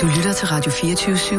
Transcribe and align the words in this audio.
Du 0.00 0.06
lytter 0.06 0.32
til 0.32 0.48
Radio 0.48 0.72
24 0.72 1.16
/7. 1.16 1.34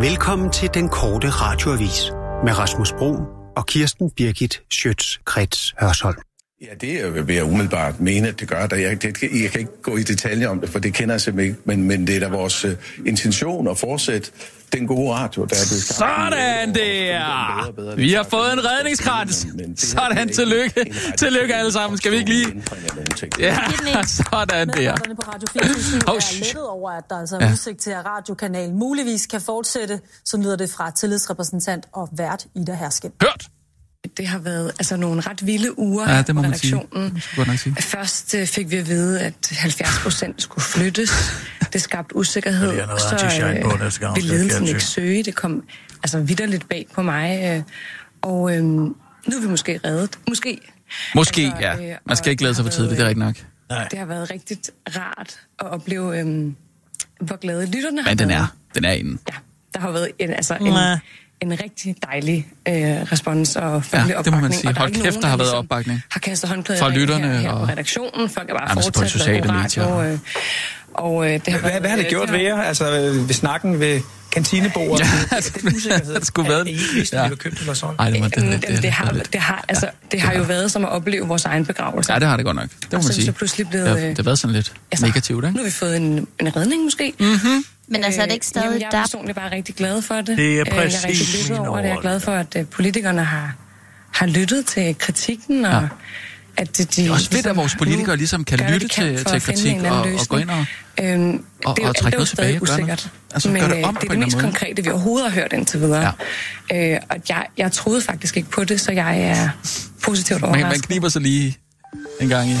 Velkommen 0.00 0.50
til 0.50 0.70
den 0.74 0.88
korte 0.88 1.30
radioavis 1.30 2.10
med 2.44 2.58
Rasmus 2.58 2.92
Bro 2.92 3.16
og 3.56 3.66
Kirsten 3.66 4.10
Birgit 4.10 4.62
Schøtz-Krets 4.74 5.74
Hørsholm. 5.80 6.18
Ja, 6.62 6.74
det 6.80 7.26
vil 7.26 7.34
jeg 7.34 7.44
umiddelbart 7.44 8.00
mene, 8.00 8.28
at 8.28 8.40
det 8.40 8.48
gør. 8.48 8.66
Der. 8.66 8.76
Jeg, 8.76 9.02
det, 9.02 9.22
jeg 9.22 9.50
kan 9.50 9.60
ikke 9.60 9.82
gå 9.82 9.96
i 9.96 10.02
detaljer 10.02 10.48
om 10.48 10.60
det, 10.60 10.68
for 10.68 10.78
det 10.78 10.94
kender 10.94 11.14
jeg 11.14 11.20
simpelthen 11.20 11.54
ikke, 11.54 11.62
men, 11.64 11.82
men 11.82 12.06
det 12.06 12.16
er 12.16 12.20
da 12.20 12.28
vores 12.28 12.64
uh, 12.64 12.70
intention 13.06 13.68
at 13.68 13.78
fortsætte 13.78 14.30
den 14.72 14.86
gode 14.86 15.12
radio, 15.12 15.44
der 15.44 15.56
er 15.56 15.66
blevet 15.68 15.82
Sådan 15.82 16.74
der! 16.74 17.94
Vi 17.96 18.12
har 18.12 18.22
fået 18.22 18.52
en 18.52 18.64
redningskrans. 18.64 19.46
Sådan, 19.76 20.28
tillykke. 20.28 20.94
Tillykke 21.18 21.54
alle 21.54 21.72
sammen. 21.72 21.98
Skal 21.98 22.12
vi 22.12 22.16
ikke 22.16 22.30
lige... 22.30 22.62
Ja, 23.38 23.58
sådan 24.02 24.68
der. 24.68 24.96
på 25.16 25.22
Radio 25.22 25.46
24 25.52 25.96
er 26.06 26.44
lettet 26.44 26.68
over, 26.68 26.90
at 26.90 27.04
der 27.10 27.18
altså 27.18 27.36
er 27.36 27.52
udsigt 27.52 27.80
til, 27.80 27.90
at 27.90 28.06
radiokanalen 28.06 28.78
muligvis 28.78 29.26
kan 29.26 29.40
fortsætte. 29.40 30.00
Så 30.24 30.36
lyder 30.36 30.56
det 30.56 30.70
fra 30.70 30.90
tillidsrepræsentant 30.90 31.86
og 31.92 32.08
vært 32.12 32.46
Ida 32.54 32.74
Hersken. 32.74 33.12
Hørt! 33.22 33.48
Det 34.16 34.26
har 34.26 34.38
været 34.38 34.72
altså, 34.78 34.96
nogle 34.96 35.20
ret 35.20 35.46
vilde 35.46 35.78
uger 35.78 36.10
ja, 36.10 36.22
det 36.22 36.34
må 36.34 36.38
på 36.38 36.42
man 36.42 36.50
redaktionen. 36.50 37.20
Sige. 37.20 37.58
sige. 37.58 37.76
Først 37.82 38.34
uh, 38.34 38.46
fik 38.46 38.70
vi 38.70 38.76
at 38.76 38.88
vide, 38.88 39.20
at 39.20 39.52
70 39.52 39.98
procent 40.02 40.42
skulle 40.42 40.64
flyttes. 40.64 41.10
Det 41.72 41.82
skabte 41.82 42.16
usikkerhed. 42.16 42.72
Ja, 42.72 42.86
så 42.86 43.58
uh, 44.08 44.16
ville 44.16 44.30
ledelsen 44.30 44.66
ikke 44.66 44.84
søge. 44.84 45.22
Det 45.22 45.34
kom 45.34 45.64
altså 46.02 46.20
vidderligt 46.20 46.68
bag 46.68 46.86
på 46.94 47.02
mig. 47.02 47.56
Uh, 47.56 47.64
og 48.22 48.40
uh, 48.42 48.52
nu 48.62 49.36
er 49.36 49.40
vi 49.40 49.48
måske 49.48 49.80
reddet. 49.84 50.18
Måske. 50.28 50.58
Måske, 51.14 51.52
altså, 51.56 51.82
ja. 51.82 51.96
Man 52.06 52.16
skal 52.16 52.30
ikke 52.30 52.40
glæde 52.40 52.54
sig 52.54 52.64
for 52.64 52.72
tidligt, 52.72 52.96
det 52.96 53.04
er 53.04 53.08
rigtigt 53.08 53.26
nok. 53.26 53.36
Nej. 53.68 53.88
Det 53.90 53.98
har 53.98 54.06
været 54.06 54.30
rigtig 54.30 54.58
rart 54.96 55.40
at 55.58 55.66
opleve, 55.66 56.22
um, 56.22 56.56
hvor 57.20 57.36
glade 57.36 57.66
lytterne 57.66 58.02
har 58.02 58.10
Men 58.10 58.18
den 58.18 58.30
er, 58.30 58.56
den 58.74 58.84
er 58.84 58.92
inde. 58.92 59.18
Ja, 59.28 59.34
der 59.74 59.80
har 59.80 59.90
været 59.90 60.10
en, 60.18 60.30
altså 60.30 60.54
en, 60.54 60.98
en 61.42 61.52
rigtig 61.64 61.96
dejlig 62.10 62.46
øh, 62.68 62.74
respons 63.12 63.56
og 63.56 63.62
ja, 63.62 63.76
opbakning. 63.76 64.24
det 64.24 64.32
må 64.32 64.40
man 64.40 64.52
sige. 64.52 64.68
Og 64.70 64.76
Hold 64.76 64.90
kæft, 64.90 65.04
nogen, 65.04 65.22
der 65.22 65.28
har 65.28 65.36
været 65.36 65.46
ligesom 65.46 65.58
opbakning. 65.58 66.02
Har 66.10 66.20
kastet 66.20 66.50
håndklæder 66.50 66.80
Fra 66.80 66.88
lytterne 66.90 67.26
her, 67.28 67.38
her 67.38 67.50
og... 67.50 67.66
på 67.66 67.72
redaktionen. 67.72 68.28
Folk 68.28 68.50
er 68.50 68.54
bare 68.54 68.68
Jamen, 68.68 68.82
fortsat 68.82 69.02
på 69.02 69.08
sociale 69.08 69.52
medier. 69.52 69.98
øh, 69.98 70.18
og, 70.94 71.26
øh, 71.26 71.32
det 71.32 71.48
har 71.48 71.60
hvad, 71.60 71.70
været, 71.70 71.80
hvad 71.80 71.90
har 71.90 71.96
det 71.96 72.08
gjort 72.08 72.32
ved 72.32 72.38
jer? 72.40 72.56
Altså 72.62 72.84
ved 73.28 73.32
snakken 73.34 73.80
ved 73.80 74.00
kantinebordet? 74.32 75.06
Ja, 75.30 75.36
det, 75.36 76.14
det 76.14 76.26
skulle 76.26 76.48
være. 76.50 76.68
I 76.68 76.72
ikke 76.72 76.84
vidste, 76.94 77.18
at 77.18 77.24
vi 77.24 77.30
var 77.30 77.36
købt 77.36 77.60
eller 77.60 77.74
sådan? 77.74 77.96
Ej, 77.98 78.10
det, 78.10 78.20
var, 78.20 78.28
det, 78.28 78.42
det, 78.42 78.68
det, 78.68 78.82
det, 78.82 78.90
har, 78.92 79.10
det, 79.32 79.40
har, 79.40 79.64
altså, 79.68 79.90
det 80.12 80.20
har 80.20 80.32
jo 80.32 80.42
været 80.42 80.72
som 80.72 80.84
at 80.84 80.90
opleve 80.90 81.26
vores 81.26 81.44
egen 81.44 81.66
begravelse. 81.66 82.12
Ja, 82.12 82.18
det 82.18 82.28
har 82.28 82.36
det 82.36 82.44
godt 82.46 82.56
nok. 82.56 82.68
Det 82.70 82.92
må 82.92 82.98
man 82.98 83.02
så, 83.02 83.12
sige. 83.12 83.26
Så 83.26 83.32
pludselig 83.32 83.68
blevet, 83.68 83.86
ja, 83.86 84.08
det 84.08 84.16
har 84.18 84.22
været 84.24 84.38
sådan 84.38 84.54
lidt 84.54 84.72
altså, 84.92 85.06
negativt, 85.06 85.44
ikke? 85.44 85.56
Nu 85.56 85.58
har 85.58 85.64
vi 85.64 85.70
fået 85.70 85.96
en, 85.96 86.26
en 86.40 86.56
redning 86.56 86.84
måske. 86.84 87.12
Mm-hmm. 87.20 87.64
Men 87.88 88.04
altså, 88.04 88.20
er 88.22 88.26
det 88.26 88.32
ikke 88.32 88.46
stadig 88.46 88.64
Jamen, 88.66 88.80
jeg 88.80 88.86
er 88.86 88.90
personligt 88.90 89.36
bare 89.36 89.52
rigtig 89.52 89.74
glad 89.74 90.02
for 90.02 90.14
det. 90.14 90.26
Det 90.26 90.38
er 90.38 90.50
Øh, 90.50 90.56
Jeg 90.56 90.60
er 90.60 90.82
rigtig 90.82 91.00
præcis 91.06 91.34
lyttet 91.34 91.50
mine 91.50 91.68
over 91.68 91.78
det. 91.80 91.88
Jeg 91.88 91.96
er 91.96 92.00
glad 92.00 92.20
for, 92.20 92.32
at 92.32 92.56
øh, 92.56 92.66
politikerne 92.66 93.24
har, 93.24 93.54
har 94.12 94.26
lyttet 94.26 94.66
til 94.66 94.98
kritikken, 94.98 95.64
og 95.64 95.72
Ja. 95.82 95.88
At 96.56 96.76
de, 96.78 96.84
de 96.84 97.02
Det 97.02 97.08
er 97.08 97.12
også 97.12 97.24
fedt, 97.24 97.32
ligesom 97.32 97.50
at 97.50 97.56
vores 97.56 97.74
politikere 97.76 98.16
ligesom 98.16 98.44
kan 98.44 98.58
lytte 98.58 98.88
kan 98.88 99.16
til, 99.16 99.24
til 99.24 99.40
kritik 99.40 99.76
og, 99.82 100.00
og 100.00 100.28
gå 100.28 100.36
ind 100.36 100.50
og, 100.50 100.66
Øhm, 101.00 101.44
og, 101.64 101.76
det, 101.76 101.84
og 101.84 101.96
trække 101.96 102.14
er 102.14 102.18
noget 102.18 102.28
tilbage. 102.28 102.58
Gøre 102.60 102.80
noget. 102.80 103.10
Altså, 103.34 103.48
men 103.48 103.60
gør 103.60 103.68
det 103.68 103.78
øh, 103.78 103.88
om 103.88 103.96
det 103.96 104.04
er 104.04 104.10
det 104.10 104.18
mest 104.18 104.36
måde. 104.36 104.44
konkrete, 104.44 104.84
vi 104.84 104.90
overhovedet 104.90 105.30
har 105.32 105.40
hørt 105.40 105.52
indtil 105.52 105.80
videre. 105.80 106.12
Ja. 106.70 106.92
Øh, 106.94 107.00
og 107.10 107.16
jeg, 107.28 107.46
jeg 107.58 107.72
troede 107.72 108.00
faktisk 108.00 108.36
ikke 108.36 108.50
på 108.50 108.64
det, 108.64 108.80
så 108.80 108.92
jeg 108.92 109.20
er 109.20 109.48
positivt 110.04 110.40
Man, 110.40 110.50
man 110.50 110.60
overrasket. 110.60 110.86
kniber 110.86 111.08
sig 111.08 111.22
lige 111.22 111.58
en 112.20 112.28
gang 112.28 112.48
i. 112.50 112.54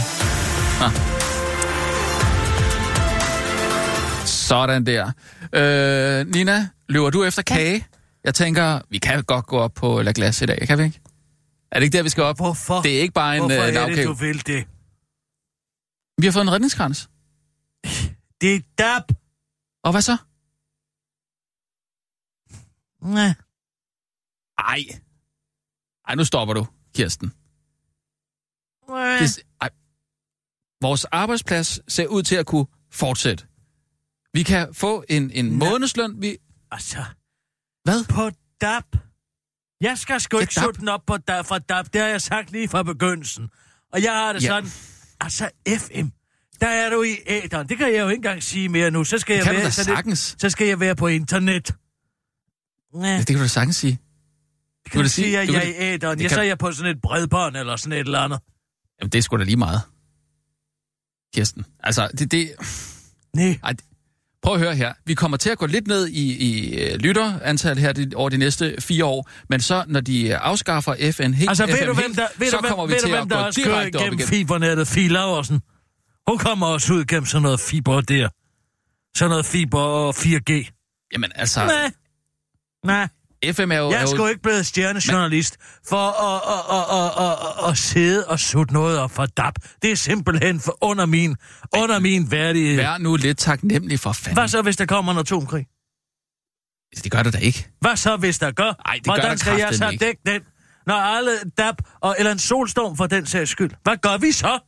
Ah. 0.80 0.92
Sådan 4.26 4.86
der. 4.86 5.10
Øh, 5.52 6.26
Nina, 6.34 6.66
løber 6.88 7.10
du 7.10 7.24
efter 7.24 7.42
kage? 7.42 7.86
Jeg 8.24 8.34
tænker, 8.34 8.78
vi 8.90 8.98
kan 8.98 9.22
godt 9.22 9.46
gå 9.46 9.58
op 9.58 9.74
på 9.74 10.02
La 10.02 10.12
Glace 10.14 10.44
i 10.44 10.46
dag, 10.46 10.64
kan 10.66 10.78
vi 10.78 10.84
ikke? 10.84 11.00
Er 11.72 11.78
det 11.78 11.84
ikke 11.84 11.96
der, 11.96 12.02
vi 12.02 12.08
skal 12.08 12.22
op? 12.22 12.36
Hvorfor? 12.36 12.82
Det 12.82 12.96
er 12.96 13.00
ikke 13.00 13.14
bare 13.14 13.36
en 13.36 13.40
Hvorfor 13.40 13.56
uh, 13.56 13.62
er 13.62 13.66
det, 13.66 13.74
lavkage. 13.74 14.06
du 14.06 14.12
vil 14.12 14.46
det? 14.46 14.66
Vi 16.20 16.26
har 16.26 16.32
fået 16.32 16.42
en 16.42 16.52
redningskrans. 16.52 17.10
Det 18.40 18.54
er 18.56 18.60
dab. 18.78 19.02
Og 19.84 19.90
hvad 19.92 20.02
så? 20.02 20.16
Nej. 23.02 23.34
Ej. 24.58 24.82
Ej, 26.08 26.14
nu 26.14 26.24
stopper 26.24 26.54
du, 26.54 26.66
Kirsten. 26.94 27.28
Det, 28.88 29.44
ej. 29.60 29.70
Vores 30.80 31.04
arbejdsplads 31.04 31.92
ser 31.92 32.06
ud 32.06 32.22
til 32.22 32.36
at 32.36 32.46
kunne 32.46 32.66
fortsætte. 32.90 33.46
Vi 34.32 34.42
kan 34.42 34.74
få 34.74 35.04
en, 35.08 35.30
en 35.30 35.58
månedsløn. 35.58 36.22
Vi... 36.22 36.36
Altså, 36.70 37.04
Hvad? 37.84 38.04
på 38.04 38.30
dab. 38.60 38.84
Jeg 39.82 39.98
skal 39.98 40.20
sgu 40.20 40.36
Ja, 40.36 40.40
ikke 40.40 40.54
sutte 40.54 40.80
den 40.80 40.88
op 40.88 41.00
på 41.06 41.16
dab, 41.16 41.44
for 41.46 41.58
dab. 41.58 41.84
Det 41.92 42.00
har 42.00 42.08
jeg 42.08 42.20
sagt 42.22 42.50
lige 42.52 42.68
fra 42.68 42.82
begyndelsen. 42.82 43.48
Og 43.92 44.02
jeg 44.02 44.12
har 44.12 44.32
det 44.32 44.42
Ja. 44.42 44.46
sådan, 44.48 44.70
altså 45.20 45.50
FM, 45.78 46.06
der 46.60 46.68
er 46.68 46.90
du 46.90 47.02
i 47.02 47.16
æderen. 47.26 47.68
Det 47.68 47.78
kan 47.78 47.92
jeg 47.94 48.00
jo 48.00 48.08
ikke 48.08 48.16
engang 48.18 48.42
sige 48.42 48.68
mere 48.68 48.90
nu. 48.90 49.04
Så 49.04 49.18
skal, 49.18 49.38
Det 49.38 49.46
jeg 49.46 49.54
være, 49.54 49.64
da 49.64 49.70
så, 49.70 50.02
det, 50.06 50.18
så 50.18 50.50
skal 50.50 50.66
jeg 50.66 50.80
være 50.80 50.96
på 50.96 51.06
internet. 51.06 51.74
Ja, 52.94 53.06
Ja, 53.06 53.18
det 53.18 53.26
kan 53.26 53.36
du 53.36 53.42
da 53.42 53.46
sagtens 53.48 53.76
sige. 53.76 53.98
kan 54.90 54.98
du 55.00 55.04
du 55.04 55.08
sige- 55.08 55.38
at 55.38 55.48
jeg 55.48 55.56
er 55.56 55.62
i 55.62 55.74
æderen. 55.94 56.18
det 56.18 56.22
Jeg 56.22 56.30
kan- 56.30 56.36
så 56.36 56.40
er 56.40 56.44
jeg 56.44 56.58
på 56.58 56.72
sådan 56.72 56.96
et 56.96 57.02
bredbånd 57.02 57.56
eller 57.56 57.76
sådan 57.76 57.92
et 57.92 57.98
eller 57.98 58.18
andet. 58.20 58.40
Jamen, 59.00 59.10
det 59.12 59.18
er 59.18 59.22
sgu 59.22 59.36
da 59.36 59.44
lige 59.44 59.56
meget. 59.56 59.80
Kirsten. 61.34 61.64
Altså, 61.80 62.08
det... 62.18 62.30
det... 62.30 62.52
Nej. 63.36 63.58
Ej, 63.64 63.72
det- 63.72 63.84
prøv 64.42 64.54
at 64.54 64.60
høre 64.60 64.74
her. 64.74 64.92
Vi 65.06 65.14
kommer 65.14 65.36
til 65.36 65.50
at 65.50 65.58
gå 65.58 65.66
lidt 65.66 65.86
ned 65.86 66.06
i, 66.08 66.36
i 66.36 66.78
øh, 66.82 66.94
lytterantal 66.98 67.78
her 67.78 67.92
de, 67.92 68.10
over 68.14 68.28
de 68.28 68.36
næste 68.36 68.76
fire 68.80 69.04
år, 69.04 69.30
men 69.48 69.60
så, 69.60 69.84
når 69.86 70.00
de 70.00 70.28
øh, 70.28 70.38
afskaffer 70.40 71.12
FN 71.12 71.32
helt, 71.34 71.50
Altså, 71.50 71.66
ved 71.66 71.76
FM 71.76 71.86
du, 71.86 71.94
hvem 71.94 72.14
der, 72.14 72.26
ved 72.38 72.50
så 72.50 72.56
du, 72.56 72.68
kommer 72.68 72.86
vi 72.86 72.92
ved 72.92 72.98
du, 73.00 73.06
til 73.06 73.10
hvem 73.14 73.22
at 73.22 73.30
der 73.30 73.44
gå 73.44 73.50
direkte 73.50 73.96
op 73.96 74.12
igen. 74.12 74.26
fibernettet? 74.26 74.88
Fie 74.88 75.08
Laversen. 75.08 75.60
Hun 76.28 76.38
kommer 76.38 76.66
også 76.66 76.92
ud 76.92 77.04
gennem 77.04 77.26
sådan 77.26 77.42
noget 77.42 77.60
fiber 77.60 78.00
der. 78.00 78.28
Sådan 79.16 79.30
noget 79.30 79.46
fiber 79.46 79.80
og 79.80 80.14
4G. 80.16 80.52
Jamen, 81.12 81.32
altså, 81.34 81.64
Nej. 81.64 81.92
Nej. 82.84 83.08
FM 83.52 83.72
er 83.72 83.76
jo... 83.76 83.90
Jeg 83.90 84.02
er 84.02 84.06
sgu 84.06 84.26
ikke 84.26 84.42
blevet 84.42 84.66
stjernejournalist 84.66 85.56
for 85.88 85.96
at, 85.96 86.40
at, 86.54 86.62
at, 86.76 87.24
at, 87.24 87.64
at, 87.64 87.70
at 87.70 87.78
sidde 87.78 88.26
og 88.28 88.40
sutte 88.40 88.74
noget 88.74 88.98
op 88.98 89.10
for 89.10 89.26
DAP. 89.26 89.54
Det 89.82 89.90
er 89.92 89.96
simpelthen 89.96 90.60
for 90.60 90.78
under 90.80 91.06
min, 91.06 91.36
under 91.76 91.98
min 91.98 92.30
værdighed. 92.30 92.76
Vær 92.76 92.98
nu 92.98 93.16
lidt 93.16 93.38
taknemmelig 93.38 94.00
for 94.00 94.12
fanden. 94.12 94.36
Hvad 94.36 94.48
så, 94.48 94.62
hvis 94.62 94.76
der 94.76 94.86
kommer 94.86 95.12
en 95.12 95.18
atomkrig? 95.18 95.66
Det 97.04 97.12
gør 97.12 97.22
det 97.22 97.32
da 97.32 97.38
ikke. 97.38 97.68
Hvad 97.80 97.96
så, 97.96 98.16
hvis 98.16 98.38
der 98.38 98.50
gør? 98.50 98.64
Ej, 98.86 98.94
det 98.94 99.04
gør 99.04 99.12
Hvordan 99.12 99.30
der 99.30 99.36
skal 99.36 99.58
jeg 99.58 99.74
så 99.74 99.96
dække 100.00 100.20
den? 100.26 100.42
Når 100.86 100.94
alle 100.94 101.30
DAP, 101.58 101.76
og, 102.00 102.16
eller 102.18 102.32
en 102.32 102.38
solstorm 102.38 102.96
for 102.96 103.06
den 103.06 103.26
sags 103.26 103.50
skyld. 103.50 103.70
Hvad 103.82 103.96
gør 103.96 104.18
vi 104.18 104.32
så? 104.32 104.58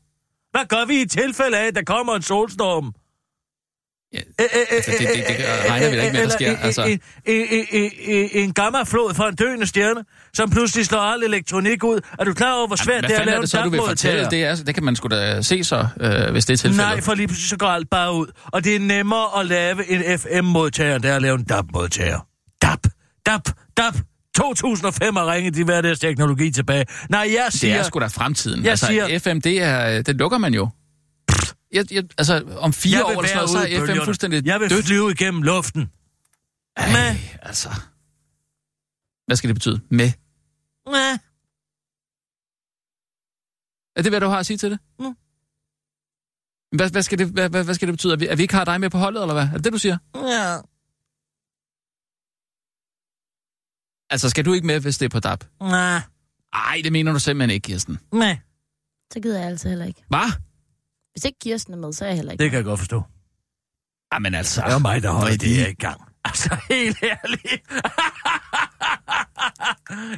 Hvad 0.51 0.67
gør 0.69 0.85
vi 0.85 1.01
i 1.01 1.07
tilfælde 1.07 1.59
af, 1.59 1.67
at 1.67 1.75
der 1.75 1.83
kommer 1.83 2.15
en 2.15 2.23
solstorm? 2.23 2.95
Ja, 4.15 4.21
altså, 4.71 4.91
det, 4.91 5.09
det, 5.09 5.25
det 5.39 5.71
regner 5.71 5.91
vi 5.91 5.97
da 5.97 6.03
ikke 6.03 6.13
med, 6.17 6.23
der 6.23 6.29
sker. 6.29 6.57
Altså, 6.59 6.83
En, 6.85 7.01
en, 7.27 7.67
en, 8.07 8.29
en, 8.33 8.53
gammaflod 8.53 9.15
fra 9.15 9.29
en 9.29 9.35
døende 9.35 9.67
stjerne, 9.67 10.01
som 10.35 10.51
pludselig 10.51 10.87
slår 10.87 11.01
al 11.01 11.23
elektronik 11.23 11.85
ud. 11.85 12.01
Er 12.19 12.25
du 12.25 12.35
klar 12.35 12.53
over, 12.55 12.67
hvor 12.67 12.77
svært 12.77 13.01
hvad 13.01 13.09
det 13.09 13.17
er 13.17 13.21
at 13.21 13.23
er 13.23 13.27
lave 13.27 13.37
en 13.37 13.43
det 13.43 13.51
så, 13.51 13.63
du 13.63 13.71
vil 13.71 13.81
fortælle? 13.87 14.29
Det, 14.31 14.45
er, 14.45 14.55
det 14.55 14.75
kan 14.75 14.85
man 14.85 14.97
sgu 14.97 15.09
da 15.09 15.43
se 15.43 15.65
så, 15.65 15.87
øh, 16.01 16.31
hvis 16.33 16.45
det 16.45 16.53
er 16.53 16.57
tilfældet. 16.57 16.77
Nej, 16.77 17.01
for 17.01 17.15
lige 17.15 17.27
pludselig 17.27 17.49
så 17.49 17.57
går 17.57 17.67
alt 17.67 17.91
bare 17.91 18.13
ud. 18.15 18.27
Og 18.45 18.65
det 18.65 18.77
er 18.77 18.81
nemmere 18.81 19.41
at 19.41 19.47
lave 19.47 19.91
en 19.91 20.19
FM-modtager, 20.19 20.95
end 20.95 21.03
det 21.03 21.11
er 21.11 21.17
at 21.17 21.23
lave 21.23 21.35
en 21.39 21.45
DAP-modtager. 21.45 22.27
DAP, 22.63 22.81
DAP, 23.27 23.43
DAP. 23.77 23.95
2005 24.37 25.17
har 25.17 25.33
ringet 25.33 25.55
de 25.55 25.65
hver 25.65 25.81
deres 25.81 25.99
teknologi 25.99 26.51
tilbage. 26.51 26.85
Nej, 27.11 27.21
jeg 27.21 27.45
Det 27.53 27.61
siger... 27.61 27.75
er 27.77 27.83
sgu 27.83 28.01
da 28.01 28.07
fremtiden. 28.07 28.63
Jeg 28.65 28.71
altså, 28.71 28.87
siger- 28.87 29.19
FM, 29.19 29.39
det, 29.41 29.63
er, 29.63 30.03
det 30.03 30.17
lukker 30.17 30.39
man 30.39 30.55
jo. 30.55 30.69
Jeg, 31.75 31.93
jeg, 31.93 32.05
altså, 32.19 32.57
om 32.67 32.73
fire 32.73 32.97
jeg 32.97 33.05
år 33.05 33.09
vil 33.09 33.17
eller 33.19 33.29
sådan 33.29 33.69
noget, 33.71 33.87
så 33.87 33.93
er 33.95 34.01
FM 34.01 34.05
fuldstændig 34.05 34.47
Jeg 34.47 34.61
vil 34.61 34.71
dødt. 34.71 34.85
flyve 34.87 35.11
igennem 35.11 35.43
luften. 35.43 35.83
Ej, 36.77 36.93
Med. 36.93 37.17
altså. 37.43 37.69
Hvad 39.27 39.37
skal 39.37 39.49
det 39.49 39.57
betyde? 39.57 39.81
Med. 39.91 40.11
Næh. 40.95 41.19
Er 43.97 44.03
det, 44.03 44.13
hvad 44.13 44.21
du 44.21 44.27
har 44.27 44.39
at 44.39 44.47
sige 44.47 44.57
til 44.57 44.71
det? 44.71 44.79
Mm. 44.99 45.15
Hvad, 46.77 46.91
hvad, 46.91 47.03
skal 47.03 47.19
det, 47.19 47.27
hvad, 47.29 47.51
hvad, 47.51 47.65
hvad 47.65 47.75
skal 47.75 47.89
det 47.89 47.93
betyde? 47.93 48.13
At 48.13 48.21
vi, 48.21 48.27
at 48.27 48.39
vi 48.39 48.43
ikke 48.43 48.55
har 48.55 48.65
dig 48.65 48.81
med 48.81 48.91
på 48.91 48.99
holdet, 48.99 49.23
eller 49.23 49.35
hvad? 49.35 49.43
Er 49.45 49.53
det 49.57 49.65
det, 49.65 49.73
du 49.73 49.79
siger? 49.79 49.99
Ja. 50.17 50.61
Altså, 54.11 54.31
skal 54.31 54.45
du 54.45 54.53
ikke 54.53 54.67
med, 54.67 54.81
hvis 54.81 54.99
det 54.99 55.05
er 55.07 55.11
på 55.11 55.21
DAP? 55.21 55.45
Nej. 55.61 56.01
Nej, 56.55 56.81
det 56.85 56.93
mener 56.93 57.13
du 57.13 57.19
simpelthen 57.19 57.55
ikke, 57.55 57.65
Kirsten. 57.65 57.99
Nej. 58.13 58.39
Så 59.13 59.21
gider 59.21 59.39
jeg 59.39 59.49
altså 59.49 59.69
heller 59.69 59.85
ikke. 59.87 60.05
Hvad? 60.09 60.31
Hvis 61.15 61.25
ikke 61.25 61.39
Kirsten 61.39 61.75
er 61.75 61.79
med, 61.79 61.93
så 61.93 62.05
er 62.05 62.09
jeg 62.09 62.17
heller 62.17 62.33
ikke 62.33 62.43
Det 62.43 62.51
kan 62.51 62.57
jeg 62.57 62.65
godt 62.65 62.79
forstå. 62.81 63.03
Jamen 64.15 64.35
altså... 64.35 64.63
Det 64.67 64.73
er 64.73 64.79
mig, 64.79 65.03
der 65.03 65.11
holder 65.11 65.33
er 65.33 65.37
det 65.37 65.49
her 65.49 65.69
i 65.69 65.73
gang. 65.75 66.01
Altså, 66.25 66.57
helt 66.69 66.99
ærligt. 67.03 67.63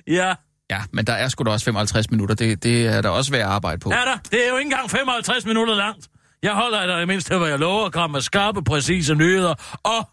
ja. 0.18 0.34
Ja, 0.70 0.82
men 0.92 1.04
der 1.06 1.12
er 1.12 1.28
sgu 1.28 1.44
da 1.44 1.50
også 1.50 1.64
55 1.64 2.10
minutter. 2.10 2.34
Det, 2.34 2.62
det 2.62 2.86
er 2.86 3.00
der 3.02 3.08
også 3.08 3.30
værd 3.30 3.40
at 3.40 3.46
arbejde 3.46 3.78
på. 3.78 3.90
Er 3.90 4.04
der? 4.04 4.16
Det 4.30 4.44
er 4.46 4.50
jo 4.50 4.56
ikke 4.56 4.66
engang 4.66 4.90
55 4.90 5.46
minutter 5.46 5.74
langt. 5.74 6.08
Jeg 6.42 6.52
holder 6.54 6.86
dig 6.86 7.02
i 7.02 7.06
mindste, 7.06 7.38
hvad 7.38 7.48
jeg 7.48 7.58
lover 7.58 7.86
at 7.86 7.92
komme 7.92 8.12
med 8.12 8.20
skarpe, 8.20 8.64
præcise 8.64 9.14
nyheder 9.14 9.54
og 9.82 10.08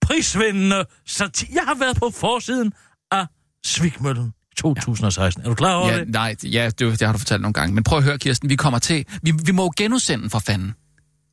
prisvindende 0.00 0.84
sati- 1.08 1.54
Jeg 1.54 1.62
har 1.66 1.74
været 1.74 1.96
på 1.96 2.10
forsiden 2.10 2.72
af 3.10 3.26
Svigmøllen 3.66 4.32
2016. 4.58 5.44
Er 5.44 5.48
du 5.48 5.54
klar 5.54 5.74
over 5.74 5.88
Ja, 5.92 5.98
det? 6.00 6.08
nej, 6.08 6.36
ja, 6.44 6.64
det, 6.66 6.78
det 7.00 7.02
har 7.02 7.12
du 7.12 7.18
fortalt 7.18 7.42
nogle 7.42 7.52
gange. 7.52 7.74
Men 7.74 7.84
prøv 7.84 7.98
at 7.98 8.04
høre, 8.04 8.18
Kirsten, 8.18 8.50
vi 8.50 8.56
kommer 8.56 8.78
til... 8.78 9.06
Vi, 9.22 9.32
vi 9.44 9.52
må 9.52 9.62
jo 9.62 9.72
genudsende 9.76 10.30
for 10.30 10.38
fanden. 10.38 10.74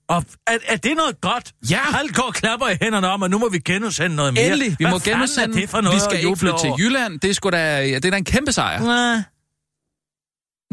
Og 0.07 0.24
er, 0.48 0.57
er 0.68 0.77
det 0.77 0.95
noget 0.98 1.22
godt? 1.22 1.54
Ja. 1.69 1.80
Og 2.27 2.33
klapper 2.33 2.68
i 2.68 2.77
hænderne 2.81 3.07
om, 3.07 3.24
at 3.24 3.31
nu 3.31 3.38
må 3.39 3.50
vi 3.50 3.60
genudsende 3.60 4.16
noget 4.16 4.33
mere. 4.33 4.45
Endelig, 4.45 4.69
vi 4.80 4.83
Hvad 4.83 4.92
må 4.92 5.00
genudsende. 5.00 5.56
Det 5.62 5.69
for 5.69 5.81
noget 5.81 5.95
vi 5.95 6.00
skal 6.00 6.25
ikke 6.25 6.36
flytte 6.36 6.57
til? 6.60 6.72
Jylland. 6.80 7.19
Det 7.19 7.30
er 7.30 7.33
sgu 7.33 7.50
da, 7.50 7.80
ja, 7.88 7.95
det 7.95 8.06
er 8.06 8.12
da 8.12 8.18
en 8.18 8.25
kæmpe 8.25 8.51
sejr. 8.51 8.80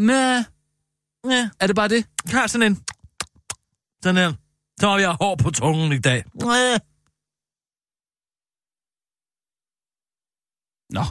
Næh, 0.01 0.45
ja. 1.31 1.51
er 1.61 1.67
det 1.67 1.77
bare 1.77 1.89
det? 1.89 2.07
Jeg 2.33 2.41
har 2.41 2.47
sådan 2.47 2.73
en... 2.73 2.83
Sådan 4.03 4.29
en. 4.29 4.37
Så 4.81 4.89
har 4.89 4.99
jeg 4.99 5.17
hår 5.21 5.37
på 5.37 5.51
tungen 5.51 5.93
i 5.93 5.99
dag. 5.99 6.25
Nej. 6.35 6.79
Nå, 10.91 11.05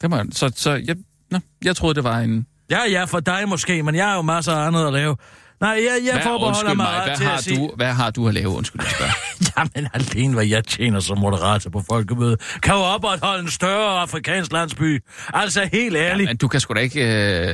det 0.00 0.10
må 0.10 0.16
jeg, 0.16 0.26
så, 0.32 0.52
så 0.56 0.70
jeg, 0.70 0.96
nå, 1.30 1.38
jeg 1.64 1.76
troede, 1.76 1.94
det 1.94 2.04
var 2.04 2.18
en... 2.18 2.46
Ja, 2.70 2.80
ja, 2.90 3.04
for 3.04 3.20
dig 3.20 3.48
måske, 3.48 3.82
men 3.82 3.94
jeg 3.94 4.06
har 4.06 4.16
jo 4.16 4.22
masser 4.22 4.52
af 4.52 4.66
andet 4.66 4.86
at 4.86 4.92
lave. 4.92 5.16
Nej, 5.60 5.70
jeg, 5.70 5.98
jeg 6.04 6.12
Hvad, 6.12 6.22
forbeholder 6.22 6.74
mig, 6.74 6.76
mig, 6.76 7.04
hvad 7.04 7.16
til 7.16 7.26
har, 7.26 7.36
at 7.36 7.44
sige... 7.44 7.56
du, 7.56 7.72
hvad 7.76 7.92
har 7.92 8.10
du 8.10 8.28
at 8.28 8.34
lave? 8.34 8.48
Undskyld, 8.48 8.82
jeg 8.82 8.90
spørger. 8.90 9.12
Jamen, 9.56 9.90
alene 9.94 10.34
hvad 10.34 10.46
jeg 10.46 10.64
tjener 10.64 11.00
som 11.00 11.18
moderator 11.18 11.70
på 11.70 11.82
folkemødet, 11.90 12.40
kan 12.62 12.74
jo 12.74 12.80
opretholde 12.80 13.42
en 13.42 13.50
større 13.50 14.00
afrikansk 14.00 14.52
landsby. 14.52 15.04
Altså, 15.34 15.68
helt 15.72 15.96
ærligt. 15.96 16.30
Men 16.30 16.36
du 16.36 16.48
kan 16.48 16.60
sgu 16.60 16.74
da 16.74 16.80
ikke 16.80 17.00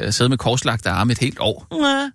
øh, 0.07 0.13
sidde 0.13 0.29
med 0.29 0.39
korslagte 0.39 0.91
arme 0.91 1.13
et 1.13 1.19
helt 1.19 1.39
år. 1.41 1.67
Ja. 1.73 2.11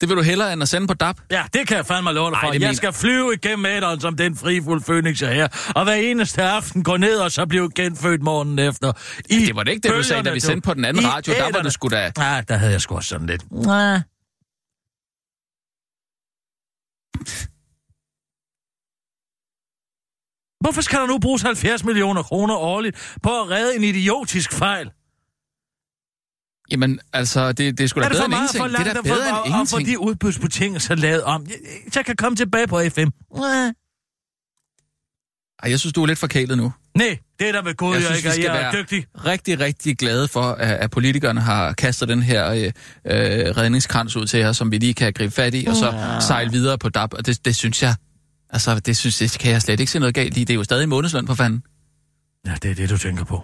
Det 0.00 0.08
vil 0.08 0.16
du 0.16 0.22
hellere 0.22 0.52
end 0.52 0.62
at 0.62 0.68
sende 0.68 0.86
på 0.86 0.94
DAP? 0.94 1.16
Ja, 1.30 1.44
det 1.54 1.68
kan 1.68 1.76
jeg 1.76 1.86
fandme 1.86 2.12
love 2.12 2.30
dig 2.30 2.36
Ej, 2.36 2.40
for. 2.40 2.46
det 2.46 2.54
Jeg 2.54 2.60
mener- 2.60 2.72
skal 2.74 2.92
flyve 2.92 3.34
igennem 3.34 3.66
æderen 3.66 4.00
som 4.00 4.16
den 4.16 4.36
frifuld 4.36 4.82
fønix 4.82 5.22
jeg 5.22 5.38
er. 5.38 5.48
Og 5.76 5.84
hver 5.84 5.94
eneste 5.94 6.42
aften 6.42 6.84
gå 6.84 6.96
ned 6.96 7.16
og 7.16 7.32
så 7.32 7.46
blive 7.46 7.70
genfødt 7.74 8.22
morgenen 8.22 8.58
efter. 8.58 8.92
I 9.30 9.46
Det 9.46 9.56
var 9.56 9.62
det 9.62 9.70
ikke 9.72 9.88
det, 9.88 9.96
du 9.96 10.02
sagde, 10.02 10.22
da 10.22 10.30
vi 10.32 10.40
sendte 10.40 10.66
på 10.66 10.74
den 10.74 10.84
anden 10.84 11.02
I 11.02 11.06
radio. 11.06 11.32
Der 11.32 11.40
var 11.40 11.48
æderne. 11.48 11.64
det 11.64 11.72
sgu 11.72 11.88
da... 11.88 12.12
Ja, 12.18 12.42
der 12.48 12.56
havde 12.56 12.72
jeg 12.72 12.80
sgu 12.80 12.96
også 12.96 13.08
sådan 13.08 13.26
lidt. 13.26 13.42
Ja. 13.66 14.00
Hvorfor 20.60 20.80
skal 20.80 20.98
der 21.00 21.06
nu 21.06 21.18
bruges 21.18 21.42
70 21.42 21.84
millioner 21.84 22.22
kroner 22.22 22.54
årligt 22.56 23.16
på 23.22 23.40
at 23.40 23.50
redde 23.50 23.76
en 23.76 23.84
idiotisk 23.84 24.52
fejl? 24.52 24.90
Jamen, 26.70 27.00
altså, 27.12 27.52
det, 27.52 27.78
det 27.78 27.84
er 27.84 27.88
sgu 27.88 28.00
da 28.00 28.04
det 28.04 28.10
bedre 28.12 28.20
for 28.20 28.24
end 28.24 28.30
meget 28.30 28.54
ingenting. 28.54 28.76
for 28.76 28.84
Det 28.84 28.90
er 28.90 28.94
da 28.94 29.00
bedre 29.00 29.28
end 29.28 29.36
at 29.36 29.68
få 29.68 29.78
ingenting. 29.78 29.88
de 29.88 29.98
udbudsbetingelser 29.98 30.94
lavet 30.94 31.22
om? 31.22 31.46
Jeg, 31.46 31.56
jeg 31.94 32.04
kan 32.04 32.16
komme 32.16 32.36
tilbage 32.36 32.66
på 32.66 32.80
FM. 32.88 33.08
Ja. 33.36 33.72
Ej, 35.62 35.70
jeg 35.70 35.80
synes, 35.80 35.92
du 35.92 36.02
er 36.02 36.06
lidt 36.06 36.18
forkælet 36.18 36.58
nu. 36.58 36.72
Nej, 36.94 37.18
det 37.38 37.48
er 37.48 37.52
der 37.52 37.62
ved 37.62 37.74
Gud, 37.74 37.94
jeg, 37.94 38.02
Jeg 38.02 38.10
jeg 38.10 38.16
synes, 38.16 38.24
vi 38.24 38.28
ikke 38.28 38.42
skal 38.42 38.44
Jeg 38.44 38.56
er 38.66 38.72
være- 38.72 38.82
dygtig. 38.82 39.06
Rigtig, 39.26 39.60
rigtig 39.60 39.98
glade 39.98 40.28
for, 40.28 40.42
at, 40.42 40.70
at 40.76 40.90
politikerne 40.90 41.40
har 41.40 41.72
kastet 41.72 42.08
den 42.08 42.22
her 42.22 42.50
øh, 42.50 42.64
øh, 42.64 42.72
redningskrans 43.56 44.16
ud 44.16 44.26
til 44.26 44.44
os, 44.44 44.56
som 44.56 44.70
vi 44.72 44.78
lige 44.78 44.94
kan 44.94 45.12
gribe 45.12 45.34
fat 45.34 45.54
i, 45.54 45.64
og 45.68 45.76
så 45.76 46.18
sejle 46.20 46.50
videre 46.50 46.78
på 46.78 46.88
DAP. 46.88 47.14
Og 47.14 47.26
det, 47.26 47.44
det 47.44 47.56
synes 47.56 47.82
jeg... 47.82 47.94
Altså, 48.50 48.80
det 48.80 48.96
synes 48.96 49.18
det 49.18 49.38
kan 49.40 49.52
jeg 49.52 49.62
slet 49.62 49.80
ikke 49.80 49.92
se 49.92 49.98
noget 49.98 50.14
galt 50.14 50.36
i. 50.36 50.40
Det 50.40 50.50
er 50.50 50.54
jo 50.54 50.64
stadig 50.64 50.88
månedsløn 50.88 51.26
for 51.26 51.34
fanden. 51.34 51.62
Ja, 52.46 52.54
det 52.62 52.70
er 52.70 52.74
det, 52.74 52.90
du 52.90 52.98
tænker 52.98 53.24
på. 53.24 53.42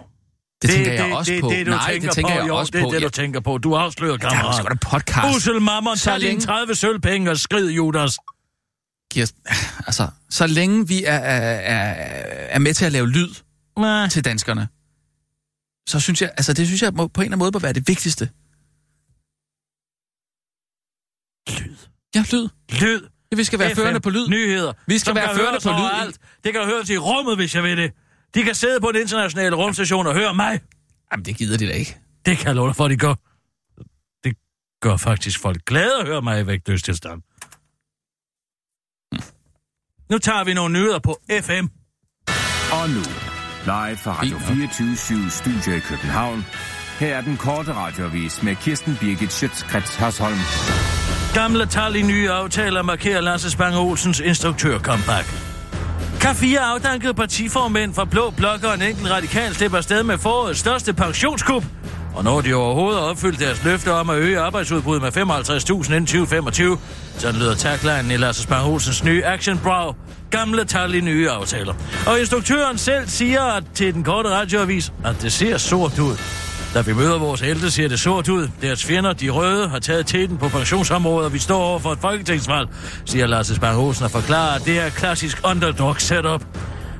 Det, 0.67 0.75
tænker 0.75 0.91
jeg 0.93 1.05
det, 1.05 1.15
også 1.15 1.31
det, 1.33 1.41
på. 1.41 1.49
Det, 1.49 1.65
du 1.65 1.71
Nej, 1.71 1.91
tænker 1.91 2.07
det 2.07 2.15
tænker 2.15 2.31
på. 2.33 2.39
jeg 2.39 2.47
jo, 2.47 2.55
også 2.57 2.71
det 2.71 2.79
er 2.79 2.83
på. 2.83 2.91
det, 2.91 2.99
du 3.01 3.05
Ja, 3.05 3.09
tænker 3.09 3.39
på. 3.39 3.57
Du 3.57 3.73
afslører, 3.75 4.17
der 4.17 4.27
er 4.27 4.31
kammerat. 4.33 4.55
sgu 4.55 4.67
da 4.67 4.75
podcast. 4.75 5.35
Usel 5.37 5.61
mammon, 5.61 5.97
tag 5.97 6.13
dine 6.15 6.25
længe- 6.27 6.41
30 6.41 6.75
sølvpenge 6.75 7.31
og 7.31 7.37
skrid, 7.39 7.69
Judas. 7.71 8.17
Kirsten, 9.11 9.41
altså, 9.87 10.07
så 10.29 10.47
længe 10.47 10.87
vi 10.87 11.03
er, 11.03 11.13
er, 11.13 11.53
er, 11.75 11.93
er 12.49 12.59
med 12.59 12.73
til 12.73 12.85
at 12.85 12.91
lave 12.91 13.09
lyd 13.09 13.29
Nej. 13.79 14.07
til 14.09 14.25
danskerne, 14.25 14.67
så 15.89 15.99
synes 15.99 16.21
jeg, 16.21 16.31
altså 16.37 16.53
det 16.53 16.67
synes 16.67 16.81
jeg 16.81 16.93
må, 16.93 17.07
på 17.07 17.21
en 17.21 17.25
eller 17.25 17.27
anden 17.35 17.39
måde 17.39 17.51
må 17.53 17.59
være 17.59 17.73
det 17.73 17.87
vigtigste. 17.87 18.29
Lyd. 21.49 21.75
Ja, 22.15 22.23
lyd. 22.31 22.49
Lyd. 22.81 23.01
Ja, 23.31 23.35
vi 23.35 23.43
skal 23.43 23.59
være 23.59 23.69
FM, 23.75 23.75
førende 23.81 23.99
på 23.99 24.09
lyd. 24.09 24.27
Nyheder. 24.29 24.73
Vi 24.87 24.97
skal 24.97 25.09
som 25.09 25.15
være 25.15 25.35
førende 25.35 25.59
på 25.63 25.69
lyd. 25.69 25.75
overalt. 25.75 26.17
Det 26.43 26.53
kan 26.53 26.65
høres 26.65 26.89
i 26.89 26.97
rummet, 26.97 27.35
hvis 27.35 27.55
jeg 27.55 27.63
vil 27.63 27.77
det. 27.77 27.91
De 28.35 28.43
kan 28.43 28.55
sidde 28.55 28.79
på 28.81 28.91
den 28.91 29.01
internationale 29.01 29.55
rumstation 29.55 30.07
og 30.07 30.13
høre 30.13 30.33
mig. 30.33 30.61
Jamen, 31.11 31.25
det 31.25 31.37
gider 31.37 31.57
de 31.57 31.67
da 31.67 31.71
ikke. 31.71 31.97
Det 32.25 32.37
kan 32.37 32.47
jeg 32.47 32.55
love 32.55 32.67
dig 32.67 32.75
for, 32.75 32.87
de 32.87 32.97
gør. 32.97 33.15
Det 34.23 34.37
gør 34.81 34.97
faktisk 34.97 35.39
folk 35.39 35.65
glade 35.65 35.99
at 35.99 36.07
høre 36.07 36.21
mig 36.21 36.41
i 36.41 36.47
vægtløstilstand. 36.47 37.21
Nu 40.09 40.17
tager 40.17 40.43
vi 40.43 40.53
nogle 40.53 40.73
nyheder 40.73 40.99
på 40.99 41.21
FM. 41.41 41.65
Og 42.71 42.89
nu, 42.89 43.03
live 43.65 43.97
fra 43.97 44.21
Radio 44.21 44.37
24 44.39 45.29
Studio 45.29 45.77
i 45.77 45.79
København. 45.79 46.45
Her 46.99 47.15
er 47.15 47.21
den 47.21 47.37
korte 47.37 47.73
radiovis 47.73 48.43
med 48.43 48.55
Kirsten 48.55 48.97
Birgit 48.99 49.33
Schøtzgrads 49.33 49.95
Hasholm. 49.95 50.37
Gamle 51.33 51.65
tal 51.65 51.95
i 51.95 52.01
nye 52.01 52.29
aftaler 52.29 52.81
markerer 52.81 53.21
Lasse 53.21 53.51
Spang 53.51 53.75
Olsens 53.75 54.19
instruktør-comeback. 54.19 55.52
Kan 56.23 56.35
fire 56.35 56.59
afdankede 56.59 57.13
partiformænd 57.13 57.93
fra 57.93 58.05
Blå 58.05 58.29
Blok 58.29 58.63
og 58.63 58.73
en 58.73 58.81
enkelt 58.81 59.11
radikal 59.11 59.55
slippe 59.55 59.77
afsted 59.77 60.03
med 60.03 60.17
forårets 60.17 60.59
største 60.59 60.93
pensionskup? 60.93 61.63
Og 62.15 62.23
når 62.23 62.41
de 62.41 62.53
overhovedet 62.53 63.01
har 63.01 63.09
opfyldt 63.09 63.39
deres 63.39 63.63
løfte 63.63 63.91
om 63.91 64.09
at 64.09 64.17
øge 64.17 64.39
arbejdsudbuddet 64.39 65.01
med 65.01 65.11
55.000 65.17 65.73
inden 65.73 66.05
2025, 66.05 66.77
sådan 67.17 67.39
lyder 67.39 67.55
taglinen 67.55 68.11
i 68.11 68.17
Lasse 68.17 68.43
Spang 68.43 68.67
Olsens 68.67 69.03
nye 69.03 69.25
Action 69.25 69.59
Brow. 69.63 69.93
Gamle 70.29 70.65
tal 70.65 70.95
i 70.95 71.01
nye 71.01 71.29
aftaler. 71.29 71.73
Og 72.07 72.19
instruktøren 72.19 72.77
selv 72.77 73.07
siger 73.07 73.59
til 73.73 73.93
den 73.93 74.03
korte 74.03 74.29
radioavis, 74.29 74.93
at 75.05 75.15
det 75.21 75.33
ser 75.33 75.57
sort 75.57 75.99
ud. 75.99 76.42
Da 76.73 76.81
vi 76.81 76.93
møder 76.93 77.17
vores 77.19 77.41
helte, 77.41 77.71
ser 77.71 77.87
det 77.87 77.99
sort 77.99 78.29
ud. 78.29 78.47
Deres 78.61 78.85
fjender, 78.85 79.13
de 79.13 79.29
røde, 79.29 79.69
har 79.69 79.79
taget 79.79 80.07
teten 80.07 80.37
på 80.37 80.49
pensionsområdet, 80.49 81.25
og 81.25 81.33
vi 81.33 81.39
står 81.39 81.63
over 81.63 81.79
for 81.79 81.91
et 81.91 81.99
folketingsvalg, 82.01 82.69
siger 83.05 83.27
Lars 83.27 83.47
Spang 83.47 83.77
Olsen 83.77 84.05
og 84.05 84.11
forklarer, 84.11 84.55
at 84.55 84.65
det 84.65 84.79
er 84.79 84.89
klassisk 84.89 85.41
underdog 85.43 86.01
setup. 86.01 86.41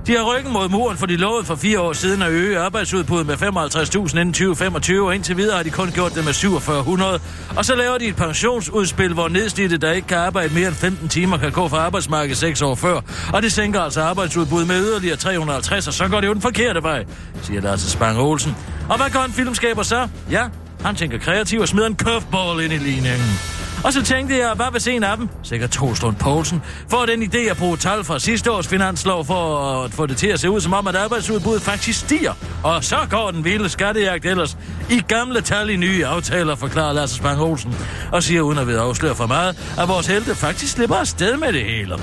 De 0.07 0.11
har 0.11 0.23
ryggen 0.23 0.53
mod 0.53 0.69
muren, 0.69 0.97
for 0.97 1.05
de 1.05 1.17
lovede 1.17 1.45
for 1.45 1.55
fire 1.55 1.79
år 1.79 1.93
siden 1.93 2.21
at 2.21 2.31
øge 2.31 2.59
arbejdsudbuddet 2.59 3.27
med 3.27 3.35
55.000 3.35 4.19
inden 4.19 4.33
2025, 4.33 5.07
og 5.07 5.15
indtil 5.15 5.37
videre 5.37 5.55
har 5.55 5.63
de 5.63 5.69
kun 5.69 5.91
gjort 5.91 6.15
det 6.15 6.25
med 6.25 6.33
4700. 6.33 7.19
Og 7.57 7.65
så 7.65 7.75
laver 7.75 7.97
de 7.97 8.05
et 8.05 8.15
pensionsudspil, 8.15 9.13
hvor 9.13 9.27
nedslidte, 9.27 9.77
der 9.77 9.91
ikke 9.91 10.07
kan 10.07 10.17
arbejde 10.17 10.53
mere 10.53 10.67
end 10.67 10.75
15 10.75 11.09
timer, 11.09 11.37
kan 11.37 11.51
gå 11.51 11.67
fra 11.67 11.77
arbejdsmarkedet 11.77 12.37
6 12.37 12.61
år 12.61 12.75
før. 12.75 13.01
Og 13.33 13.42
det 13.42 13.51
sænker 13.51 13.81
altså 13.81 14.01
arbejdsudbuddet 14.01 14.68
med 14.68 14.81
yderligere 14.81 15.15
350, 15.15 15.87
og 15.87 15.94
så 15.94 16.07
går 16.07 16.21
det 16.21 16.27
jo 16.27 16.33
den 16.33 16.42
forkerte 16.42 16.83
vej, 16.83 17.06
siger 17.42 17.61
Lars 17.61 17.81
Spang 17.81 18.19
Olsen. 18.19 18.56
Og 18.90 18.97
hvad 18.97 19.09
gør 19.09 19.19
en 19.19 19.31
filmskaber 19.31 19.83
så? 19.83 20.07
Ja, 20.31 20.44
han 20.85 20.95
tænker 20.95 21.18
kreativ 21.18 21.59
og 21.59 21.68
smider 21.68 21.87
en 21.87 21.95
curveball 21.95 22.63
ind 22.63 22.73
i 22.73 22.78
ligningen. 22.78 23.40
Og 23.83 23.94
så 23.94 24.04
tænkte 24.04 24.37
jeg, 24.37 24.54
hvad 24.56 24.66
hvis 24.71 24.87
en 24.87 25.04
af 25.04 25.18
dem, 25.18 25.30
sikkert 25.44 25.69
Trostrund 25.69 26.16
Poulsen, 26.16 26.61
får 26.90 27.06
den 27.06 27.23
idé 27.23 27.37
at 27.37 27.57
bruge 27.57 27.78
tal 27.78 28.04
fra 28.04 28.19
sidste 28.19 28.52
års 28.52 28.68
finanslov 28.68 29.25
for 29.25 29.73
at 29.83 29.92
få 29.92 30.06
det 30.06 30.18
til 30.18 30.28
at 30.28 30.40
se 30.40 30.49
ud 30.49 30.61
som 30.61 30.73
om, 30.73 30.87
at 30.87 30.95
arbejdsudbuddet 30.95 31.61
faktisk 31.61 31.99
stiger. 31.99 32.33
Og 32.63 32.83
så 32.83 32.97
går 33.09 33.31
den 33.31 33.44
vilde 33.44 33.69
skattejagt 33.69 34.25
ellers 34.25 34.57
i 34.90 35.02
gamle 35.07 35.42
tal 35.42 35.69
i 35.69 35.75
nye 35.75 36.06
aftaler, 36.06 36.56
forklarer 36.56 36.94
Lasse 36.94 37.16
Spang 37.16 37.42
Olsen, 37.42 37.75
og 38.11 38.23
siger 38.23 38.42
uden 38.42 38.59
at 38.59 38.68
ved 38.68 38.78
afsløre 38.78 39.16
for 39.16 39.28
meget, 39.28 39.73
at 39.80 39.87
vores 39.87 40.07
helte 40.07 40.35
faktisk 40.35 40.73
slipper 40.73 40.95
afsted 40.95 41.37
med 41.37 41.54
det 41.54 41.63
hele. 41.63 41.95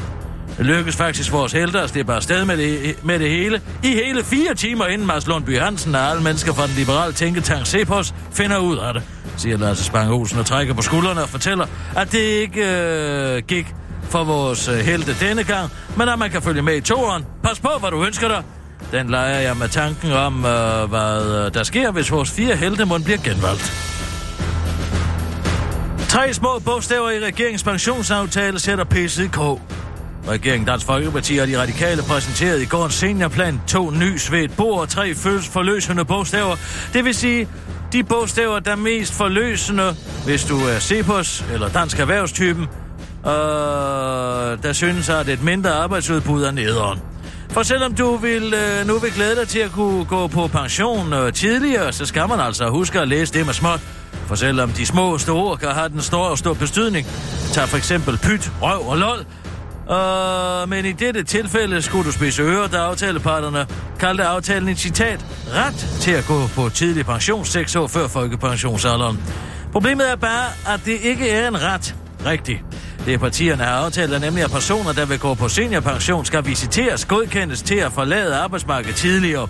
Det 0.60 0.68
lykkes 0.68 0.96
faktisk 0.96 1.32
vores 1.32 1.52
helte 1.52 1.80
at 1.80 1.90
slippe 1.90 2.14
afsted 2.14 2.44
med 2.44 2.56
det, 2.56 3.04
med 3.04 3.18
det 3.18 3.30
hele. 3.30 3.60
I 3.84 3.88
hele 3.88 4.24
fire 4.24 4.54
timer 4.54 4.86
inden 4.86 5.06
Mads 5.06 5.26
Lundby 5.26 5.58
Hansen 5.58 5.94
og 5.94 6.00
alle 6.00 6.22
mennesker 6.22 6.54
fra 6.54 6.66
den 6.66 6.74
liberale 6.76 7.12
tænketank 7.12 7.66
Cepos 7.66 8.14
finder 8.32 8.58
ud 8.58 8.76
af 8.76 8.94
det, 8.94 9.02
siger 9.36 9.56
Lasse 9.56 9.84
Spang 9.84 10.12
Olsen 10.12 10.38
og 10.38 10.46
trækker 10.46 10.74
på 10.74 10.82
skuldrene 10.82 11.22
og 11.22 11.28
fortæller, 11.28 11.66
at 11.96 12.12
det 12.12 12.18
ikke 12.18 12.80
øh, 12.80 13.42
gik 13.42 13.74
for 14.02 14.24
vores 14.24 14.68
øh, 14.68 14.74
helte 14.74 15.16
denne 15.20 15.44
gang, 15.44 15.70
men 15.96 16.08
at 16.08 16.18
man 16.18 16.30
kan 16.30 16.42
følge 16.42 16.62
med 16.62 16.76
i 16.76 16.80
toeren. 16.80 17.24
Pas 17.42 17.60
på, 17.60 17.70
hvad 17.80 17.90
du 17.90 18.04
ønsker 18.04 18.28
dig. 18.28 18.42
Den 18.92 19.10
leger 19.10 19.40
jeg 19.40 19.56
med 19.56 19.68
tanken 19.68 20.12
om, 20.12 20.44
øh, 20.44 20.88
hvad 20.88 21.46
øh, 21.46 21.54
der 21.54 21.62
sker, 21.62 21.90
hvis 21.90 22.12
vores 22.12 22.30
fire 22.30 22.56
helte 22.56 22.84
må 22.84 22.98
bliver 22.98 23.18
genvalgt. 23.24 23.72
Tre 26.08 26.34
små 26.34 26.58
bogstaver 26.64 27.10
i 27.10 27.20
regeringens 27.20 27.62
pensionsaftale 27.62 28.58
sætter 28.58 28.84
PC 28.84 29.18
i 29.18 29.26
kog. 29.26 29.60
Regeringen 30.28 30.66
Dansk 30.66 30.86
Folkeparti 30.86 31.36
og 31.38 31.48
de 31.48 31.60
radikale 31.60 32.02
præsenterede 32.02 32.62
i 32.62 32.66
går 32.66 32.84
en 32.84 32.90
seniorplan, 32.90 33.60
to 33.68 33.90
ny 33.90 34.16
svedt 34.16 34.56
bord 34.56 34.80
og 34.80 34.88
tre 34.88 35.14
forløsende 35.14 36.04
bogstaver. 36.04 36.56
Det 36.92 37.04
vil 37.04 37.14
sige, 37.14 37.48
de 37.92 38.02
bogstaver, 38.04 38.58
der 38.58 38.70
er 38.70 38.76
mest 38.76 39.14
forløsende, 39.14 39.96
hvis 40.24 40.44
du 40.44 40.56
er 40.58 40.78
Cepos 40.80 41.44
eller 41.52 41.68
dansk 41.68 41.98
erhvervstypen, 41.98 42.66
og 43.22 44.62
der 44.62 44.72
synes 44.72 45.08
at 45.08 45.28
et 45.28 45.42
mindre 45.42 45.70
arbejdsudbud 45.70 46.42
er 46.42 46.50
nederen. 46.50 46.98
For 47.50 47.62
selvom 47.62 47.94
du 47.94 48.16
vil, 48.16 48.54
øh, 48.54 48.86
nu 48.86 48.98
vil 48.98 49.12
glæde 49.12 49.36
dig 49.36 49.48
til 49.48 49.58
at 49.58 49.70
kunne 49.70 50.04
gå 50.04 50.26
på 50.26 50.46
pension 50.46 51.12
øh, 51.12 51.32
tidligere, 51.32 51.92
så 51.92 52.06
skal 52.06 52.28
man 52.28 52.40
altså 52.40 52.68
huske 52.68 53.00
at 53.00 53.08
læse 53.08 53.32
det 53.32 53.46
med 53.46 53.54
småt. 53.54 53.80
For 54.26 54.34
selvom 54.34 54.70
de 54.70 54.86
små 54.86 55.12
og 55.12 55.20
store 55.20 55.56
kan 55.56 55.68
have 55.68 55.88
den 55.88 56.00
store 56.00 56.28
og 56.28 56.38
stor 56.38 56.54
bestydning, 56.54 57.06
tag 57.52 57.68
for 57.68 57.76
eksempel 57.76 58.18
pyt, 58.18 58.50
røv 58.62 58.88
og 58.88 58.98
lol, 58.98 59.24
Uh, 59.90 60.68
men 60.68 60.84
i 60.84 60.92
dette 60.92 61.22
tilfælde 61.22 61.82
skulle 61.82 62.04
du 62.04 62.12
spise 62.12 62.42
ører, 62.42 62.68
da 62.68 62.76
aftaleparterne 62.76 63.66
kaldte 64.00 64.24
aftalen 64.24 64.68
en 64.68 64.76
citat 64.76 65.26
ret 65.54 66.00
til 66.00 66.10
at 66.10 66.24
gå 66.26 66.46
på 66.54 66.68
tidlig 66.68 67.06
pension 67.06 67.44
6 67.44 67.76
år 67.76 67.86
før 67.86 68.08
folkepensionsalderen. 68.08 69.20
Problemet 69.72 70.10
er 70.10 70.16
bare, 70.16 70.74
at 70.74 70.80
det 70.84 70.98
ikke 71.02 71.30
er 71.30 71.48
en 71.48 71.62
ret. 71.62 71.94
Rigtigt. 72.26 72.58
Det 73.06 73.20
partierne 73.20 73.62
har 73.62 73.84
aftalt 73.84 74.12
er 74.12 74.18
nemlig, 74.18 74.44
at 74.44 74.50
personer, 74.50 74.92
der 74.92 75.06
vil 75.06 75.18
gå 75.18 75.34
på 75.34 75.48
seniorpension, 75.48 76.24
skal 76.24 76.46
visiteres, 76.46 77.04
godkendes 77.04 77.62
til 77.62 77.76
at 77.76 77.92
forlade 77.92 78.36
arbejdsmarkedet 78.36 78.96
tidligere. 78.96 79.48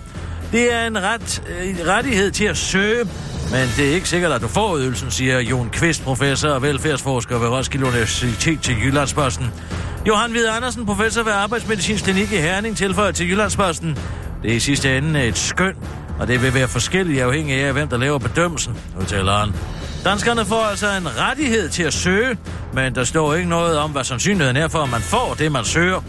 Det 0.51 0.73
er 0.73 0.87
en 0.87 1.03
ret, 1.03 1.43
øh, 1.49 1.87
rettighed 1.87 2.31
til 2.31 2.45
at 2.45 2.57
søge, 2.57 3.05
men 3.51 3.67
det 3.77 3.89
er 3.89 3.93
ikke 3.95 4.09
sikkert, 4.09 4.31
at 4.31 4.41
du 4.41 4.47
får 4.47 4.77
ydelsen, 4.77 5.11
siger 5.11 5.39
Jon 5.39 5.69
Kvist, 5.69 6.03
professor 6.03 6.49
og 6.49 6.61
velfærdsforsker 6.61 7.39
ved 7.39 7.47
Roskilde 7.47 7.85
Universitet 7.85 8.61
til 8.61 8.75
Jyllandsposten. 8.83 9.47
Johan 10.07 10.31
Hvide 10.31 10.51
Andersen, 10.51 10.85
professor 10.85 11.23
ved 11.23 11.31
Arbejdsmedicinsk 11.31 12.03
Klinik 12.03 12.31
i 12.31 12.35
Herning, 12.35 12.77
tilføjer 12.77 13.11
til 13.11 13.29
Jyllandsposten. 13.29 13.97
Det 14.43 14.51
er 14.51 14.55
i 14.55 14.59
sidste 14.59 14.97
ende 14.97 15.23
et 15.23 15.37
skøn, 15.37 15.75
og 16.19 16.27
det 16.27 16.43
vil 16.43 16.53
være 16.53 16.67
forskelligt 16.67 17.21
afhængig 17.21 17.55
af, 17.55 17.73
hvem 17.73 17.87
der 17.87 17.97
laver 17.97 18.19
bedømmelsen, 18.19 18.73
udtaler 18.99 19.37
han. 19.37 19.53
Danskerne 20.05 20.45
får 20.45 20.63
altså 20.63 20.87
en 20.97 21.07
rettighed 21.19 21.69
til 21.69 21.83
at 21.83 21.93
søge, 21.93 22.37
men 22.73 22.95
der 22.95 23.03
står 23.03 23.33
ikke 23.33 23.49
noget 23.49 23.77
om, 23.77 23.91
hvad 23.91 24.03
sandsynligheden 24.03 24.57
er 24.57 24.67
for, 24.67 24.79
at 24.79 24.89
man 24.89 25.01
får 25.01 25.35
det, 25.39 25.51
man 25.51 25.65
søger. 25.65 26.01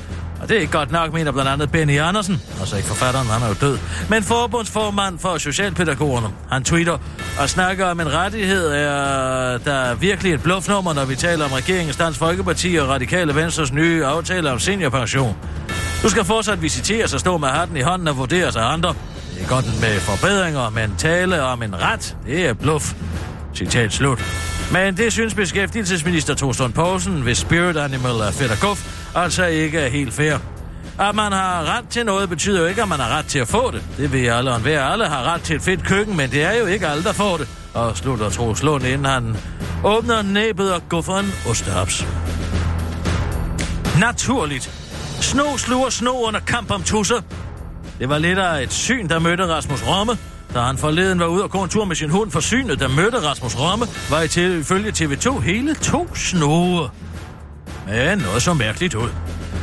Og 0.42 0.48
det 0.48 0.56
er 0.56 0.60
ikke 0.60 0.72
godt 0.72 0.90
nok, 0.92 1.12
mener 1.12 1.32
blandt 1.32 1.50
andet 1.50 1.72
Benny 1.72 2.00
Andersen, 2.00 2.42
altså 2.60 2.76
ikke 2.76 2.88
forfatteren, 2.88 3.26
han 3.26 3.42
er 3.42 3.48
jo 3.48 3.54
død, 3.60 3.78
men 4.08 4.22
forbundsformand 4.22 5.18
for 5.18 5.38
Socialpædagogerne. 5.38 6.28
Han 6.50 6.64
tweeter 6.64 6.98
og 7.40 7.50
snakker 7.50 7.86
om 7.86 8.00
en 8.00 8.12
rettighed, 8.12 8.66
er 8.66 9.58
der 9.58 9.94
virkelig 9.94 10.32
et 10.32 10.42
bluffnummer, 10.42 10.92
når 10.92 11.04
vi 11.04 11.16
taler 11.16 11.44
om 11.44 11.52
regeringens 11.52 11.96
Dansk 11.96 12.18
Folkeparti 12.18 12.76
og 12.76 12.88
Radikale 12.88 13.34
Venstres 13.34 13.72
nye 13.72 14.04
aftale 14.04 14.52
om 14.52 14.58
seniorpension. 14.58 15.36
Du 16.02 16.08
skal 16.08 16.24
fortsat 16.24 16.62
visiteres 16.62 17.14
og 17.14 17.20
stå 17.20 17.38
med 17.38 17.48
hatten 17.48 17.76
i 17.76 17.80
hånden 17.80 18.08
og 18.08 18.16
vurderes 18.16 18.56
af 18.56 18.72
andre. 18.72 18.94
Det 19.34 19.42
er 19.42 19.48
godt 19.48 19.80
med 19.80 20.00
forbedringer, 20.00 20.70
men 20.70 20.94
tale 20.98 21.42
om 21.42 21.62
en 21.62 21.82
ret, 21.82 22.16
det 22.26 22.46
er 22.46 22.52
bluff. 22.52 22.94
Citat 23.54 23.92
slut. 23.92 24.24
Men 24.72 24.96
det 24.96 25.12
synes 25.12 25.34
beskæftigelsesminister 25.34 26.34
Torsten 26.34 26.72
Poulsen, 26.72 27.20
hvis 27.22 27.38
Spirit 27.38 27.76
Animal 27.76 28.12
er 28.12 28.30
fedt 28.30 28.50
og 28.52 28.58
guf, 28.60 29.01
altså 29.14 29.44
ikke 29.44 29.78
er 29.78 29.88
helt 29.88 30.14
fair. 30.14 30.36
At 30.98 31.14
man 31.14 31.32
har 31.32 31.76
ret 31.76 31.88
til 31.90 32.06
noget, 32.06 32.28
betyder 32.28 32.60
jo 32.60 32.66
ikke, 32.66 32.82
at 32.82 32.88
man 32.88 33.00
har 33.00 33.18
ret 33.18 33.26
til 33.26 33.38
at 33.38 33.48
få 33.48 33.70
det. 33.70 33.82
Det 33.96 34.12
ved 34.12 34.26
alle 34.26 34.50
og 34.50 34.56
enhver. 34.56 34.84
Alle 34.84 35.06
har 35.06 35.34
ret 35.34 35.40
til 35.42 35.56
et 35.56 35.62
fedt 35.62 35.84
køkken, 35.84 36.16
men 36.16 36.30
det 36.30 36.42
er 36.42 36.58
jo 36.58 36.66
ikke 36.66 36.86
alle, 36.86 37.04
der 37.04 37.12
får 37.12 37.36
det. 37.36 37.48
Og 37.74 37.96
slutter 37.96 38.30
tro 38.30 38.54
Lund, 38.62 38.84
inden 38.84 39.04
han 39.04 39.36
åbner 39.84 40.22
næbet 40.22 40.72
og 40.72 40.82
går 40.88 41.02
for 41.02 41.18
en 41.18 41.32
ostehaps. 41.50 42.06
Naturligt. 44.00 44.70
Sno 45.20 45.56
sluger 45.56 45.90
sno 45.90 46.22
under 46.22 46.40
kamp 46.40 46.70
om 46.70 46.82
tusser. 46.82 47.20
Det 47.98 48.08
var 48.08 48.18
lidt 48.18 48.38
af 48.38 48.62
et 48.62 48.72
syn, 48.72 49.08
der 49.08 49.18
mødte 49.18 49.46
Rasmus 49.46 49.82
Romme, 49.86 50.18
da 50.54 50.60
han 50.60 50.78
forleden 50.78 51.18
var 51.18 51.26
ude 51.26 51.42
og 51.42 51.50
gå 51.50 51.62
en 51.62 51.68
tur 51.68 51.84
med 51.84 51.96
sin 51.96 52.10
hund 52.10 52.30
for 52.30 52.40
synet, 52.40 52.80
der 52.80 52.88
mødte 52.88 53.18
Rasmus 53.28 53.56
Romme, 53.56 53.86
var 54.10 54.22
i 54.22 54.28
til, 54.28 54.60
ifølge 54.60 54.90
TV2 54.90 55.40
hele 55.40 55.74
to 55.74 56.14
snore. 56.14 56.90
Men 57.92 58.18
noget 58.18 58.42
så 58.42 58.54
mærkeligt 58.54 58.94
ud. 58.94 59.08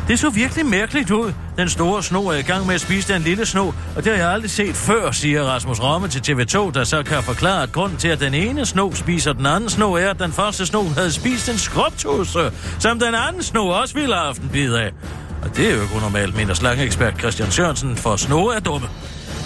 Det 0.08 0.20
så 0.20 0.30
virkelig 0.30 0.66
mærkeligt 0.66 1.12
ud. 1.12 1.34
Den 1.58 1.70
store 1.70 2.04
sno 2.04 2.28
er 2.28 2.36
i 2.36 2.42
gang 2.42 2.66
med 2.68 2.76
at 2.76 2.82
spise 2.82 3.14
den 3.14 3.22
lille 3.22 3.46
sno, 3.46 3.68
og 3.96 4.04
det 4.04 4.06
har 4.06 4.14
jeg 4.14 4.30
aldrig 4.30 4.52
set 4.52 4.76
før, 4.76 5.12
siger 5.12 5.44
Rasmus 5.44 5.80
Romme 5.82 6.08
til 6.08 6.20
TV2, 6.32 6.72
der 6.72 6.84
så 6.84 7.04
kan 7.04 7.24
forklare, 7.24 7.64
at 7.64 7.72
grunden 7.72 7.98
til, 7.98 8.08
at 8.08 8.20
den 8.20 8.34
ene 8.34 8.66
sno 8.66 8.92
spiser 8.94 9.34
den 9.34 9.46
anden 9.46 9.70
sno, 9.70 9.94
er, 9.94 10.10
at 10.10 10.20
den 10.20 10.32
første 10.32 10.66
sno 10.66 10.84
havde 10.84 11.12
spist 11.12 11.50
en 11.50 11.58
skrubtusse, 11.58 12.52
som 12.80 13.00
den 13.00 13.16
anden 13.16 13.44
sno 13.44 13.68
også 13.68 13.94
ville 13.94 14.16
have 14.16 14.26
haft 14.26 14.42
en 14.42 14.50
bid 14.50 14.74
af. 14.74 14.92
Og 15.44 15.58
det 15.58 15.70
er 15.70 15.76
jo 15.76 15.82
ikke 15.82 15.96
unormalt, 15.96 16.36
mener 16.36 16.54
slangeekspert 16.54 17.20
Christian 17.20 17.52
Sørensen, 17.52 17.96
for 17.96 18.16
sno 18.16 18.46
er 18.46 18.60
dumme. 18.60 18.88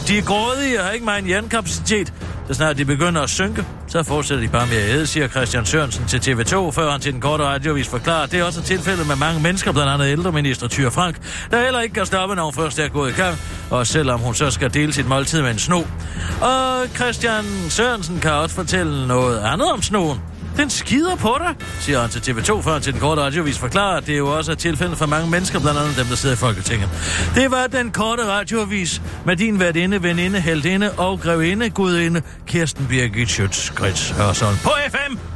De 0.08 0.18
er 0.18 0.22
grådige 0.22 0.80
og 0.80 0.86
har 0.86 0.92
ikke 0.92 1.06
meget 1.06 1.26
hjernekapacitet. 1.26 2.14
Så 2.48 2.54
snart 2.54 2.78
de 2.78 2.86
begynder 2.86 3.22
at 3.22 3.30
synke, 3.30 3.66
så 3.88 4.04
fortsætter 4.04 4.44
de 4.44 4.50
bare 4.50 4.68
med 4.68 4.78
at 4.78 4.90
æde, 4.90 5.08
siger 5.08 5.28
Christian 5.28 5.66
Sørensen 5.66 6.06
til 6.06 6.18
TV2, 6.18 6.72
før 6.72 6.92
han 6.92 7.02
til 7.02 7.14
den 7.14 7.22
korte 7.22 7.44
radiovis 7.44 7.88
forklarer. 7.88 8.26
Det 8.26 8.40
er 8.40 8.44
også 8.44 8.62
tilfældet 8.62 9.08
med 9.08 9.16
mange 9.16 9.42
mennesker, 9.42 9.72
blandt 9.72 9.92
andet 9.92 10.12
ældreminister 10.12 10.68
Tyr 10.68 10.90
Frank, 10.90 11.16
der 11.52 11.64
heller 11.64 11.82
ikke 11.82 11.94
kan 11.94 12.06
stoppe, 12.06 12.36
når 12.36 12.44
hun 12.44 12.54
først 12.54 12.80
er 12.80 12.88
gået 12.88 13.10
i 13.10 13.14
gang, 13.14 13.38
og 13.70 13.88
selvom 13.88 14.20
hun 14.20 14.36
så 14.36 14.52
skal 14.52 14.74
dele 14.74 14.94
sit 14.94 15.08
måltid 15.08 15.42
med 15.42 15.52
en 15.52 15.60
sno. 15.60 15.82
Og 16.42 16.88
Christian 16.96 17.44
Sørensen 17.70 18.20
kan 18.20 18.32
også 18.32 18.56
fortælle 18.56 19.08
noget 19.08 19.40
andet 19.40 19.72
om 19.72 19.82
snoen. 19.82 20.33
Den 20.58 20.70
skider 20.70 21.16
på 21.16 21.36
dig, 21.40 21.56
siger 21.80 22.02
han 22.02 22.10
til 22.10 22.32
TV2, 22.32 22.62
før 22.62 22.74
han 22.74 22.82
til 22.82 22.94
den 22.94 23.02
korte 23.02 23.22
radiovis 23.22 23.60
forklarer, 23.60 23.98
at 23.98 24.08
det 24.08 24.18
jo 24.18 24.38
også 24.38 24.52
er 24.52 24.56
tilfældet 24.56 24.98
for 24.98 25.06
mange 25.06 25.30
mennesker, 25.30 25.60
blandt 25.60 25.80
andet 25.80 25.98
dem, 25.98 26.06
der 26.06 26.16
sidder 26.16 26.36
i 26.36 26.38
Folketinget. 26.38 26.90
Det 27.36 27.52
var 27.52 27.68
den 27.68 27.92
korte 27.92 28.26
radiovis 28.28 29.02
med 29.26 29.36
din 29.36 29.60
værtinde, 29.60 30.04
veninde, 30.04 30.40
heldinde 30.42 30.92
og 30.92 31.20
grevinde, 31.20 31.70
gudinde, 31.70 32.22
Kirsten 32.48 32.88
Birgit 32.88 33.30
Schøtz-Krets 33.30 34.14
Hørsholm 34.14 34.58
på 34.64 34.72
FM. 34.90 35.33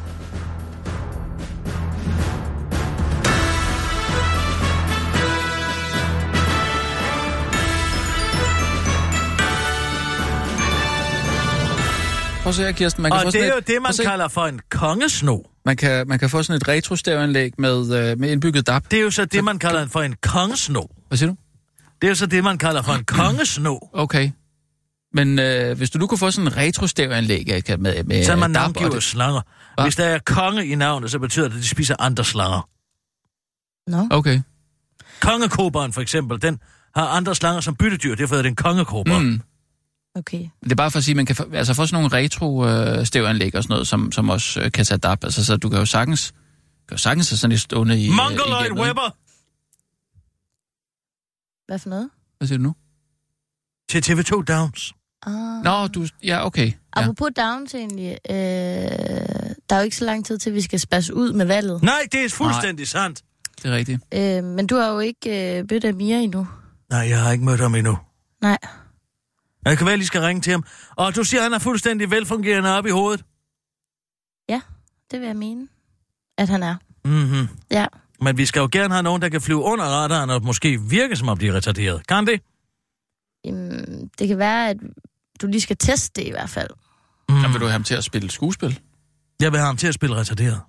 Prøv 12.48 12.50
at 12.51 12.56
se 12.56 12.63
her, 12.63 12.72
Kirsten. 12.72 13.01
Man 13.01 13.12
kan 13.12 13.18
Og 13.18 13.24
få 13.24 13.32
det 13.32 13.44
er 13.44 13.48
jo 13.51 13.58
et, 13.58 13.68
det, 13.68 13.82
man 13.82 13.94
kalder 14.04 14.27
for 14.27 14.46
en 14.46 14.60
kongesno. 14.70 15.38
Man 15.66 15.77
kan, 15.77 16.08
man 16.08 16.20
kan 16.20 16.30
få 16.30 16.44
sådan 16.44 16.62
et 16.62 16.68
retro-stereoanlæg 16.68 17.51
med, 17.58 17.96
øh, 18.12 18.20
med 18.20 18.32
indbygget 18.32 18.68
DAP. 18.68 18.92
Det 18.92 19.00
er 19.00 19.04
jo 19.04 19.12
så 19.12 19.25
det, 19.25 19.44
man 19.44 19.60
kalder 19.60 19.88
for 19.88 20.01
en 20.01 20.16
kongesno. 20.22 20.82
Hvad 21.08 21.18
siger 21.18 21.30
du? 21.30 21.36
Det 22.01 22.08
er 22.08 22.10
jo 22.12 22.16
så 22.16 22.25
det, 22.25 22.44
man 22.44 22.58
kalder 22.58 22.82
for 22.82 22.94
en 22.94 23.04
kongesno. 23.20 23.77
Okay. 23.94 24.32
Men 25.13 25.39
øh, 25.39 25.77
hvis 25.77 25.89
du 25.89 26.00
nu 26.00 26.08
kunne 26.08 26.18
få 26.18 26.32
sådan 26.32 26.48
en 26.48 26.58
retro-stereoanlæg 26.58 27.50
øh, 27.72 27.80
med, 27.80 28.04
med 28.04 28.24
Så 28.25 28.36
man 28.36 28.44
og 28.44 28.50
navngiver 28.50 28.89
det- 28.89 29.04
slanger. 29.04 29.42
Hva? 29.75 29.84
Hvis 29.84 29.96
der 29.96 30.06
er 30.06 30.20
konge 30.25 30.66
i 30.68 30.75
navnet, 30.75 31.12
så 31.12 31.20
betyder 31.20 31.48
det, 31.48 31.56
at 31.56 31.62
de 31.62 31.68
spiser 31.68 31.96
andre 32.00 32.25
slanger. 32.25 32.70
Nå. 33.92 34.08
Okay. 34.18 34.42
Kongekoberen 35.22 35.94
for 35.94 36.01
eksempel, 36.01 36.42
den 36.42 36.60
har 36.96 37.06
andre 37.08 37.36
slanger 37.36 37.62
som 37.62 37.75
byttedyr, 37.75 38.16
derfor 38.16 38.36
er 38.36 38.42
det 38.42 38.50
en 38.50 38.56
kongekober. 38.56 39.20
Mm. 39.20 39.42
Okay. 40.17 40.50
Det 40.63 40.71
er 40.71 40.75
bare 40.75 40.91
for 40.91 40.97
at 40.97 41.03
sige, 41.03 41.13
at 41.13 41.15
man 41.15 41.25
kan 41.25 41.36
få, 41.36 41.51
altså 41.53 41.74
få 41.74 41.86
sådan 41.86 42.03
nogle 42.03 42.17
retro-stereoanlæg 42.17 43.55
og 43.55 43.63
sådan 43.63 43.74
noget, 43.74 43.88
som, 43.88 44.12
som 44.12 44.29
også 44.29 44.62
øh, 44.62 44.71
kan 44.71 44.86
tage 44.86 44.97
DAP. 44.97 45.24
Altså, 45.24 45.45
så 45.45 45.57
du 45.57 45.69
kan 45.69 45.79
jo 45.79 45.86
sagtens, 45.86 46.31
kan 46.88 46.95
jo 46.95 46.97
sagtens 46.97 47.29
have 47.29 47.38
sådan 47.38 47.51
et 47.51 47.59
stående 47.62 48.00
i... 48.00 48.07
øh, 48.07 48.13
Mongoloid? 48.13 48.71
Webber 48.71 49.15
Hvad 51.67 51.79
for 51.79 51.89
noget? 51.89 52.09
Hvad 52.38 52.47
siger 52.47 52.57
du 52.57 52.63
nu? 52.63 52.75
til 53.89 54.00
TV2 54.12 54.43
Downs. 54.43 54.93
Ah. 55.25 55.63
Nå, 55.63 55.88
du... 55.88 56.07
Ja, 56.24 56.45
okay. 56.45 56.67
Ja. 56.67 56.71
Apropos 56.93 57.29
Downs 57.38 57.75
egentlig, 57.75 58.17
øh, 58.29 58.36
der 59.69 59.75
er 59.75 59.77
jo 59.77 59.83
ikke 59.83 59.95
så 59.97 60.05
lang 60.05 60.25
tid 60.25 60.38
til, 60.38 60.53
vi 60.53 60.62
skal 60.62 60.79
spasse 60.79 61.13
ud 61.13 61.33
med 61.33 61.45
valget. 61.45 61.83
Nej, 61.83 62.01
det 62.12 62.25
er 62.25 62.29
fuldstændig 62.29 62.83
Nej. 62.83 63.01
sandt. 63.01 63.21
Det 63.63 63.71
er 63.71 63.75
rigtigt. 63.75 64.01
Øh, 64.13 64.43
men 64.43 64.67
du 64.67 64.75
har 64.75 64.91
jo 64.91 65.00
ikke 65.00 65.57
øh, 65.59 65.65
mødt 65.71 65.86
Amir 65.86 66.17
endnu. 66.17 66.47
Nej, 66.89 67.00
jeg 67.00 67.21
har 67.21 67.31
ikke 67.31 67.45
mødt 67.45 67.59
ham 67.59 67.75
endnu. 67.75 67.97
Nej. 68.41 68.57
Jeg 69.69 69.77
kan 69.77 69.86
være, 69.86 69.93
at 69.93 70.00
lige 70.00 70.07
skal 70.07 70.21
ringe 70.21 70.41
til 70.41 70.51
ham. 70.51 70.63
Og 70.95 71.15
du 71.15 71.24
siger, 71.24 71.41
at 71.41 71.43
han 71.43 71.53
er 71.53 71.59
fuldstændig 71.59 72.12
velfungerende 72.12 72.69
op 72.77 72.86
i 72.86 72.89
hovedet. 72.89 73.25
Ja, 74.50 74.62
det 75.12 75.19
vil 75.19 75.27
jeg 75.27 75.36
mene, 75.36 75.67
at 76.38 76.50
han 76.50 76.63
er. 76.63 76.75
Mm-hmm. 77.05 77.47
Ja. 77.71 77.86
Men 78.21 78.38
vi 78.38 78.45
skal 78.45 78.59
jo 78.59 78.69
gerne 78.71 78.93
have 78.93 79.03
nogen, 79.03 79.21
der 79.21 79.29
kan 79.29 79.41
flyve 79.41 79.59
under 79.62 79.86
radaren 79.86 80.29
og 80.29 80.43
måske 80.43 80.81
virke, 80.81 81.15
som 81.15 81.27
om 81.29 81.38
de 81.38 81.47
er 81.47 81.53
retarderet. 81.53 82.07
Kan 82.07 82.27
det? 82.27 82.41
Jamen, 83.45 84.07
det 84.19 84.27
kan 84.27 84.38
være, 84.38 84.69
at 84.69 84.77
du 85.41 85.47
lige 85.47 85.62
skal 85.62 85.77
teste 85.77 86.21
det 86.21 86.27
i 86.27 86.31
hvert 86.31 86.50
fald. 86.50 86.69
Mm. 87.29 87.36
Mm. 87.36 87.41
vil 87.53 87.53
du 87.53 87.65
have 87.65 87.71
ham 87.71 87.83
til 87.83 87.95
at 87.95 88.03
spille 88.03 88.31
skuespil? 88.31 88.79
Jeg 89.41 89.51
vil 89.51 89.59
have 89.59 89.65
ham 89.67 89.77
til 89.77 89.88
at 89.88 89.93
spille 89.93 90.15
retarderet. 90.15 90.62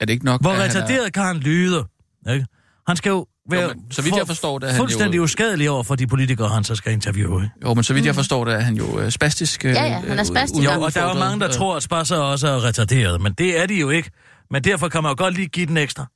Er 0.00 0.04
det 0.06 0.12
ikke 0.12 0.24
nok? 0.24 0.40
Hvor 0.40 0.50
at 0.50 0.56
han 0.56 0.64
er- 0.70 0.74
retarderet 0.74 1.12
kan 1.12 1.22
han 1.22 1.36
lyde. 1.36 1.84
Ikke? 2.30 2.46
Han 2.90 2.96
skal 2.96 3.10
jo 3.10 3.26
være 3.50 3.62
Jo, 3.62 3.68
men 3.68 3.92
så 3.92 4.02
vidt 4.02 4.16
jeg 4.16 4.26
forstår 4.26 4.58
det, 4.58 4.66
er 4.66 4.70
han 4.72 4.78
fuldstændig 4.78 5.16
jo- 5.16 5.22
uskadelig 5.22 5.70
over 5.70 5.82
for 5.82 5.94
de 5.94 6.06
politikere, 6.06 6.48
han 6.48 6.64
så 6.64 6.74
skal 6.74 6.92
interviewe. 6.92 7.50
Jo, 7.64 7.74
men 7.74 7.84
så 7.84 7.94
vidt 7.94 8.06
jeg 8.06 8.14
forstår 8.14 8.44
det, 8.44 8.54
er 8.54 8.60
han 8.60 8.74
jo 8.74 8.98
øh, 9.00 9.10
spastisk. 9.10 9.64
Øh, 9.64 9.72
Ja, 9.72 9.84
ja, 9.84 9.98
han 10.00 10.10
er 10.10 10.20
øh, 10.20 10.26
spastisk. 10.26 10.64
Jo, 10.64 10.80
og 10.80 10.94
der 10.94 11.02
er 11.02 11.08
jo 11.14 11.18
mange, 11.18 11.40
der 11.40 11.48
øh, 11.48 11.54
tror, 11.54 11.76
at 11.76 11.82
spasser 11.82 12.16
også 12.16 12.48
er 12.48 12.64
retarderet, 12.64 13.20
men 13.20 13.32
det 13.32 13.60
er 13.62 13.66
de 13.66 13.74
jo 13.74 13.90
ikke. 13.90 14.10
Men 14.50 14.64
derfor 14.64 14.88
kan 14.88 15.02
man 15.02 15.10
jo 15.10 15.14
godt 15.18 15.34
lige 15.34 15.48
give 15.48 15.66
den 15.66 15.76
ekstra. 15.76 16.06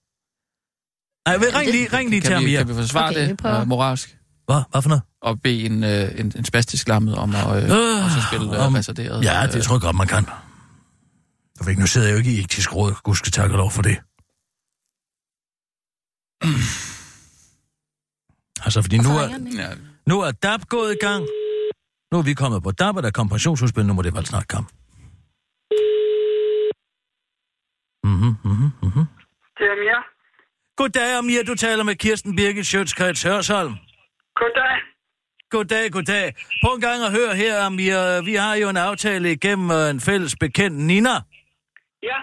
Nej, 1.28 1.36
ring 1.58 1.66
det- 1.66 1.74
lige, 1.74 1.88
ring 1.92 2.10
lige 2.10 2.20
til 2.20 2.28
Kan 2.28 2.36
ham 2.36 2.44
vi, 2.44 2.50
her. 2.50 2.58
kan 2.58 2.68
vi 2.68 2.74
forsvare 2.74 3.10
Okay, 3.10 3.28
det 3.28 3.60
øh, 3.60 3.68
moralsk? 3.68 4.16
Hvad? 4.46 4.62
Hvad 4.70 4.82
for 4.82 4.88
noget? 4.88 5.02
Og 5.22 5.40
bede 5.40 5.64
en, 5.66 5.84
øh, 5.84 6.10
en, 6.20 6.32
en 6.36 6.44
spastisk 6.44 6.88
lammet 6.88 7.14
om 7.14 7.34
at 7.34 7.56
øh, 7.56 7.70
Øh, 7.70 8.04
også 8.04 8.16
spille 8.32 8.56
øh, 8.56 8.66
om- 8.66 8.74
retarderet? 8.74 9.24
Ja, 9.24 9.46
øh, 9.46 9.52
det 9.52 9.62
tror 9.62 9.74
jeg 9.74 9.80
godt, 9.80 9.96
man 9.96 10.06
kan. 10.06 10.24
Jeg 11.58 11.66
ved 11.66 11.68
ikke, 11.68 11.80
nu 11.80 11.86
sidder 11.86 12.06
jeg 12.06 12.12
jo 12.14 12.18
ikke 12.18 12.32
i 12.32 12.40
etisk 12.40 12.74
råd, 12.76 12.92
gud 13.02 13.14
skal 13.14 13.32
takke 13.32 13.56
lov 13.56 13.70
for 13.70 13.82
det. 13.82 13.96
Altså, 18.64 18.82
fordi 18.82 18.98
nu 18.98 19.10
er, 19.22 19.28
Ja, 19.62 19.68
nu 20.06 20.20
er 20.20 20.30
DAP 20.30 20.60
gået 20.68 20.92
i 20.92 20.98
gang. 21.06 21.22
Nu 22.12 22.18
er 22.18 22.22
vi 22.22 22.34
kommet 22.34 22.62
på 22.62 22.70
DAP, 22.70 22.96
og 22.96 23.02
der 23.02 23.10
kom 23.10 23.28
pensionsudspil, 23.28 23.86
nu 23.86 23.92
må 23.92 24.02
det 24.02 24.14
vel 24.14 24.26
snart 24.26 24.48
komme. 24.48 24.68
mhm, 28.04 28.34
mhm. 28.82 29.04
Det 29.58 29.66
er 29.72 29.76
Mia. 29.82 30.00
Goddag, 30.76 31.18
Amir. 31.18 31.42
Du 31.42 31.54
taler 31.54 31.84
med 31.84 31.94
Kirsten 31.94 32.36
Birgit 32.36 32.66
Sjøtskreds 32.66 33.22
Hørsholm. 33.22 33.74
Goddag. 34.40 34.74
Goddag, 35.50 35.90
goddag. 35.92 36.34
Prøv 36.62 36.74
en 36.74 36.80
gang 36.80 37.02
at 37.04 37.12
høre 37.12 37.34
her, 37.36 37.60
Amir. 37.66 38.22
Vi 38.24 38.34
har 38.34 38.54
jo 38.54 38.68
en 38.68 38.76
aftale 38.76 39.32
igennem 39.32 39.70
øh, 39.70 39.90
en 39.90 40.00
fælles 40.00 40.36
bekendt, 40.40 40.78
Nina. 40.78 41.14
Ja, 42.02 42.18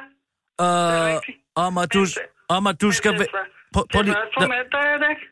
Øh, 0.61 1.21
om 1.55 1.77
at 1.77 1.93
du, 1.93 2.05
om 2.49 2.67
at 2.67 2.81
du 2.81 2.91
skal... 2.91 3.13
det 3.19 3.27
var- 3.73 3.75
Prøv, 3.75 3.83
prøv, 3.93 3.99
det 3.99 4.05
lige, 4.05 4.15
var 4.15 4.27
for 4.37 4.47
mandag, 4.55 4.83
er 4.93 4.97
det 5.03 5.09
ikke? 5.15 5.25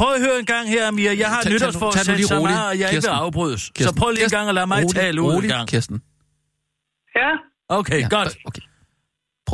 prøv 0.00 0.10
at 0.16 0.20
høre 0.26 0.38
en 0.42 0.48
gang 0.54 0.64
her, 0.74 0.82
Amir. 0.90 1.10
Jeg 1.24 1.28
har 1.34 1.40
nytårsforsæt, 1.52 2.08
roligt, 2.40 2.58
er, 2.58 2.68
og 2.70 2.74
jeg 2.80 2.86
ikke 2.94 3.06
vil 3.08 3.18
afbrydes. 3.24 3.62
Så 3.86 3.90
prøv 4.00 4.08
lige 4.16 4.24
en 4.30 4.34
gang 4.38 4.46
at 4.52 4.54
lade 4.60 4.68
mig 4.72 4.80
tale 4.98 5.18
ud 5.22 5.34
en 5.42 5.48
gang. 5.54 5.64
Kirsten. 5.72 5.98
Ja. 7.20 7.30
Okay, 7.78 8.00
godt. 8.16 8.32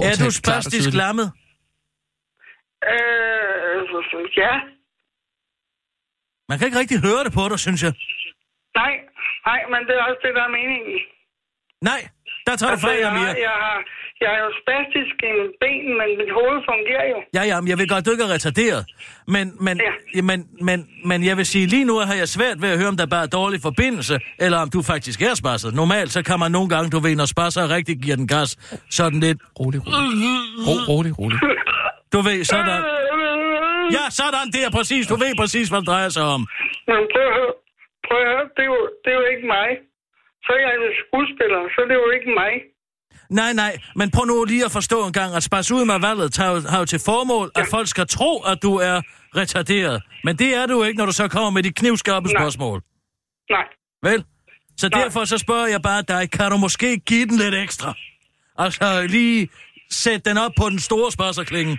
Er 0.08 0.14
du 0.24 0.28
spastisk 0.40 0.88
lammet? 1.02 1.28
Øh, 2.92 3.76
ja. 4.42 4.52
Man 6.48 6.56
kan 6.58 6.64
ikke 6.68 6.78
rigtig 6.82 6.98
høre 7.08 7.22
det 7.26 7.32
på 7.38 7.42
dig, 7.50 7.58
synes 7.66 7.80
jeg. 7.86 7.92
Nej, 8.80 8.92
nej, 9.48 9.60
men 9.72 9.80
det 9.88 9.94
er 9.98 10.02
også 10.08 10.20
det, 10.26 10.32
der 10.38 10.42
er 10.48 10.52
meningen. 10.58 10.94
Nej, 11.90 12.00
der 12.46 12.52
tager 12.56 12.70
du 12.70 12.74
Altså, 12.76 12.86
fejl, 12.86 12.98
jeg, 13.04 13.10
Amir. 13.12 13.26
jeg, 13.48 13.54
har, 13.64 13.76
jeg 14.24 14.32
er 14.38 14.42
jo 14.46 14.52
spastisk 14.62 15.14
i 15.28 15.30
mine 15.38 15.52
ben, 15.62 15.86
men 16.00 16.08
mit 16.20 16.30
hoved 16.38 16.58
fungerer 16.70 17.06
jo. 17.12 17.18
Ja, 17.36 17.42
ja, 17.50 17.56
men 17.60 17.68
jeg 17.70 17.78
ved 17.78 17.86
godt, 17.92 18.06
du 18.06 18.10
ikke 18.14 18.24
er 18.28 18.32
retarderet. 18.36 18.82
Men, 19.34 19.46
men, 19.66 19.74
ja. 19.86 20.22
men, 20.30 20.38
men, 20.68 20.78
men 21.10 21.18
jeg 21.28 21.36
vil 21.36 21.46
sige, 21.46 21.66
lige 21.66 21.84
nu 21.90 21.94
har 22.08 22.16
jeg 22.22 22.28
svært 22.36 22.56
ved 22.62 22.70
at 22.74 22.78
høre, 22.80 22.88
om 22.94 22.96
der 22.96 23.06
bare 23.14 23.24
er 23.28 23.32
dårlig 23.40 23.60
forbindelse, 23.68 24.14
eller 24.44 24.58
om 24.64 24.68
du 24.76 24.80
faktisk 24.92 25.18
er 25.28 25.34
spasset. 25.42 25.70
Normalt, 25.74 26.10
så 26.16 26.20
kan 26.28 26.38
man 26.38 26.50
nogle 26.56 26.68
gange, 26.74 26.86
du 26.94 26.98
ved, 27.04 27.14
når 27.16 27.28
spasser 27.34 27.62
rigtig 27.76 27.94
giver 28.02 28.16
den 28.16 28.28
gas, 28.34 28.50
sådan 28.98 29.20
lidt... 29.26 29.38
Rolig, 29.60 29.80
rolig. 29.86 29.98
Ro, 30.66 30.74
rolig, 30.92 31.12
rolig. 31.18 31.38
Du 32.12 32.18
ved, 32.28 32.38
sådan... 32.44 32.82
Ja, 33.96 34.04
sådan 34.20 34.48
der, 34.56 34.68
præcis. 34.78 35.04
Du 35.12 35.16
ved 35.24 35.32
præcis, 35.42 35.66
hvad 35.68 35.80
det 35.80 35.88
drejer 35.92 36.10
sig 36.16 36.24
om. 36.36 36.40
Men 36.90 37.00
prøv 37.12 37.24
at 37.30 37.34
høre, 37.38 37.54
prøv 38.06 38.18
at 38.22 38.26
høre 38.32 38.44
det, 38.56 38.62
er 38.66 38.70
jo, 38.74 38.80
det 39.02 39.10
er 39.12 39.18
jo 39.20 39.26
ikke 39.34 39.46
mig. 39.56 39.68
Så 40.44 40.50
er 40.56 40.60
jeg 40.66 40.74
jo 40.80 40.90
skuespiller, 41.02 41.62
så 41.74 41.78
det 41.88 41.94
er 41.96 42.02
jo 42.06 42.10
ikke 42.18 42.30
mig. 42.42 42.52
Nej, 43.40 43.52
nej, 43.52 43.72
men 43.96 44.06
prøv 44.14 44.24
nu 44.24 44.44
lige 44.44 44.64
at 44.64 44.72
forstå 44.78 44.98
en 45.08 45.12
gang, 45.12 45.30
at 45.38 45.42
spas 45.42 45.70
ud 45.76 45.84
med 45.90 45.98
valget 46.08 46.32
tager, 46.32 46.50
jo- 46.54 46.68
har 46.72 46.78
jo 46.78 46.86
til 46.92 47.00
formål, 47.10 47.46
at 47.60 47.64
folk 47.74 47.88
skal 47.94 48.06
tro, 48.16 48.32
at 48.52 48.58
du 48.66 48.72
er 48.90 48.96
retarderet. 49.40 50.02
Men 50.24 50.32
det 50.40 50.50
er 50.60 50.66
du 50.66 50.76
ikke, 50.86 50.98
når 50.98 51.06
du 51.06 51.12
så 51.12 51.28
kommer 51.28 51.50
med 51.50 51.62
de 51.62 51.72
knivskarpe 51.80 52.28
spørgsmål. 52.36 52.78
Nej. 53.50 53.66
Vel? 54.08 54.24
Så 54.76 54.86
derfor 54.88 55.24
så 55.32 55.38
spørger 55.38 55.66
jeg 55.74 55.82
bare 55.90 56.02
dig, 56.12 56.22
kan 56.36 56.50
du 56.52 56.56
måske 56.66 56.88
give 57.10 57.26
den 57.30 57.36
lidt 57.44 57.54
ekstra? 57.66 57.90
Altså 58.64 58.86
lige 59.16 59.48
sætte 59.90 60.22
den 60.30 60.36
op 60.44 60.52
på 60.60 60.66
den 60.72 60.78
store 60.88 61.08
spørgerklinge. 61.16 61.74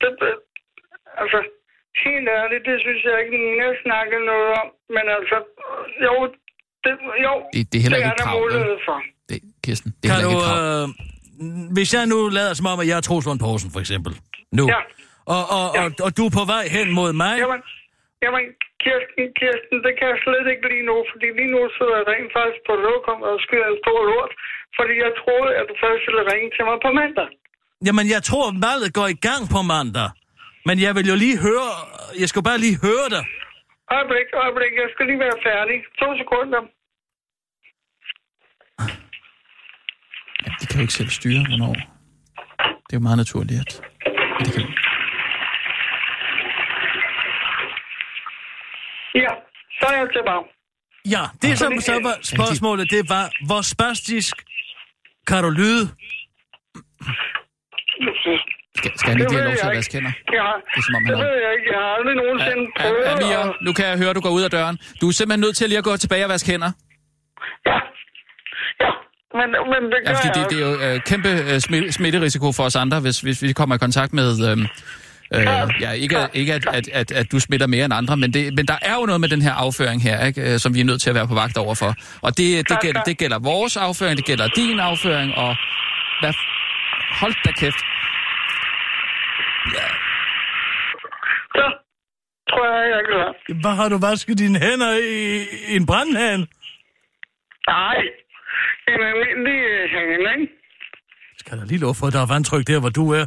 Det, 0.00 0.10
det, 0.22 0.32
altså, 1.22 1.38
helt 2.04 2.28
ærligt, 2.40 2.62
det 2.68 2.76
synes 2.84 3.00
jeg 3.08 3.14
ikke, 3.22 3.34
Nina 3.44 3.66
snakkede 3.86 4.22
noget 4.32 4.48
om. 4.60 4.66
Men 4.96 5.04
altså, 5.18 5.36
jo, 6.06 6.14
det, 6.84 6.92
jo, 7.26 7.32
Det, 7.54 7.60
det 7.72 7.76
er 7.78 7.82
heller 7.84 7.98
det 7.98 8.04
ikke 8.04 8.12
er 8.12 8.18
et 8.18 8.22
der 8.22 8.28
krav. 8.30 8.40
mulighed 8.42 8.76
for. 8.88 8.98
Kirsten, 9.66 9.90
det 10.00 10.06
er 10.06 10.10
Kan 10.10 10.20
du, 10.28 10.30
krav. 10.46 10.56
øh, 10.82 10.86
hvis 11.76 11.88
jeg 11.96 12.04
nu 12.12 12.18
lader 12.38 12.52
som 12.58 12.66
om, 12.72 12.78
at 12.82 12.86
jeg 12.90 12.96
er 13.00 13.04
Troels 13.08 13.26
Lund 13.28 13.40
Poulsen, 13.44 13.70
for 13.74 13.80
eksempel, 13.84 14.12
nu, 14.58 14.64
Ja. 14.74 14.80
og, 15.36 15.42
og, 15.58 15.66
og, 15.82 15.86
og 16.06 16.10
du 16.16 16.22
er 16.28 16.32
på 16.40 16.44
vej 16.54 16.64
hen 16.76 16.88
mod 16.98 17.10
mig, 17.24 17.34
Jamen, 17.44 17.60
jamen 18.24 18.44
Kirsten, 18.84 19.24
Kirsten, 19.40 19.76
det 19.86 19.92
kan 19.98 20.06
jeg 20.12 20.18
slet 20.26 20.46
ikke 20.52 20.64
lige 20.72 20.86
nu, 20.90 20.96
fordi 21.10 21.26
lige 21.38 21.50
nu 21.54 21.60
sidder 21.76 21.94
jeg 22.00 22.06
rent 22.12 22.30
faktisk 22.38 22.60
på 22.68 22.74
lokum 22.86 23.18
og 23.28 23.34
skyder 23.44 23.68
en 23.74 23.78
stor 23.84 24.00
lort, 24.10 24.32
fordi 24.78 24.94
jeg 25.04 25.12
troede, 25.22 25.50
at 25.60 25.64
du 25.70 25.74
først 25.84 26.02
ville 26.08 26.24
ringe 26.32 26.48
til 26.56 26.64
mig 26.68 26.76
på 26.86 26.90
mandag. 27.00 27.28
Jamen, 27.86 28.06
jeg 28.14 28.22
tror, 28.28 28.44
at 28.52 28.56
valget 28.66 28.90
går 28.98 29.08
i 29.16 29.18
gang 29.28 29.42
på 29.54 29.60
mandag. 29.74 30.10
Men 30.68 30.76
jeg 30.86 30.92
vil 30.96 31.06
jo 31.12 31.16
lige 31.24 31.36
høre... 31.46 31.68
Jeg 32.22 32.28
skal 32.32 32.42
bare 32.48 32.58
lige 32.64 32.76
høre 32.86 33.06
dig. 33.14 33.22
Øjeblik, 33.96 34.26
øjeblik, 34.44 34.72
jeg 34.82 34.88
skal 34.94 35.04
lige 35.10 35.20
være 35.26 35.38
færdig. 35.48 35.76
To 36.00 36.08
sekunder. 36.22 36.62
De 40.60 40.63
kan 40.74 40.82
ikke 40.82 40.92
selv 41.00 41.08
styre, 41.18 41.42
hvornår. 41.48 41.74
Det 42.86 42.92
er 42.92 43.00
jo 43.00 43.04
meget 43.08 43.16
naturligt, 43.24 43.60
at... 43.60 43.72
at 44.40 44.46
de 44.46 44.50
kan... 44.56 44.62
Ja, 49.24 49.32
så 49.80 49.86
er 49.92 49.96
jeg 50.00 50.08
tilbage. 50.16 50.44
Ja, 51.14 51.22
det 51.42 51.58
så 51.58 51.64
som 51.64 51.80
så 51.80 51.92
var 52.06 52.16
spørgsmålet, 52.22 52.90
det 52.90 53.02
var, 53.08 53.24
hvor 53.46 53.62
spastisk 53.74 54.34
kan 55.26 55.42
du 55.44 55.50
lyde? 55.50 55.84
Skal, 58.78 58.90
skal 58.98 59.10
han 59.12 59.20
ikke 59.20 59.32
have 59.34 59.44
lov 59.48 59.56
til 59.56 59.66
at 59.70 59.76
vaske 59.76 59.94
hænder? 59.96 60.12
Ja, 60.38 60.46
Det 60.72 60.78
er 60.80 60.82
som 60.86 60.94
om, 60.98 61.04
han 61.06 61.14
det 61.14 61.24
ved 61.26 61.36
jeg 61.44 61.52
ikke. 61.58 61.68
Jeg 61.74 61.80
har 61.84 61.90
aldrig 61.98 62.14
nogensinde 62.22 62.64
prøvet. 62.80 63.04
Amir, 63.12 63.38
at- 63.38 63.56
nu 63.66 63.72
kan 63.72 63.84
jeg 63.90 63.96
høre, 63.98 64.10
at 64.10 64.16
du 64.16 64.20
går 64.20 64.30
ud 64.38 64.42
af 64.42 64.50
døren. 64.50 64.76
Du 65.00 65.04
er 65.08 65.12
simpelthen 65.12 65.40
nødt 65.40 65.56
til 65.56 65.68
lige 65.68 65.78
at 65.78 65.84
gå 65.84 65.96
tilbage 65.96 66.24
og 66.24 66.30
vaske 66.34 66.50
hænder. 66.50 66.70
Ja, 69.34 69.40
ja, 69.40 69.46
men, 69.46 69.50
men 69.72 69.82
det 69.92 69.98
Ja, 70.06 70.10
gør 70.10 70.16
fordi 70.16 70.28
jeg 70.28 70.50
det, 70.50 70.50
det 70.50 70.62
er 70.62 70.88
jo 70.90 70.94
øh, 70.94 71.00
kæmpe 71.00 71.28
øh, 71.28 71.56
smi- 71.56 71.90
smitterisiko 71.90 72.52
for 72.52 72.62
os 72.62 72.76
andre, 72.76 73.00
hvis, 73.00 73.20
hvis 73.20 73.42
vi 73.42 73.52
kommer 73.52 73.74
i 73.74 73.78
kontakt 73.78 74.12
med... 74.12 74.28
Øh, 74.50 74.58
øh, 75.34 75.46
ja, 75.80 75.90
ikke, 75.90 76.16
ikke 76.32 76.54
at, 76.54 76.66
at, 76.72 76.88
at, 76.92 77.12
at 77.12 77.32
du 77.32 77.38
smitter 77.40 77.66
mere 77.66 77.84
end 77.84 77.94
andre, 77.94 78.16
men, 78.16 78.32
det, 78.34 78.54
men 78.54 78.66
der 78.66 78.78
er 78.82 78.94
jo 78.94 79.06
noget 79.06 79.20
med 79.20 79.28
den 79.28 79.42
her 79.42 79.52
afføring 79.52 80.02
her, 80.02 80.26
ikke, 80.26 80.52
øh, 80.52 80.58
som 80.58 80.74
vi 80.74 80.80
er 80.80 80.84
nødt 80.84 81.02
til 81.02 81.10
at 81.10 81.14
være 81.14 81.28
på 81.28 81.34
vagt 81.34 81.56
overfor. 81.58 81.94
Og 82.22 82.38
det, 82.38 82.68
det, 82.68 82.80
gælder, 82.80 83.02
det 83.02 83.18
gælder 83.18 83.38
vores 83.38 83.76
afføring, 83.76 84.16
det 84.16 84.26
gælder 84.26 84.48
din 84.48 84.80
afføring, 84.80 85.34
og... 85.34 85.56
Hvad, 86.20 86.32
hold 87.20 87.34
da 87.44 87.52
kæft. 87.52 87.80
Så 91.56 91.64
tror 92.50 92.62
jeg, 92.66 92.90
jeg 92.90 92.98
er 93.02 93.06
klar. 93.10 93.60
Hvad 93.62 93.74
har 93.80 93.88
du 93.88 93.98
vasket 93.98 94.38
dine 94.38 94.58
hænder 94.58 94.92
i, 94.96 95.42
i 95.72 95.76
en 95.76 95.86
brandhane? 95.86 96.46
Nej, 97.68 97.96
en 98.92 99.00
almindelig 99.10 99.58
øh, 99.72 99.90
hane, 99.94 100.26
ikke? 100.34 100.52
Skal 101.38 101.58
der 101.58 101.64
lige 101.64 101.80
lov 101.86 101.94
for, 101.98 102.06
at 102.06 102.12
der 102.16 102.22
er 102.26 102.30
vandtryk 102.34 102.64
der, 102.66 102.80
hvor 102.80 102.88
du 103.00 103.04
er? 103.18 103.24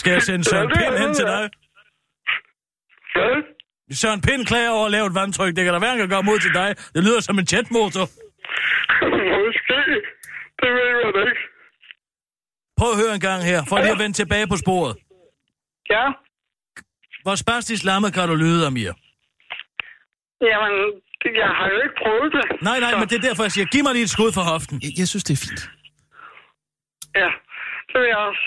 Skal 0.00 0.10
jeg 0.12 0.22
sende 0.22 0.44
Søren 0.44 0.68
Pind 0.76 0.94
hen 1.02 1.14
til 1.14 1.24
dig? 1.34 1.44
Hvad? 3.14 3.34
Søren 4.00 4.20
Pind 4.26 4.42
klager 4.50 4.70
over 4.70 4.86
at 4.86 4.92
lave 4.96 5.06
et 5.06 5.14
vandtryk. 5.14 5.52
Det 5.56 5.64
kan 5.64 5.72
der 5.74 5.80
være, 5.80 5.90
han 5.90 5.98
kan 6.04 6.08
gøre 6.14 6.22
mod 6.30 6.38
til 6.38 6.52
dig. 6.60 6.68
Det 6.94 7.02
lyder 7.06 7.20
som 7.20 7.38
en 7.38 7.46
jetmotor. 7.52 8.06
Måske. 9.44 9.80
Det 10.60 10.70
ved 10.76 10.86
jeg 11.04 11.12
da 11.16 11.20
ikke. 11.30 11.44
Prøv 12.78 12.90
at 12.94 12.98
høre 13.02 13.14
en 13.14 13.24
gang 13.28 13.40
her, 13.50 13.60
for 13.68 13.76
lige 13.78 13.92
at 13.96 14.02
vende 14.02 14.16
tilbage 14.22 14.46
på 14.52 14.56
sporet. 14.64 14.94
Ja, 15.90 16.06
Hvor 17.24 17.34
spastisk 17.44 17.84
lammet 17.84 18.10
kan 18.14 18.28
du 18.28 18.34
lyde, 18.34 18.66
Amir? 18.66 18.92
jamen, 20.52 20.80
jeg 21.44 21.50
har 21.58 21.66
jo 21.74 21.78
ikke 21.84 21.96
prøvet 22.04 22.30
det. 22.36 22.44
Nej, 22.68 22.78
nej, 22.84 22.90
Så- 22.90 22.98
men 23.00 23.06
det 23.10 23.16
er 23.20 23.24
derfor, 23.28 23.42
jeg 23.48 23.52
siger, 23.56 23.66
giv 23.74 23.82
mig 23.86 23.92
lige 23.96 24.06
et 24.08 24.14
skud 24.16 24.30
for 24.38 24.44
hoften. 24.52 24.74
Jeg, 24.84 24.92
jeg 25.00 25.08
synes, 25.12 25.24
det 25.28 25.34
er 25.38 25.42
fint. 25.46 25.62
Ja, 27.20 27.30
det 27.88 27.96
vil 28.00 28.08
jeg 28.14 28.20
også 28.30 28.46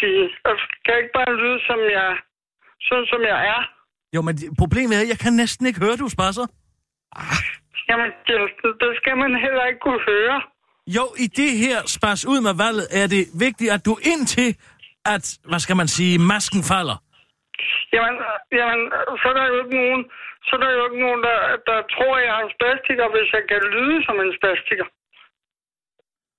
sige. 0.00 0.22
Jeg 0.46 0.54
kan 0.84 0.94
ikke 1.00 1.12
bare 1.20 1.32
lyde, 1.42 1.58
som 1.68 1.78
jeg, 1.98 2.08
sådan 2.88 3.06
som 3.12 3.20
jeg 3.32 3.38
er. 3.54 3.60
Jo, 4.14 4.20
men 4.26 4.34
problemet 4.62 4.94
er, 4.96 5.02
at 5.06 5.08
jeg 5.14 5.18
kan 5.24 5.32
næsten 5.42 5.64
ikke 5.68 5.80
høre, 5.84 5.96
du 6.04 6.08
spasser. 6.16 6.46
Jamen, 7.90 8.10
det, 8.26 8.36
det 8.82 8.90
skal 9.00 9.16
man 9.22 9.30
heller 9.44 9.64
ikke 9.70 9.80
kunne 9.86 10.02
høre. 10.12 10.36
Jo, 10.96 11.04
i 11.24 11.26
det 11.40 11.50
her 11.64 11.78
spas 11.96 12.20
ud 12.32 12.40
med 12.46 12.54
valget, 12.64 12.86
er 13.00 13.06
det 13.14 13.22
vigtigt, 13.46 13.70
at 13.76 13.82
du 13.88 13.92
indtil, 14.12 14.50
at, 15.14 15.24
hvad 15.50 15.58
skal 15.64 15.76
man 15.76 15.88
sige, 15.88 16.14
masken 16.34 16.62
falder. 16.72 16.96
Jamen, 17.94 18.14
jamen, 18.58 18.80
så 19.20 19.26
er 19.30 19.34
der 19.38 19.44
jo 19.52 19.56
ikke 19.62 19.76
nogen, 19.82 20.02
så 20.46 20.50
er 20.56 20.60
der 20.62 20.70
jo 20.76 20.84
ikke 20.88 21.00
nogen, 21.06 21.22
der, 21.28 21.38
der 21.68 21.78
tror, 21.94 22.12
jeg 22.18 22.32
er 22.38 22.42
en 22.46 22.54
spastiker, 22.58 23.06
hvis 23.14 23.28
jeg 23.36 23.42
kan 23.50 23.60
lyde 23.74 23.98
som 24.06 24.16
en 24.24 24.32
spastiker. 24.38 24.86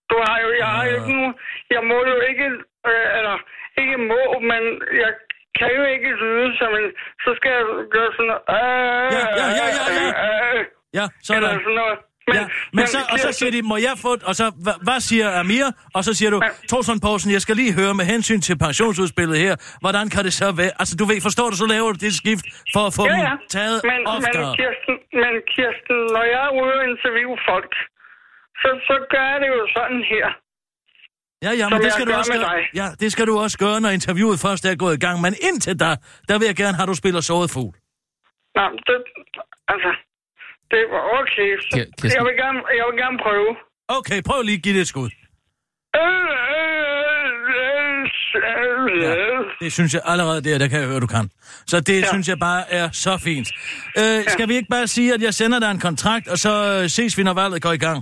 Du 0.09 0.15
har 0.27 0.37
jo, 0.43 0.49
jeg 0.61 0.67
har 0.75 0.83
jo 0.87 0.93
ikke 0.99 1.13
nogen, 1.19 1.35
jeg 1.75 1.83
må 1.91 1.97
jo 2.13 2.17
ikke, 2.29 2.47
øh, 2.89 3.07
eller 3.17 3.35
ikke 3.81 3.97
må, 4.11 4.21
men 4.51 4.61
jeg 5.03 5.11
kan 5.59 5.69
jo 5.79 5.83
ikke 5.95 6.09
lyde 6.23 6.57
som 6.59 6.71
en, 6.79 6.87
så 7.23 7.29
skal 7.37 7.51
jeg 7.57 7.65
gøre 7.95 8.11
sådan 8.17 8.29
noget, 8.31 8.43
øh, 8.57 9.07
Ja, 9.17 9.23
ja, 9.39 9.47
ja, 9.59 9.67
ja, 9.79 9.87
ja. 9.99 10.09
øh, 10.53 10.59
øh, 10.59 10.65
Ja, 10.99 11.05
sådan. 11.27 11.43
eller 11.43 11.59
sådan 11.65 11.79
noget. 11.83 11.97
Men, 12.27 12.35
ja, 12.35 12.43
men 12.77 12.83
så, 12.93 12.99
og 13.13 13.17
så 13.25 13.29
siger 13.39 13.51
de, 13.55 13.59
må 13.71 13.77
jeg 13.87 13.95
få... 14.05 14.11
Og 14.29 14.35
så, 14.39 14.45
hvad, 14.65 14.77
hvad 14.87 14.99
siger 15.09 15.27
Amir? 15.41 15.67
Og 15.97 16.01
så 16.07 16.11
siger 16.19 16.29
du, 16.35 16.39
Torsson 16.69 16.99
Poulsen, 17.05 17.29
jeg 17.37 17.41
skal 17.45 17.55
lige 17.61 17.73
høre 17.79 17.93
med 17.99 18.05
hensyn 18.13 18.41
til 18.47 18.55
pensionsudspillet 18.65 19.37
her, 19.45 19.53
hvordan 19.83 20.05
kan 20.13 20.21
det 20.27 20.33
så 20.41 20.47
være? 20.61 20.71
Altså, 20.81 20.93
du 21.01 21.05
ved, 21.09 21.17
forstår 21.27 21.47
du, 21.51 21.55
så 21.63 21.67
laver 21.73 21.89
du 21.93 21.97
det 22.05 22.13
skift 22.21 22.45
for 22.73 22.83
at 22.89 22.93
få 22.97 23.03
ja, 23.05 23.13
dem 23.13 23.21
ja. 23.29 23.35
taget 23.55 23.77
men, 23.89 23.99
men. 24.25 24.43
Kirsten, 24.59 24.95
men 25.23 25.33
Kirsten, 25.53 25.97
når 26.15 26.25
jeg 26.33 26.41
er 26.49 26.53
ude 26.61 26.73
og 26.81 26.85
interviewe 26.91 27.37
folk, 27.51 27.71
så, 28.61 28.69
så 28.87 28.95
gør 29.13 29.25
jeg 29.31 29.39
det 29.43 29.49
jo 29.55 29.61
sådan 29.77 30.01
her. 30.13 30.27
Ja, 31.45 31.51
ja, 31.61 31.65
men 31.69 31.81
det 31.85 31.91
skal, 31.93 32.05
du 32.07 32.13
også 32.13 32.33
gøre, 32.33 32.49
ja, 32.81 32.87
det 32.99 33.11
skal 33.11 33.25
du 33.27 33.39
også 33.39 33.57
gøre, 33.57 33.81
når 33.81 33.89
interviewet 33.89 34.39
først 34.45 34.65
er 34.65 34.75
gået 34.83 34.95
i 34.97 35.01
gang. 35.05 35.21
Men 35.25 35.33
indtil 35.47 35.79
da, 35.83 35.89
der 36.29 36.35
vil 36.39 36.45
jeg 36.51 36.55
gerne 36.55 36.75
have, 36.77 36.87
at 36.87 36.91
du 36.93 36.97
spiller 37.03 37.21
såret 37.21 37.49
fugl. 37.55 37.73
Nå, 38.57 38.63
det, 38.87 38.95
altså, 39.73 39.91
det 40.71 40.83
var 40.93 41.03
okay. 41.19 41.49
Så, 41.61 41.67
Kir- 41.75 41.91
Kirsten. 41.99 42.17
jeg, 42.17 42.23
vil 42.27 42.35
gerne, 42.43 42.59
jeg 42.79 42.85
vil 42.89 42.97
gerne 43.03 43.17
prøve. 43.25 43.49
Okay, 43.97 44.19
prøv 44.29 44.39
lige 44.49 44.57
at 44.59 44.63
give 44.65 44.75
det 44.77 44.81
et 44.81 44.91
skud. 44.93 45.09
Øh, 45.95 46.03
øh, 46.57 47.31
øh, 47.61 49.01
Ja, 49.01 49.15
det 49.61 49.73
synes 49.73 49.93
jeg 49.93 50.01
allerede 50.05 50.41
der, 50.43 50.57
der 50.57 50.67
kan 50.67 50.79
jeg 50.79 50.87
høre, 50.87 50.99
du 50.99 51.07
kan. 51.07 51.29
Så 51.71 51.79
det 51.79 52.01
ja. 52.01 52.07
synes 52.11 52.27
jeg 52.27 52.39
bare 52.39 52.63
er 52.79 52.89
så 52.91 53.13
fint. 53.27 53.47
Øh, 53.97 54.03
ja. 54.03 54.21
Skal 54.35 54.47
vi 54.49 54.53
ikke 54.59 54.69
bare 54.69 54.87
sige, 54.87 55.13
at 55.13 55.21
jeg 55.21 55.33
sender 55.33 55.59
dig 55.59 55.71
en 55.71 55.79
kontrakt, 55.79 56.27
og 56.27 56.37
så 56.37 56.51
ses 56.97 57.17
vi, 57.17 57.23
når 57.23 57.33
valget 57.33 57.61
går 57.61 57.71
i 57.71 57.77
gang? 57.87 57.99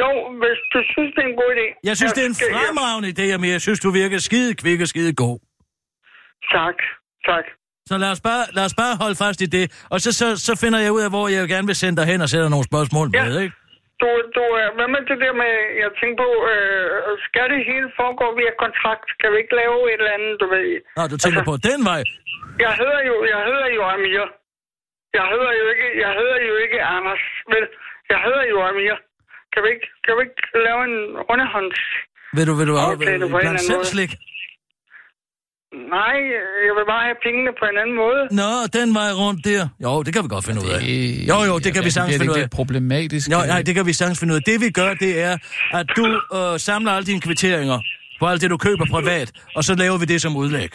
Jo, 0.00 0.08
hvis 0.42 0.60
du 0.72 0.78
synes, 0.92 1.10
det 1.16 1.22
er 1.24 1.28
en 1.32 1.38
god 1.42 1.50
idé. 1.56 1.66
Jeg 1.84 1.96
synes, 1.96 2.12
det 2.12 2.22
er 2.24 2.28
en 2.34 2.38
fremragende 2.44 3.08
idé, 3.14 3.36
men 3.40 3.50
jeg 3.50 3.60
synes, 3.60 3.80
du 3.80 3.90
virker 3.90 4.18
skide 4.18 4.54
kvik 4.54 4.80
og 4.80 4.88
skide 4.88 5.14
god. 5.14 5.38
Tak, 6.56 6.76
tak. 7.28 7.44
Så 7.90 7.94
lad 8.02 8.10
os 8.14 8.22
bare, 8.28 8.42
lad 8.56 8.64
os 8.68 8.76
bare 8.82 8.94
holde 9.02 9.16
fast 9.24 9.40
i 9.46 9.48
det, 9.56 9.64
og 9.92 9.98
så, 10.04 10.10
så, 10.20 10.26
så 10.46 10.52
finder 10.62 10.78
jeg 10.84 10.90
ud 10.96 11.02
af, 11.06 11.10
hvor 11.14 11.24
jeg 11.34 11.40
gerne 11.54 11.66
vil 11.70 11.78
sende 11.82 11.96
dig 12.00 12.06
hen 12.12 12.18
og 12.24 12.28
sætte 12.32 12.46
nogle 12.54 12.66
spørgsmål 12.70 13.06
ja. 13.08 13.24
med, 13.24 13.34
ikke? 13.44 13.56
Du, 14.02 14.08
du, 14.36 14.44
øh, 14.60 14.68
hvad 14.76 14.88
med 14.94 15.00
det 15.10 15.18
der 15.24 15.34
med, 15.42 15.52
jeg 15.84 15.90
tænker 16.00 16.16
på, 16.24 16.30
øh, 16.52 16.86
skal 17.26 17.46
det 17.52 17.60
hele 17.70 17.88
foregå 17.98 18.26
via 18.40 18.52
kontrakt? 18.64 19.08
Kan 19.20 19.28
vi 19.32 19.36
ikke 19.42 19.54
lave 19.62 19.76
et 19.92 20.00
eller 20.00 20.14
andet, 20.18 20.34
du 20.42 20.46
ved? 20.54 20.64
Nå, 20.98 21.02
du 21.12 21.16
tænker 21.24 21.42
altså, 21.42 21.50
på 21.52 21.56
den 21.68 21.80
vej? 21.90 22.00
Jeg 22.64 22.72
hedder 22.80 23.00
jo, 23.10 23.14
jeg 23.34 23.40
hedder 23.48 23.68
jo 23.78 23.82
Amir. 23.94 24.24
Jeg 25.18 25.24
hedder 25.32 25.52
jo 25.60 25.64
ikke, 25.72 25.88
jeg 26.04 26.12
hedder 26.18 26.38
jo 26.50 26.54
ikke 26.64 26.78
Anders, 26.96 27.24
vel? 27.54 27.64
Jeg 28.12 28.20
hedder 28.26 28.44
jo 28.52 28.58
Amir. 28.70 28.96
Kan 29.52 29.60
vi 29.64 29.68
ikke, 29.74 29.86
kan 30.04 30.12
vi 30.16 30.20
ikke 30.26 30.42
lave 30.66 30.80
en 30.90 30.96
underhånds... 31.32 31.80
Vil 32.36 32.44
du, 32.48 32.54
vil 32.60 32.66
du 32.72 32.76
aftale 32.88 33.24
på 33.32 33.36
en 33.38 33.46
eller 33.46 33.50
anden 33.50 33.68
måde? 33.76 33.88
slik? 33.94 34.12
Nej, 35.74 36.16
jeg 36.66 36.74
vil 36.78 36.86
bare 36.92 37.04
have 37.08 37.18
pengene 37.26 37.50
på 37.60 37.64
en 37.72 37.76
anden 37.82 37.96
måde. 38.04 38.22
Nå, 38.40 38.50
den 38.78 38.88
vej 38.98 39.10
rundt 39.22 39.40
der. 39.50 39.62
Jo, 39.84 40.02
det 40.04 40.10
kan 40.14 40.22
vi 40.24 40.28
godt 40.36 40.44
finde 40.48 40.60
ud 40.64 40.70
af. 40.76 40.80
Jo, 41.30 41.38
jo, 41.50 41.54
det 41.64 41.70
kan 41.74 41.82
vi 41.84 41.90
sagtens 41.96 42.16
finde 42.18 42.32
ud 42.32 42.38
af. 42.38 42.48
Det 42.48 42.52
er 42.52 42.56
problematisk. 42.60 43.24
Jo, 43.34 43.38
nej, 43.52 43.60
det 43.66 43.74
kan 43.78 43.86
vi 43.90 43.92
sagtens 44.00 44.18
finde 44.20 44.32
ud 44.34 44.38
af. 44.40 44.44
Det 44.50 44.56
vi 44.64 44.70
gør, 44.80 44.90
det 45.04 45.12
er, 45.28 45.34
at 45.80 45.86
du 45.98 46.04
øh, 46.38 46.52
samler 46.68 46.90
alle 46.96 47.06
dine 47.10 47.20
kvitteringer 47.26 47.78
på 48.20 48.24
alt 48.30 48.40
det, 48.42 48.48
du 48.54 48.58
køber 48.68 48.86
privat, 48.96 49.28
og 49.56 49.62
så 49.68 49.72
laver 49.82 49.98
vi 50.02 50.06
det 50.12 50.18
som 50.24 50.32
udlæg. 50.42 50.70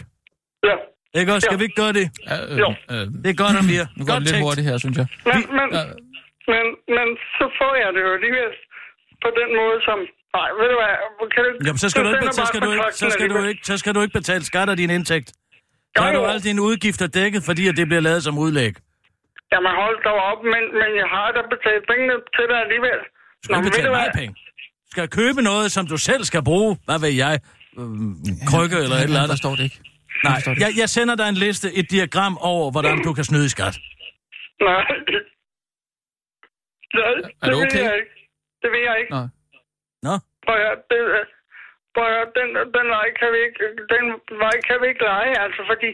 Ja. 0.69 0.75
Ikke 1.19 1.29
også? 1.33 1.45
Skal 1.45 1.55
ja. 1.55 1.61
vi 1.61 1.65
ikke 1.67 1.79
gøre 1.83 1.93
det? 1.99 2.05
Ja, 2.29 2.37
øh, 2.51 2.59
jo. 2.63 2.69
Øh, 2.93 3.05
det 3.23 3.29
er 3.33 3.37
godt, 3.43 3.55
Amir. 3.61 3.83
Nu 3.97 4.01
går 4.07 4.15
det 4.19 4.23
lidt 4.27 4.39
hurtigt 4.45 4.65
her, 4.69 4.77
synes 4.83 4.97
jeg. 5.01 5.07
Men, 5.29 5.39
men, 5.57 5.67
ja. 5.77 5.83
men, 6.53 6.65
men 6.97 7.07
så 7.37 7.45
får 7.59 7.73
jeg 7.83 7.89
det 7.95 8.01
jo 8.07 8.11
alligevel 8.17 8.51
på 9.23 9.29
den 9.39 9.49
måde, 9.59 9.77
som 9.87 9.97
Nej, 10.37 10.49
ved 10.59 10.67
du 10.73 10.77
hvad, 10.81 10.93
kan 11.35 11.41
du, 11.45 11.49
Jamen, 11.65 11.77
så 11.83 11.89
skal, 11.89 12.01
du 12.05 12.09
ikke, 12.15 12.33
så, 12.39 12.45
skal 12.45 12.61
du 12.61 12.71
ikke, 12.71 12.83
så, 13.03 13.09
skal 13.15 13.29
du 13.29 13.37
ikke, 13.49 13.61
så 13.69 13.75
skal 13.77 13.91
du 13.95 14.01
ikke 14.01 14.13
betale 14.13 14.43
skat 14.51 14.69
af 14.69 14.77
din 14.77 14.89
indtægt. 14.89 15.29
Så 15.95 16.03
har 16.03 16.11
du 16.13 16.25
alle 16.25 16.41
dine 16.49 16.61
udgifter 16.61 17.07
dækket, 17.07 17.41
fordi 17.49 17.67
at 17.67 17.75
det 17.77 17.85
bliver 17.87 18.01
lavet 18.09 18.23
som 18.23 18.37
udlæg. 18.37 18.73
Jamen 19.51 19.71
hold 19.81 19.97
da 20.03 20.09
op, 20.31 20.41
men, 20.53 20.63
men 20.81 20.89
jeg 21.01 21.07
har 21.15 21.27
da 21.35 21.41
betalt 21.55 21.83
pengene 21.91 22.15
til 22.35 22.45
dig 22.51 22.57
alligevel. 22.65 22.99
Du 23.39 23.43
skal 23.43 23.55
Nå, 23.55 23.63
betale 23.69 23.89
mig 23.89 24.11
penge. 24.21 24.33
Du 24.85 24.89
skal 24.95 25.07
købe 25.19 25.41
noget, 25.41 25.71
som 25.71 25.87
du 25.87 25.97
selv 25.97 26.23
skal 26.23 26.43
bruge. 26.43 26.77
Hvad 26.85 26.99
ved 27.05 27.13
jeg? 27.25 27.39
Øhm, 27.79 28.15
krykke 28.51 28.77
eller 28.83 28.97
et 28.97 29.03
eller 29.03 29.19
andet. 29.19 29.29
Der 29.29 29.39
står 29.43 29.53
det 29.57 29.63
ikke. 29.63 29.79
Nej, 30.23 30.37
jeg, 30.63 30.69
jeg 30.81 30.89
sender 30.89 31.15
dig 31.15 31.27
en 31.29 31.35
liste, 31.45 31.67
et 31.79 31.91
diagram 31.91 32.37
over, 32.37 32.71
hvordan 32.71 33.03
du 33.03 33.13
kan 33.13 33.23
snyde 33.23 33.45
i 33.45 33.49
skat. 33.55 33.75
Nej. 34.61 34.83
Nej, 36.93 37.11
er 37.41 37.45
det 37.49 37.55
okay? 37.55 37.77
vil 37.77 37.85
jeg 37.89 37.95
ikke. 38.01 38.13
Det 38.61 38.69
vil 38.73 38.81
jeg 38.89 38.95
ikke. 39.01 39.11
Nå. 39.15 39.21
Nå? 40.07 40.13
Prøv 40.45 40.57
at, 40.73 40.79
det, 40.91 40.99
prøv 41.95 42.07
at, 42.23 42.29
den, 42.39 42.49
den 42.77 42.85
vej 42.97 43.07
kan 43.19 43.29
vi 43.35 43.39
ikke, 43.47 43.59
den 43.93 44.03
vej 44.43 44.55
kan 44.67 44.77
vi 44.81 44.85
ikke 44.91 45.03
lege, 45.11 45.33
altså, 45.45 45.61
fordi 45.71 45.89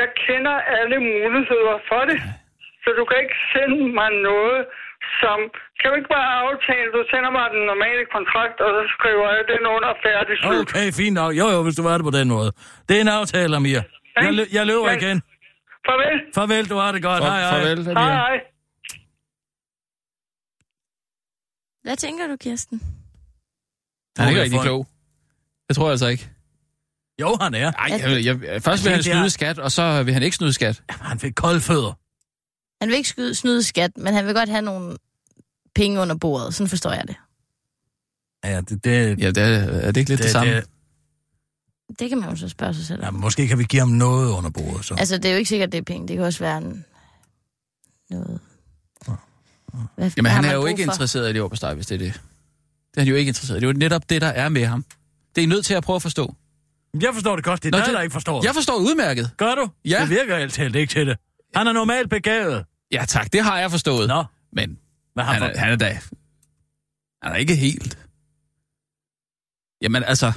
jeg 0.00 0.08
kender 0.26 0.56
alle 0.78 0.96
muligheder 1.12 1.76
for 1.90 2.02
det. 2.10 2.18
Så 2.82 2.88
du 2.98 3.02
kan 3.10 3.18
ikke 3.24 3.38
sende 3.52 3.78
mig 4.00 4.10
noget, 4.30 4.60
som... 5.20 5.38
Kan 5.80 5.88
vi 5.92 5.96
ikke 6.00 6.12
bare 6.18 6.30
aftale, 6.46 6.86
du 6.96 7.00
sender 7.12 7.30
mig 7.38 7.46
den 7.56 7.62
normale 7.72 8.04
kontrakt, 8.16 8.56
og 8.64 8.70
så 8.76 8.82
skriver 8.96 9.26
jeg 9.36 9.44
den 9.52 9.62
under 9.76 9.90
færdig 10.06 10.34
slut. 10.42 10.68
Okay, 10.72 10.88
fint 11.00 11.14
nok. 11.20 11.32
Jo, 11.40 11.46
jo, 11.54 11.58
hvis 11.66 11.76
du 11.78 11.82
var 11.88 11.94
det 11.98 12.04
på 12.10 12.14
den 12.20 12.28
måde. 12.36 12.50
Det 12.88 12.94
er 12.96 13.00
en 13.06 13.12
aftale, 13.20 13.52
Amir. 13.60 13.80
Jeg, 14.26 14.32
lø- 14.38 14.50
jeg 14.58 14.64
løber 14.70 14.90
Men- 14.90 14.98
igen. 15.02 15.16
Farvel. 15.86 16.18
Farvel, 16.38 16.64
du 16.72 16.76
har 16.82 16.90
det 16.92 17.02
godt. 17.08 17.18
For- 17.22 17.30
hej, 17.30 17.40
hej. 17.40 17.50
farvel, 17.52 17.78
Amir. 17.90 18.00
Hej, 18.00 18.12
hej. 18.26 18.36
Hvad 21.84 21.96
tænker 21.96 22.26
du, 22.26 22.36
Kirsten? 22.36 22.80
Han 24.18 24.26
er 24.26 24.30
ikke 24.30 24.42
rigtig 24.42 24.60
klog. 24.60 24.86
Det 25.68 25.76
tror 25.76 25.84
jeg 25.86 25.90
altså 25.90 26.06
ikke. 26.06 26.30
Jo, 27.20 27.36
han 27.40 27.54
er. 27.54 27.72
Ej, 27.72 28.00
jeg, 28.24 28.24
jeg, 28.44 28.62
først 28.62 28.84
vil 28.84 28.90
han 28.90 28.98
er- 28.98 29.02
snyde 29.02 29.30
skat, 29.30 29.58
og 29.58 29.72
så 29.72 30.02
vil 30.02 30.14
han 30.14 30.22
ikke 30.22 30.36
snyde 30.36 30.52
skat. 30.52 30.82
Han 30.90 31.18
fik 31.18 31.32
kolde 31.34 31.60
fødder. 31.60 31.92
Han 32.80 32.88
vil 32.88 32.96
ikke 32.96 33.08
skyde, 33.08 33.34
snyde 33.34 33.62
skat, 33.62 33.90
men 33.98 34.14
han 34.14 34.26
vil 34.26 34.34
godt 34.34 34.48
have 34.48 34.62
nogle 34.62 34.96
penge 35.74 36.00
under 36.00 36.14
bordet. 36.14 36.54
Sådan 36.54 36.68
forstår 36.68 36.92
jeg 36.92 37.04
det. 37.08 37.16
Ja, 38.44 38.60
det, 38.60 38.84
det, 38.84 39.20
Ja, 39.22 39.26
det 39.30 39.38
er, 39.42 39.48
er 39.58 39.86
det 39.92 39.96
ikke 39.96 40.10
lidt 40.10 40.18
det, 40.18 40.24
det 40.24 40.30
samme? 40.30 40.54
Det, 40.56 40.64
Det 41.98 42.08
kan 42.08 42.18
man 42.20 42.30
jo 42.30 42.36
så 42.36 42.48
spørge 42.48 42.74
sig 42.74 42.86
selv 42.86 43.02
ja, 43.02 43.08
om. 43.08 43.14
måske 43.14 43.48
kan 43.48 43.58
vi 43.58 43.64
give 43.64 43.80
ham 43.80 43.88
noget 43.88 44.30
under 44.32 44.50
bordet. 44.50 44.84
Så. 44.84 44.94
Altså, 44.94 45.16
det 45.16 45.24
er 45.24 45.30
jo 45.32 45.38
ikke 45.38 45.48
sikkert, 45.48 45.72
det 45.72 45.78
er 45.78 45.82
penge. 45.82 46.08
Det 46.08 46.16
kan 46.16 46.24
også 46.24 46.38
være 46.38 46.58
en... 46.58 46.84
noget... 48.10 48.40
Hvad, 49.96 50.10
Jamen, 50.16 50.32
han 50.32 50.44
er 50.44 50.54
jo 50.54 50.66
ikke 50.66 50.84
for? 50.84 50.92
interesseret 50.92 51.30
i 51.30 51.32
det 51.32 51.40
overbesteg, 51.40 51.74
hvis 51.74 51.86
det 51.86 51.94
er 51.94 51.98
det. 51.98 52.20
Det 52.96 53.00
er 53.00 53.04
han 53.04 53.08
jo 53.08 53.14
ikke 53.16 53.28
interesseret. 53.28 53.60
Det 53.62 53.68
er 53.68 53.72
jo 53.72 53.78
netop 53.78 54.10
det, 54.10 54.20
der 54.22 54.28
er 54.28 54.48
med 54.48 54.64
ham. 54.66 54.84
Det 55.34 55.40
er 55.40 55.42
I 55.42 55.46
nødt 55.46 55.64
til 55.66 55.74
at 55.74 55.82
prøve 55.82 55.94
at 55.96 56.02
forstå. 56.02 56.34
Jeg 57.00 57.10
forstår 57.14 57.36
det 57.36 57.44
godt. 57.44 57.62
Det 57.62 57.68
er 57.68 57.72
Nå, 57.72 57.78
dig, 57.78 57.86
det- 57.86 57.94
der 57.94 58.00
ikke 58.00 58.12
forstår 58.12 58.42
Jeg 58.42 58.48
det. 58.48 58.54
forstår 58.54 58.74
udmærket. 58.76 59.30
Gør 59.36 59.54
du? 59.54 59.70
Ja. 59.84 60.00
Det 60.00 60.10
virker 60.10 60.38
helt 60.38 60.52
talt 60.54 60.76
ikke 60.76 60.90
til 60.90 61.06
det. 61.06 61.16
Han 61.54 61.66
er 61.66 61.72
normalt 61.72 62.10
begavet. 62.10 62.64
Ja 62.92 63.04
tak, 63.08 63.32
det 63.32 63.42
har 63.44 63.58
jeg 63.58 63.70
forstået. 63.70 64.08
Nå, 64.08 64.24
Men 64.52 64.78
har 65.18 65.24
han 65.24 65.42
han 65.42 65.50
er, 65.50 65.58
han 65.58 65.72
er 65.72 65.76
da... 65.76 65.98
Han 67.22 67.32
er 67.32 67.36
ikke 67.36 67.54
helt... 67.56 67.98
Jamen 69.82 70.04
altså... 70.04 70.32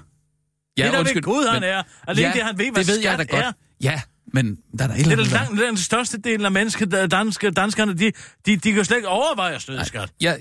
Ja, 0.78 0.86
det 0.88 0.93
er 0.95 1.04
ved 1.13 1.22
Gud, 1.22 1.48
han 1.54 1.63
er. 1.63 1.84
Alene 2.08 2.28
ja, 2.28 2.34
det, 2.34 2.43
han 2.43 2.58
ved, 2.58 2.72
hvad 2.72 2.84
det 2.84 2.93
ved 2.93 3.00
jeg 3.02 3.17
da 3.17 3.24
godt. 3.24 3.45
er. 3.45 3.52
Ja, 3.84 4.02
men 4.34 4.56
der 4.78 4.84
er 4.84 4.88
der 4.88 4.95
et 4.95 5.06
Det 5.06 5.12
eller 5.12 5.15
er 5.15 5.19
andet... 5.19 5.32
da 5.32 5.38
der- 5.38 5.43
langt, 5.45 5.62
den 5.62 5.78
største 5.78 6.17
del 6.17 6.45
af 6.45 6.52
mennesker, 6.52 6.86
danske, 7.08 7.52
danskerne, 7.52 7.93
de, 7.93 8.12
de, 8.45 8.58
de 8.58 8.74
kan 8.74 8.86
slet 8.86 8.98
ikke 8.98 9.08
overveje 9.08 9.56
at 9.56 9.62
snyde 9.62 9.86
skat. 9.86 10.12
Ja, 10.22 10.36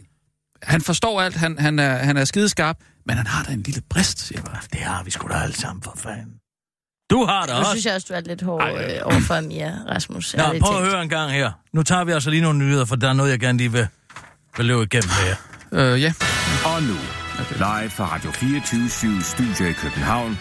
han 0.62 0.81
forstår 0.81 1.21
alt, 1.21 1.37
han, 1.37 1.59
han, 1.59 1.79
er, 1.79 1.97
han 1.97 2.16
er 2.16 2.25
skideskarp, 2.25 2.77
men 3.07 3.16
han 3.16 3.27
har 3.27 3.42
da 3.44 3.53
en 3.53 3.62
lille 3.62 3.83
brist, 3.90 4.18
siger 4.27 4.38
jeg 4.38 4.44
bare. 4.44 4.61
Det 4.73 4.81
har 4.81 5.03
vi 5.05 5.11
sgu 5.11 5.29
da 5.29 5.35
alle 5.35 5.57
sammen, 5.57 5.83
for 5.83 5.92
fanden. 5.97 6.35
Du 7.11 7.25
har 7.25 7.42
det 7.42 7.51
Nu 7.51 7.59
også. 7.59 7.71
synes 7.71 7.87
jeg 7.87 7.94
også, 7.94 8.07
du 8.11 8.14
er 8.14 8.21
lidt 8.21 8.42
hård 8.42 8.62
øh, 8.71 8.90
overfor 9.05 9.35
Amir, 9.35 9.71
Rasmus. 9.90 10.35
Nå, 10.37 10.42
prøv 10.42 10.77
at 10.77 10.83
talt. 10.83 10.92
høre 10.92 11.03
en 11.03 11.09
gang 11.09 11.33
her. 11.33 11.53
Nu 11.73 11.83
tager 11.83 12.05
vi 12.05 12.12
altså 12.12 12.31
lige 12.31 12.42
nogle 12.42 12.59
nyheder, 12.59 12.85
for 12.85 12.97
der 12.97 13.09
er 13.09 13.12
noget, 13.12 13.31
jeg 13.31 13.40
gerne 13.40 13.59
lige 13.59 13.73
vil, 13.73 13.87
vil 14.57 14.66
løbe 14.66 14.83
igennem 14.83 15.11
jer. 15.29 15.37
Øh, 15.94 16.03
ja. 16.03 16.12
Og 16.64 16.83
nu, 16.83 16.94
live 17.57 17.90
fra 17.90 18.14
Radio 18.14 18.31
24 18.31 19.23
Studio 19.23 19.66
i 19.66 19.73
København. 19.73 20.38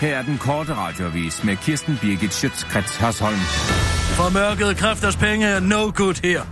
Her 0.00 0.16
er 0.18 0.22
den 0.22 0.38
korte 0.38 0.74
radiovis 0.74 1.44
med 1.44 1.56
Kirsten 1.56 1.98
Birgit 2.02 2.34
Schøtzgrads 2.34 2.96
Hasholm. 2.96 3.38
Formørkede 4.16 4.74
kræfters 4.74 5.16
penge 5.16 5.46
er 5.46 5.60
no 5.60 5.92
good 5.94 6.14
her. 6.24 6.42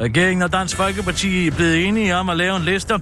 Regeringen 0.00 0.42
og 0.42 0.52
Dansk 0.52 0.76
Folkeparti 0.76 1.46
er 1.46 1.50
blevet 1.50 1.86
enige 1.86 2.16
om 2.16 2.28
at 2.28 2.36
lave 2.36 2.56
en 2.56 2.62
liste. 2.62 2.94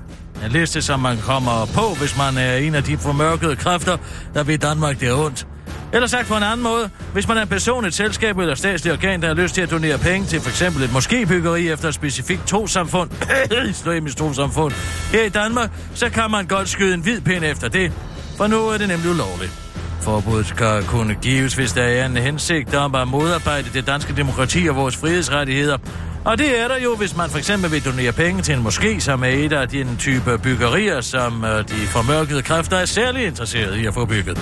En 0.44 0.50
liste, 0.50 0.82
som 0.82 1.00
man 1.00 1.18
kommer 1.18 1.66
på, 1.74 1.94
hvis 1.98 2.16
man 2.18 2.36
er 2.36 2.56
en 2.56 2.74
af 2.74 2.82
de 2.82 2.98
formørkede 2.98 3.56
kræfter, 3.56 3.96
der 4.34 4.42
vil 4.42 4.62
Danmark 4.62 5.00
det 5.00 5.08
er 5.08 5.14
ondt. 5.14 5.46
Eller 5.92 6.08
sagt 6.08 6.28
på 6.28 6.36
en 6.36 6.42
anden 6.42 6.62
måde, 6.62 6.90
hvis 7.12 7.28
man 7.28 7.36
er 7.36 7.42
en 7.42 7.48
person, 7.48 7.84
et 7.84 7.94
selskab 7.94 8.38
eller 8.38 8.54
statslig 8.54 8.92
organ, 8.92 9.22
der 9.22 9.28
har 9.28 9.34
lyst 9.34 9.54
til 9.54 9.62
at 9.62 9.70
donere 9.70 9.98
penge 9.98 10.26
til 10.26 10.40
f.eks. 10.40 10.62
et 10.62 10.90
moskébyggeri 10.90 11.58
efter 11.58 11.88
et 11.88 11.94
specifikt 11.94 12.46
trosamfund, 12.46 13.10
islamisk 13.70 14.16
trosamfund, 14.16 14.72
her 15.12 15.24
i 15.24 15.28
Danmark, 15.28 15.70
så 15.94 16.10
kan 16.10 16.30
man 16.30 16.46
godt 16.46 16.68
skyde 16.68 16.94
en 16.94 17.00
hvid 17.00 17.20
pind 17.20 17.44
efter 17.44 17.68
det, 17.68 17.92
for 18.36 18.46
nu 18.46 18.68
er 18.68 18.78
det 18.78 18.88
nemlig 18.88 19.10
ulovligt. 19.10 19.52
Forbuddet 20.00 20.46
skal 20.46 20.84
kunne 20.84 21.14
gives, 21.14 21.54
hvis 21.54 21.72
der 21.72 21.82
er 21.82 22.06
en 22.06 22.16
hensigt 22.16 22.74
om 22.74 22.94
at 22.94 23.08
modarbejde 23.08 23.68
det 23.74 23.86
danske 23.86 24.16
demokrati 24.16 24.66
og 24.66 24.76
vores 24.76 24.96
frihedsrettigheder. 24.96 25.78
Og 26.24 26.38
det 26.38 26.60
er 26.60 26.68
der 26.68 26.78
jo, 26.78 26.96
hvis 26.96 27.16
man 27.16 27.30
for 27.30 27.38
eksempel 27.38 27.70
vil 27.70 27.84
donere 27.84 28.12
penge 28.12 28.42
til 28.42 28.54
en 28.54 28.66
moské, 28.66 29.00
som 29.00 29.24
er 29.24 29.28
et 29.28 29.52
af 29.52 29.68
den 29.68 29.96
type 29.96 30.38
byggerier, 30.38 31.00
som 31.00 31.44
øh, 31.44 31.68
de 31.68 31.74
formørkede 31.86 32.42
kræfter 32.42 32.76
er 32.76 32.84
særlig 32.84 33.26
interesseret 33.26 33.76
i 33.76 33.86
at 33.86 33.94
få 33.94 34.04
bygget. 34.04 34.38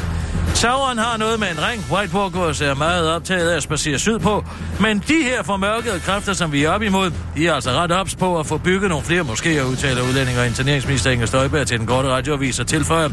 Sauron 0.55 0.99
har 0.99 1.17
noget 1.17 1.41
med 1.41 1.49
en 1.51 1.59
ring. 1.69 1.85
White 1.93 2.15
Walkers 2.15 2.61
er 2.61 2.75
meget 2.75 3.09
optaget 3.09 3.51
af 3.51 3.57
at 3.57 3.63
spacere 3.63 3.99
sydpå. 3.99 4.45
Men 4.81 4.99
de 5.09 5.23
her 5.23 5.43
formørkede 5.43 6.01
kræfter, 6.01 6.33
som 6.33 6.53
vi 6.53 6.65
er 6.65 6.71
op 6.71 6.83
imod, 6.83 7.11
de 7.37 7.49
er 7.49 7.55
altså 7.55 7.71
ret 7.71 7.93
ops 7.93 8.15
på 8.15 8.39
at 8.39 8.47
få 8.47 8.59
bygget 8.59 8.91
nogle 8.91 9.05
flere 9.05 9.23
moskéer, 9.23 9.63
udtaler 9.63 10.03
udlænding 10.03 10.39
og 10.39 10.47
interneringsminister 10.47 11.11
Inger 11.11 11.27
Støjberg 11.27 11.67
til 11.67 11.79
den 11.79 11.87
korte 11.87 12.09
radioavis 12.09 12.61
og 12.61 12.67
tilføjer. 12.67 13.09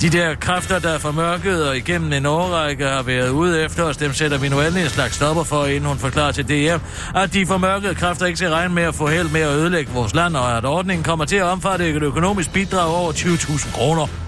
De 0.00 0.08
der 0.10 0.34
kræfter, 0.34 0.78
der 0.78 0.88
er 0.88 0.98
formørket 0.98 1.68
og 1.68 1.76
igennem 1.76 2.12
en 2.12 2.26
årrække 2.26 2.84
har 2.84 3.02
været 3.02 3.30
ude 3.30 3.62
efter 3.62 3.82
os, 3.84 3.96
dem 3.96 4.12
sætter 4.12 4.38
vi 4.38 4.48
nu 4.48 4.60
endelig 4.60 4.82
en 4.82 4.88
slags 4.88 5.14
stopper 5.14 5.44
for, 5.44 5.64
inden 5.64 5.84
hun 5.84 5.98
forklarer 5.98 6.32
til 6.32 6.48
DR, 6.48 6.78
at 7.18 7.32
de 7.32 7.46
formørkede 7.46 7.94
kræfter 7.94 8.26
ikke 8.26 8.36
skal 8.36 8.50
regne 8.50 8.74
med 8.74 8.82
at 8.82 8.94
få 8.94 9.06
held 9.06 9.28
med 9.28 9.40
at 9.40 9.50
ødelægge 9.50 9.92
vores 9.92 10.14
land, 10.14 10.36
og 10.36 10.56
at 10.56 10.64
ordningen 10.64 11.04
kommer 11.04 11.24
til 11.24 11.36
at 11.36 11.42
omfatte 11.42 11.88
et 11.88 12.02
økonomisk 12.02 12.52
bidrag 12.52 12.94
over 12.94 13.12
20.000 13.12 13.72
kroner. 13.74 14.27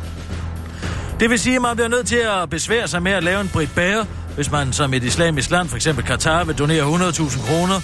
Det 1.21 1.31
vil 1.31 1.39
sige, 1.39 1.57
at 1.57 1.63
man 1.63 1.77
bliver 1.77 1.89
nødt 1.89 2.07
til 2.07 2.17
at 2.17 2.51
besvære 2.51 2.89
sig 2.89 3.03
med 3.03 3.13
at 3.13 3.25
lave 3.25 3.41
en 3.41 3.49
Brit 3.49 3.71
Bager, 3.75 4.05
hvis 4.35 4.51
man 4.51 4.73
som 4.73 4.95
et 4.95 5.05
islamisk 5.05 5.51
land, 5.51 5.69
f.eks. 5.69 5.89
Katar, 6.07 6.45
vil 6.45 6.59
donere 6.59 6.83
100.000 6.83 7.47
kroner. 7.47 7.77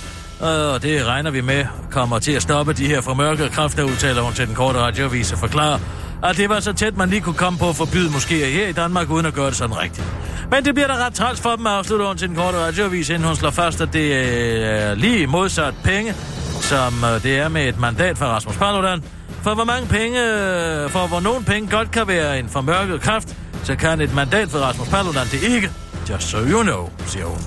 Øh, 0.42 0.74
og 0.74 0.82
det 0.82 1.06
regner 1.06 1.30
vi 1.30 1.40
med 1.40 1.64
kommer 1.90 2.18
til 2.18 2.32
at 2.32 2.42
stoppe 2.42 2.72
de 2.72 2.86
her 2.86 3.00
formørkede 3.00 3.48
kræfter, 3.48 3.82
udtaler 3.84 4.22
hun 4.22 4.32
til 4.32 4.46
den 4.46 4.54
korte 4.54 4.78
radioavis 4.78 5.32
og 5.32 5.38
forklarer, 5.38 5.78
at 6.24 6.36
det 6.36 6.48
var 6.48 6.60
så 6.60 6.72
tæt, 6.72 6.96
man 6.96 7.08
lige 7.08 7.20
kunne 7.20 7.34
komme 7.34 7.58
på 7.58 7.68
at 7.68 7.76
forbyde 7.76 8.08
moskéer 8.08 8.46
her 8.46 8.68
i 8.68 8.72
Danmark, 8.72 9.10
uden 9.10 9.26
at 9.26 9.34
gøre 9.34 9.46
det 9.46 9.56
sådan 9.56 9.78
rigtigt. 9.78 10.06
Men 10.50 10.64
det 10.64 10.74
bliver 10.74 10.88
da 10.88 11.06
ret 11.06 11.14
træls 11.14 11.40
for 11.40 11.56
dem, 11.56 11.66
afslutter 11.66 12.06
hun 12.06 12.16
til 12.16 12.28
den 12.28 12.36
korte 12.36 12.58
radioavis, 12.58 13.10
inden 13.10 13.24
hun 13.24 13.36
slår 13.36 13.50
fast, 13.50 13.80
at 13.80 13.92
det 13.92 14.14
er 14.14 14.94
lige 14.94 15.26
modsat 15.26 15.74
penge, 15.84 16.14
som 16.60 17.04
øh, 17.04 17.22
det 17.22 17.38
er 17.38 17.48
med 17.48 17.68
et 17.68 17.78
mandat 17.78 18.18
fra 18.18 18.26
Rasmus 18.26 18.56
Paludan. 18.56 19.02
For 19.46 19.54
hvor 19.54 19.64
mange 19.64 19.88
penge, 19.88 20.18
øh, 20.18 20.90
for 20.90 21.06
hvor 21.06 21.20
nogen 21.20 21.44
penge 21.44 21.70
godt 21.70 21.90
kan 21.90 22.08
være 22.08 22.38
en 22.38 22.48
formørket 22.48 23.00
kraft, 23.00 23.36
så 23.64 23.76
kan 23.76 24.00
et 24.00 24.14
mandat 24.14 24.48
for 24.48 24.58
Rasmus 24.58 24.88
Paludan 24.88 25.26
det 25.26 25.42
ikke. 25.42 25.70
Just 26.10 26.28
so 26.28 26.38
you 26.38 26.62
know, 26.62 26.90
siger 27.06 27.24
hun. 27.24 27.38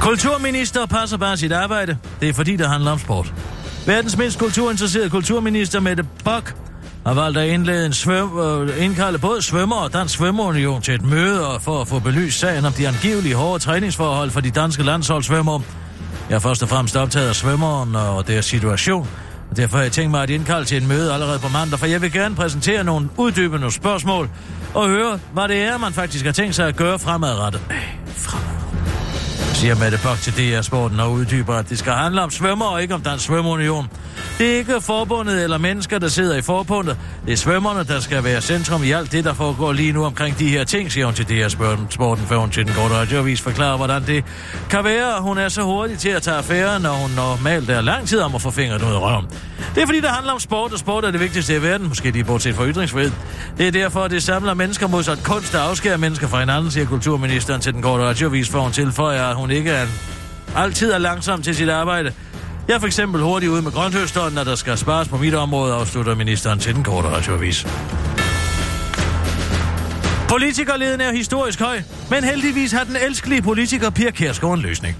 Kulturminister 0.00 0.86
passer 0.86 1.16
bare 1.16 1.36
sit 1.36 1.52
arbejde. 1.52 1.98
Det 2.20 2.28
er 2.28 2.32
fordi, 2.32 2.56
det 2.56 2.68
handler 2.68 2.90
om 2.90 2.98
sport. 2.98 3.34
Verdens 3.86 4.16
mindst 4.16 4.38
kulturinteresserede 4.38 5.10
kulturminister 5.10 5.80
Mette 5.80 6.04
Bock 6.24 6.54
har 7.06 7.14
valgt 7.14 7.38
at 7.38 7.48
indlede 7.48 7.86
en 7.86 7.92
svøm, 7.92 8.38
øh, 8.38 8.84
indkalde 8.84 9.18
både 9.18 9.42
svømmer 9.42 9.76
og 9.76 9.92
Dansk 9.92 10.14
Svømmeunion 10.14 10.82
til 10.82 10.94
et 10.94 11.04
møde 11.04 11.48
og 11.48 11.62
for 11.62 11.80
at 11.80 11.88
få 11.88 11.98
belyst 11.98 12.38
sagen 12.38 12.64
om 12.64 12.72
de 12.72 12.88
angivelige 12.88 13.34
hårde 13.34 13.58
træningsforhold 13.58 14.30
for 14.30 14.40
de 14.40 14.50
danske 14.50 14.82
landsholdssvømmere. 14.82 15.62
Jeg 16.30 16.34
er 16.34 16.40
først 16.40 16.62
og 16.62 16.68
fremmest 16.68 16.96
optaget 16.96 17.28
af 17.28 17.34
svømmeren 17.34 17.96
og 17.96 18.26
deres 18.26 18.44
situation, 18.44 19.08
og 19.50 19.56
derfor 19.56 19.76
har 19.76 19.82
jeg 19.82 19.92
tænkt 19.92 20.10
mig 20.10 20.22
at 20.22 20.30
indkalde 20.30 20.64
til 20.64 20.76
et 20.76 20.88
møde 20.88 21.12
allerede 21.12 21.38
på 21.38 21.48
mandag, 21.48 21.78
for 21.78 21.86
jeg 21.86 22.02
vil 22.02 22.12
gerne 22.12 22.34
præsentere 22.34 22.84
nogle 22.84 23.08
uddybende 23.16 23.72
spørgsmål 23.72 24.30
og 24.74 24.88
høre, 24.88 25.18
hvad 25.32 25.48
det 25.48 25.62
er, 25.62 25.78
man 25.78 25.92
faktisk 25.92 26.24
har 26.24 26.32
tænkt 26.32 26.54
sig 26.54 26.68
at 26.68 26.76
gøre 26.76 26.98
fremadrettet. 26.98 27.60
Øh, 27.70 27.76
fremadrettet 28.06 28.45
siger 29.56 29.74
Mette 29.74 29.98
Bock 30.02 30.20
til 30.20 30.32
DR 30.32 30.60
Sporten 30.60 31.00
og 31.00 31.12
uddyber, 31.12 31.54
at 31.54 31.68
det 31.68 31.78
skal 31.78 31.92
handle 31.92 32.22
om 32.22 32.30
svømmer 32.30 32.64
og 32.64 32.82
ikke 32.82 32.94
om 32.94 33.00
Dansk 33.00 33.24
Svømmeunion. 33.24 33.86
Det 34.38 34.52
er 34.52 34.56
ikke 34.56 34.80
forbundet 34.80 35.42
eller 35.42 35.58
mennesker, 35.58 35.98
der 35.98 36.08
sidder 36.08 36.36
i 36.36 36.42
forbundet. 36.42 36.96
Det 37.26 37.32
er 37.32 37.36
svømmerne, 37.36 37.84
der 37.84 38.00
skal 38.00 38.24
være 38.24 38.40
centrum 38.40 38.84
i 38.84 38.90
alt 38.90 39.12
det, 39.12 39.24
der 39.24 39.34
foregår 39.34 39.72
lige 39.72 39.92
nu 39.92 40.04
omkring 40.04 40.38
de 40.38 40.48
her 40.48 40.64
ting, 40.64 40.92
siger 40.92 41.06
hun 41.06 41.14
til 41.14 41.28
DR 41.28 41.48
Sporten, 41.90 42.26
før 42.26 42.36
hun 42.36 42.50
til 42.50 42.66
den 42.66 42.74
korte 42.74 42.94
radioavis 42.94 43.40
forklarer, 43.40 43.76
hvordan 43.76 44.06
det 44.06 44.24
kan 44.70 44.84
være, 44.84 45.16
at 45.16 45.22
hun 45.22 45.38
er 45.38 45.48
så 45.48 45.62
hurtig 45.62 45.98
til 45.98 46.08
at 46.08 46.22
tage 46.22 46.36
affære, 46.36 46.80
når 46.80 46.92
hun 46.92 47.10
normalt 47.10 47.70
er 47.70 47.80
lang 47.80 48.08
tid 48.08 48.20
om 48.20 48.34
at 48.34 48.42
få 48.42 48.50
fingret 48.50 48.82
ud 48.82 48.92
af 48.92 49.00
røven. 49.00 49.26
Det 49.74 49.82
er 49.82 49.86
fordi, 49.86 50.00
det 50.00 50.10
handler 50.10 50.32
om 50.32 50.40
sport, 50.40 50.72
og 50.72 50.78
sport 50.78 51.04
er 51.04 51.10
det 51.10 51.20
vigtigste 51.20 51.56
i 51.56 51.62
verden, 51.62 51.88
måske 51.88 52.10
lige 52.10 52.24
bortset 52.24 52.54
fra 52.54 52.66
ytringsfrihed. 52.66 53.12
Det 53.58 53.66
er 53.66 53.70
derfor, 53.70 54.00
at 54.00 54.10
det 54.10 54.22
samler 54.22 54.54
mennesker 54.54 54.86
modsat 54.86 55.18
kunst, 55.24 55.52
der 55.52 55.60
afskærer 55.60 55.96
mennesker 55.96 56.28
fra 56.28 56.40
hinanden, 56.40 56.70
siger 56.70 56.86
kulturministeren 56.86 57.60
til 57.60 57.72
den 57.72 57.82
korte 57.82 58.04
radioavis, 58.04 58.48
for 58.48 58.60
hun 58.60 58.72
tilføjer, 58.72 59.24
at 59.24 59.36
hun 59.36 59.45
ikke 59.50 59.70
er 59.70 59.86
altid 60.56 60.92
er 60.92 60.98
langsom 60.98 61.42
til 61.42 61.56
sit 61.56 61.68
arbejde. 61.68 62.12
Jeg 62.68 62.74
er 62.74 62.78
for 62.78 62.86
eksempel 62.86 63.22
hurtigt 63.22 63.52
ude 63.52 63.62
med 63.62 63.72
grønthøsteren, 63.72 64.34
når 64.34 64.44
der 64.44 64.54
skal 64.54 64.78
spares 64.78 65.08
på 65.08 65.16
mit 65.16 65.34
område, 65.34 65.74
afslutter 65.74 66.14
ministeren 66.14 66.58
til 66.58 66.74
den 66.74 66.84
korte 66.84 67.08
radioavis. 67.08 67.66
Politikerleden 70.28 71.00
er 71.00 71.12
historisk 71.12 71.60
høj, 71.60 71.82
men 72.10 72.24
heldigvis 72.24 72.72
har 72.72 72.84
den 72.84 72.96
elskelige 73.06 73.42
politiker 73.42 73.90
Pia 73.90 74.10
Kjærsgaard 74.10 74.54
en 74.54 74.62
løsning. 74.62 74.96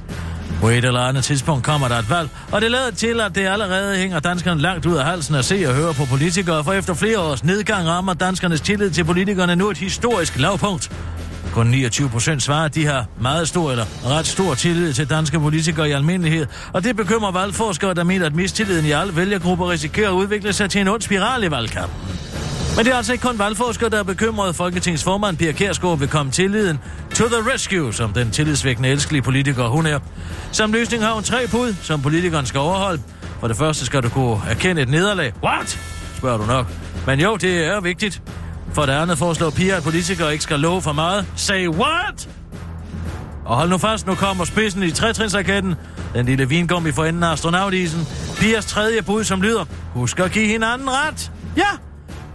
På 0.60 0.68
et 0.68 0.84
eller 0.84 1.00
andet 1.00 1.24
tidspunkt 1.24 1.64
kommer 1.64 1.88
der 1.88 1.98
et 1.98 2.10
valg, 2.10 2.28
og 2.52 2.60
det 2.60 2.70
lader 2.70 2.90
til, 2.90 3.20
at 3.20 3.34
det 3.34 3.46
allerede 3.46 3.96
hænger 3.96 4.20
danskerne 4.20 4.60
langt 4.60 4.86
ud 4.86 4.96
af 4.96 5.04
halsen 5.04 5.34
at 5.34 5.44
se 5.44 5.64
og 5.68 5.74
høre 5.74 5.94
på 5.94 6.04
politikere, 6.04 6.64
for 6.64 6.72
efter 6.72 6.94
flere 6.94 7.18
års 7.18 7.44
nedgang 7.44 7.88
rammer 7.88 8.14
danskernes 8.14 8.60
tillid 8.60 8.90
til 8.90 9.04
politikerne 9.04 9.56
nu 9.56 9.70
et 9.70 9.78
historisk 9.78 10.38
lavpunkt. 10.38 10.90
Kun 11.56 11.66
29 11.66 12.08
procent 12.08 12.42
svarer, 12.42 12.64
at 12.64 12.74
de 12.74 12.86
har 12.86 13.06
meget 13.20 13.48
stor 13.48 13.70
eller 13.70 13.84
ret 14.06 14.26
stor 14.26 14.54
tillid 14.54 14.92
til 14.92 15.10
danske 15.10 15.40
politikere 15.40 15.88
i 15.88 15.92
almindelighed, 15.92 16.46
og 16.72 16.84
det 16.84 16.96
bekymrer 16.96 17.32
valgforskere, 17.32 17.94
der 17.94 18.04
mener, 18.04 18.26
at 18.26 18.34
mistilliden 18.34 18.84
i 18.84 18.90
alle 18.90 19.16
vælgergrupper 19.16 19.70
risikerer 19.70 20.08
at 20.08 20.12
udvikle 20.12 20.52
sig 20.52 20.70
til 20.70 20.80
en 20.80 20.88
ond 20.88 21.02
spiral 21.02 21.44
i 21.44 21.50
valgkampen. 21.50 21.96
Men 22.76 22.84
det 22.84 22.92
er 22.92 22.96
altså 22.96 23.12
ikke 23.12 23.22
kun 23.22 23.38
valgforskere, 23.38 23.90
der 23.90 23.98
er 23.98 24.02
bekymret. 24.02 24.56
Folketingets 24.56 25.04
formand, 25.04 25.36
Pia 25.36 25.52
Kærsgaard, 25.52 25.98
vil 25.98 26.08
komme 26.08 26.32
tilliden 26.32 26.78
to 27.14 27.24
the 27.24 27.52
rescue, 27.54 27.94
som 27.94 28.12
den 28.12 28.30
tillidsvækkende 28.30 28.88
elskelige 28.88 29.22
politiker 29.22 29.68
hun 29.68 29.86
er. 29.86 29.98
Som 30.52 30.72
løsning 30.72 31.04
har 31.04 31.12
hun 31.12 31.22
tre 31.22 31.48
bud, 31.48 31.74
som 31.82 32.02
politikeren 32.02 32.46
skal 32.46 32.60
overholde. 32.60 33.02
For 33.40 33.48
det 33.48 33.56
første 33.56 33.86
skal 33.86 34.02
du 34.02 34.08
kunne 34.08 34.40
erkende 34.48 34.82
et 34.82 34.88
nederlag. 34.88 35.32
What? 35.44 35.78
Spørger 36.16 36.38
du 36.38 36.46
nok. 36.46 36.66
Men 37.06 37.20
jo, 37.20 37.36
det 37.36 37.66
er 37.66 37.80
vigtigt. 37.80 38.22
For 38.76 38.86
det 38.86 38.92
andet 38.92 39.18
foreslår 39.18 39.50
Pia, 39.50 39.76
at 39.76 39.82
politikere 39.82 40.32
ikke 40.32 40.44
skal 40.44 40.60
love 40.60 40.82
for 40.82 40.92
meget. 40.92 41.26
Say 41.36 41.68
what? 41.68 42.28
Og 43.44 43.56
hold 43.56 43.70
nu 43.70 43.78
fast, 43.78 44.06
nu 44.06 44.14
kommer 44.14 44.44
spidsen 44.44 44.82
i 44.82 44.90
trætrinsraketten. 44.90 45.74
Den 46.14 46.26
lille 46.26 46.48
vingummi 46.48 46.92
for 46.92 47.04
enden 47.04 47.22
af 47.22 47.32
astronautisen. 47.32 48.06
Pias 48.36 48.66
tredje 48.66 49.02
bud, 49.02 49.24
som 49.24 49.42
lyder, 49.42 49.64
husk 49.94 50.20
at 50.20 50.30
give 50.32 50.46
hinanden 50.46 50.90
ret. 50.90 51.32
Ja, 51.56 51.68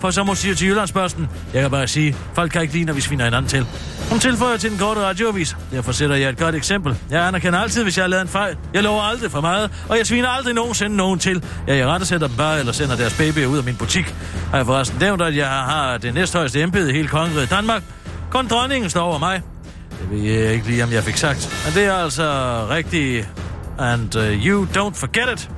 for 0.02 0.12
som 0.12 0.28
hun 0.28 0.36
siger 0.36 0.56
til 0.56 0.68
Jyllandsbørsten, 0.68 1.30
jeg 1.54 1.62
kan 1.62 1.72
bare 1.72 1.88
sige, 1.88 2.16
folk 2.34 2.52
kan 2.52 2.62
ikke 2.62 2.74
lide, 2.74 2.86
når 2.86 2.94
vi 2.94 3.02
sviner 3.02 3.24
hinanden 3.24 3.50
til. 3.50 3.66
Hun 4.10 4.20
tilføjer 4.20 4.58
til 4.58 4.70
den 4.70 4.78
korte 4.78 5.02
radioavis. 5.02 5.58
Derfor 5.72 5.92
sætter 5.92 6.16
jeg 6.16 6.30
et 6.30 6.38
godt 6.38 6.56
eksempel. 6.56 6.98
Jeg 7.10 7.28
anerkender 7.28 7.60
altid, 7.60 7.84
hvis 7.84 7.98
jeg 7.98 8.04
har 8.04 8.10
lavet 8.10 8.22
en 8.22 8.28
fejl. 8.28 8.58
Jeg 8.74 8.84
lover 8.84 9.02
aldrig 9.02 9.32
for 9.32 9.42
meget, 9.42 9.72
og 9.90 9.98
jeg 9.98 10.08
sviner 10.08 10.30
aldrig 10.30 10.54
nogensinde 10.54 10.96
nogen 10.96 11.20
til. 11.20 11.44
Ja, 11.68 11.76
jeg 11.76 11.88
retter 11.88 12.08
sætter 12.08 12.28
dem 12.28 12.38
bare, 12.38 12.60
eller 12.60 12.72
sender 12.72 12.96
deres 12.96 13.18
baby 13.18 13.46
ud 13.46 13.58
af 13.58 13.64
min 13.64 13.76
butik. 13.76 14.16
Har 14.50 14.58
jeg 14.58 14.66
forresten 14.66 15.00
nævnt, 15.00 15.22
at 15.22 15.36
jeg 15.36 15.48
har 15.48 15.98
det 15.98 16.14
næsthøjeste 16.14 16.62
embede 16.62 16.90
i 16.90 16.94
hele 16.94 17.08
kongeriget 17.08 17.50
Danmark. 17.50 17.84
Kun 18.30 18.48
dronningen 18.48 18.90
står 18.90 19.02
over 19.02 19.20
mig. 19.20 19.42
Det 19.90 20.12
ved 20.12 20.32
jeg 20.32 20.54
ikke 20.54 20.68
lige, 20.68 20.84
om 20.84 20.92
jeg 20.92 21.04
fik 21.04 21.18
sagt. 21.18 21.64
Men 21.66 21.74
det 21.74 21.86
er 21.86 21.94
altså 21.94 22.24
rigtigt. 22.70 23.30
And 23.80 24.16
uh, 24.16 24.24
you 24.24 24.66
don't 24.66 24.94
forget 24.96 25.34
it. 25.34 25.50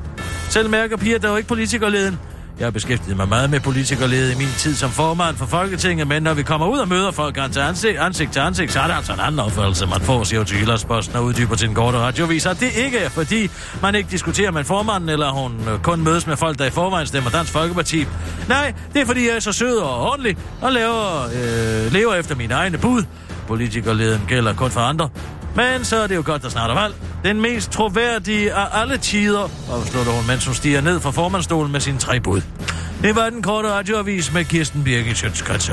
Selv 0.50 0.70
mærker 0.70 0.98
piger, 0.98 1.20
der 1.20 1.28
er 1.28 1.32
jo 1.32 1.38
ikke 1.38 1.48
politikerleden. 1.50 2.20
Jeg 2.60 2.66
har 2.66 2.72
beskæftiget 2.72 3.18
mig 3.18 3.30
meget 3.30 3.50
med 3.50 3.60
politikerlede 3.60 4.32
i 4.32 4.36
min 4.36 4.48
tid 4.58 4.76
som 4.76 4.90
formand 4.90 5.36
for 5.36 5.46
Folketinget, 5.46 6.08
men 6.08 6.24
når 6.24 6.34
vi 6.34 6.44
kommer 6.44 6.68
ud 6.68 6.78
og 6.78 6.88
møder 6.88 7.12
folk 7.12 7.36
til 7.52 7.60
ansigt, 7.60 7.98
ansigt 7.98 8.34
til 8.34 8.40
ansigt, 8.40 8.72
så 8.72 8.80
er 8.80 8.88
det 8.88 8.94
altså 8.94 9.14
en 9.14 9.20
anden 9.20 9.40
opfattelse, 9.40 9.86
man 9.86 10.02
får, 10.02 10.24
siger 10.24 10.44
til 10.44 10.60
Jyllandsposten 10.60 11.16
og 11.16 11.24
uddyber 11.24 11.56
til 11.56 11.70
en 11.70 11.76
korte 11.76 11.98
radiovis. 11.98 12.46
Og 12.46 12.60
det 12.60 12.76
ikke 12.76 12.98
er, 12.98 13.10
fordi 13.10 13.50
man 13.82 13.96
ikke 13.96 14.10
diskuterer 14.12 14.52
med 14.52 14.64
formanden, 14.64 15.10
eller 15.10 15.32
hun 15.32 15.68
øh, 15.70 15.80
kun 15.80 16.04
mødes 16.04 16.28
med 16.28 16.38
folk, 16.38 16.60
der 16.60 16.66
i 16.66 16.70
forvejen 16.70 17.08
stemmer 17.08 17.30
Dansk 17.30 17.52
Folkeparti. 17.52 18.06
Nej, 18.50 18.74
det 18.94 19.02
er, 19.02 19.06
fordi 19.06 19.28
jeg 19.28 19.36
er 19.36 19.40
så 19.40 19.52
sød 19.52 19.78
og 19.78 20.02
ordentlig 20.02 20.38
og 20.62 20.72
laver, 20.72 21.24
øh, 21.24 21.94
lever 21.94 22.14
efter 22.14 22.36
mine 22.36 22.54
egne 22.54 22.78
bud. 22.78 23.04
Politikerleden 23.48 24.22
gælder 24.28 24.54
kun 24.54 24.72
for 24.72 24.82
andre. 24.82 25.10
Men 25.56 25.86
så 25.86 25.96
er 25.96 26.08
det 26.08 26.16
jo 26.16 26.24
godt, 26.26 26.42
der 26.42 26.50
snart 26.50 26.70
er 26.70 26.74
valg. 26.74 26.96
Den 27.24 27.42
mest 27.42 27.72
troværdige 27.72 28.54
af 28.54 28.82
alle 28.82 28.98
tider, 28.98 29.50
afslutter 29.72 30.12
hun, 30.12 30.28
mens 30.28 30.46
hun 30.46 30.56
stiger 30.56 30.82
ned 30.82 31.00
fra 31.00 31.12
formandstolen 31.12 31.72
med 31.72 31.80
sine 31.80 31.98
tre 31.98 32.20
bud. 32.20 32.42
Det 33.02 33.16
var 33.16 33.30
den 33.30 33.42
korte 33.42 33.70
radioavis 33.70 34.34
med 34.34 34.46
Kirsten 34.46 34.84
Birgit 34.84 35.18
Sjøtskrets 35.18 35.66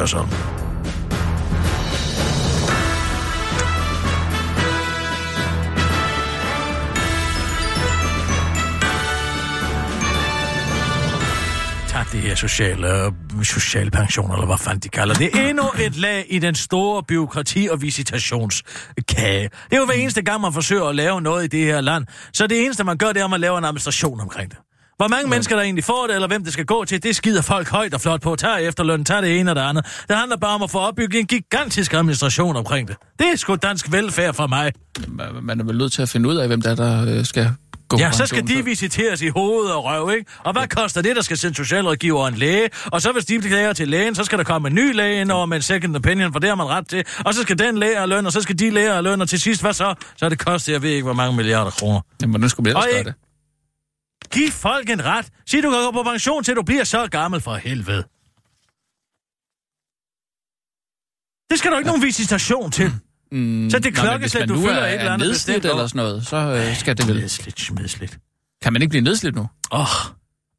det 12.13 12.21
her 12.21 12.35
sociale, 12.35 13.13
sociale 13.43 13.91
pension, 13.91 14.33
eller 14.33 14.47
hvad 14.47 14.59
fanden 14.59 14.81
de 14.81 14.89
kalder 14.89 15.15
det. 15.15 15.31
Endnu 15.49 15.65
et 15.81 15.97
lag 15.97 16.27
i 16.29 16.39
den 16.39 16.55
store 16.55 17.03
byråkrati- 17.13 17.69
og 17.71 17.83
visitationskage. 17.83 19.43
Det 19.43 19.73
er 19.73 19.77
jo 19.77 19.85
hver 19.85 19.95
eneste 19.95 20.23
gang, 20.23 20.41
man 20.41 20.53
forsøger 20.53 20.85
at 20.85 20.97
lave 20.97 21.21
noget 21.21 21.45
i 21.45 21.47
det 21.47 21.65
her 21.65 21.81
land. 21.81 22.07
Så 22.33 22.47
det 22.47 22.65
eneste, 22.65 22.85
man 22.85 22.99
gør, 22.99 23.07
det 23.07 23.21
er, 23.21 23.25
at 23.25 23.31
man 23.31 23.41
laver 23.41 23.59
en 23.59 23.65
administration 23.65 24.21
omkring 24.21 24.51
det. 24.51 24.59
Hvor 24.97 25.09
mange 25.09 25.27
ja. 25.27 25.31
mennesker, 25.31 25.57
der 25.57 25.63
egentlig 25.63 25.85
får 25.85 26.07
det, 26.07 26.15
eller 26.15 26.29
hvem 26.29 26.45
det 26.45 26.53
skal 26.53 26.65
gå 26.65 26.85
til, 26.85 27.03
det 27.03 27.17
skider 27.17 27.43
folk 27.43 27.69
højt 27.69 27.95
og 27.95 28.01
flot 28.01 28.21
på. 28.21 28.37
Tag 28.37 28.67
efterløn, 28.67 29.05
tag 29.05 29.23
det 29.23 29.41
ene 29.41 29.51
og 29.51 29.57
det 29.57 29.63
andet. 29.63 30.05
Det 30.09 30.17
handler 30.17 30.37
bare 30.37 30.55
om 30.55 30.63
at 30.63 30.71
få 30.71 30.79
opbygget 30.79 31.21
en 31.21 31.27
gigantisk 31.27 31.93
administration 31.95 32.57
omkring 32.57 32.89
det. 32.89 32.97
Det 33.19 33.27
er 33.33 33.37
sgu 33.37 33.55
dansk 33.55 33.93
velfærd 33.93 34.35
for 34.35 34.47
mig. 34.47 34.73
Man 35.43 35.61
er 35.61 35.65
vel 35.65 35.79
nødt 35.79 35.93
til 35.93 36.03
at 36.03 36.09
finde 36.09 36.29
ud 36.29 36.37
af, 36.37 36.47
hvem 36.47 36.63
der, 36.63 36.75
der 36.75 37.19
øh, 37.19 37.25
skal 37.25 37.51
gå 37.91 37.99
Ja, 37.99 38.13
så 38.13 38.27
skal 38.27 38.49
de 38.49 38.65
visiteres 38.65 39.23
i 39.23 39.29
hoved 39.29 39.67
og 39.67 39.85
røv, 39.85 40.11
ikke? 40.11 40.31
Og 40.39 40.53
hvad 40.53 40.63
ja. 40.63 40.67
koster 40.67 41.03
det, 41.03 41.17
der 41.17 41.23
skal 41.23 41.39
sende 41.39 41.57
socialrådgiver 41.57 42.29
en 42.29 42.35
læge? 42.35 42.71
Og 42.93 43.03
så 43.03 43.13
hvis 43.13 43.25
de 43.25 43.41
klager 43.41 43.73
til 43.73 43.89
lægen, 43.89 44.15
så 44.15 44.25
skal 44.25 44.39
der 44.39 44.45
komme 44.45 44.69
en 44.69 44.75
ny 44.75 44.95
læge 44.95 45.21
ind 45.21 45.31
over 45.31 45.47
med 45.47 45.57
en 45.57 45.63
second 45.63 45.97
opinion, 45.97 46.33
for 46.33 46.41
det 46.41 46.49
har 46.49 46.57
man 46.57 46.67
ret 46.67 46.89
til. 46.89 47.05
Og 47.25 47.35
så 47.35 47.43
skal 47.43 47.59
den 47.59 47.79
læge 47.79 47.97
have 47.97 48.09
løn, 48.09 48.27
og 48.27 48.33
så 48.33 48.43
skal 48.43 48.59
de 48.59 48.71
læger 48.71 48.93
have 48.93 49.03
løn, 49.03 49.21
og 49.21 49.29
til 49.29 49.41
sidst, 49.41 49.61
hvad 49.63 49.73
så? 49.73 49.95
Så 50.17 50.25
er 50.25 50.29
det 50.29 50.39
kostet, 50.39 50.73
jeg 50.73 50.83
ved 50.83 50.91
ikke, 50.91 51.05
hvor 51.05 51.13
mange 51.13 51.37
milliarder 51.37 51.71
kroner. 51.71 52.01
Jamen, 52.21 52.33
hvordan 52.33 52.49
skulle 52.49 52.65
vi 52.65 52.71
ellers 52.71 52.85
gøre 52.93 53.05
det? 53.05 53.15
Giv 54.33 54.51
folk 54.51 54.91
en 54.91 55.05
ret. 55.05 55.27
Sig, 55.47 55.63
du 55.63 55.71
kan 55.71 55.85
gå 55.85 55.91
på 55.91 56.03
pension, 56.03 56.45
til 56.45 56.57
du 56.57 56.63
bliver 56.63 56.85
så 56.85 57.07
gammel 57.07 57.41
for 57.41 57.55
helvede. 57.55 58.05
Det 61.51 61.59
skal 61.59 61.71
du 61.71 61.77
ikke 61.77 61.89
ja. 61.89 61.93
nogen 61.93 62.03
visitation 62.03 62.71
til. 62.71 62.87
Mm, 62.87 63.10
så 63.71 63.79
det 63.83 63.95
klokkeslæt, 63.95 64.49
du 64.49 64.61
følger 64.61 64.85
et 64.85 64.95
eller 64.95 65.13
andet 65.13 65.29
nedslidt 65.29 65.65
eller 65.65 65.87
sådan 65.87 65.99
noget, 65.99 66.27
så 66.27 66.37
øh, 66.37 66.77
skal 66.77 66.99
det 66.99 67.09
vel... 67.09 67.17
Nedslidt, 67.17 67.71
nedslidt. 67.79 68.19
Kan 68.63 68.73
man 68.73 68.83
ikke 68.83 68.91
blive 68.91 69.05
nedslidt 69.05 69.35
nu? 69.35 69.49
Åh. 69.73 69.81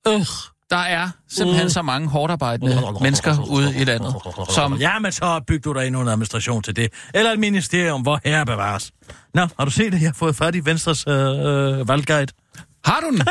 Oh. 0.06 0.20
Uh. 0.20 0.26
Der 0.70 0.78
er 0.78 1.10
simpelthen 1.30 1.66
uh. 1.66 1.72
så 1.72 1.82
mange 1.82 2.08
hårdt 2.08 2.32
arbejdende 2.32 2.84
uh. 2.90 3.02
mennesker 3.02 3.50
ude 3.50 3.76
i 3.78 3.84
landet, 3.84 4.16
som... 4.50 4.78
Ja, 4.78 5.00
men 5.00 5.12
så 5.12 5.42
bygger 5.48 5.74
du 5.74 5.80
dig 5.80 5.88
ind 5.88 5.98
under 5.98 6.12
administration 6.12 6.64
til 6.64 6.76
det. 6.76 6.94
Eller 7.14 7.32
et 7.32 7.40
ministerium, 7.40 8.02
hvor 8.02 8.20
herre 8.26 8.46
bevares. 8.46 8.92
Nå, 9.34 9.48
har 9.60 9.66
du 9.66 9.72
set 9.72 9.94
det? 9.94 10.02
Jeg 10.02 10.08
har 10.08 10.14
fået 10.14 10.36
fat 10.36 10.56
i 10.56 10.66
Venstres 10.66 11.08
øh, 11.08 11.88
valgguide. 11.88 12.32
Har 12.86 13.00
du 13.00 13.10
den? 13.12 13.22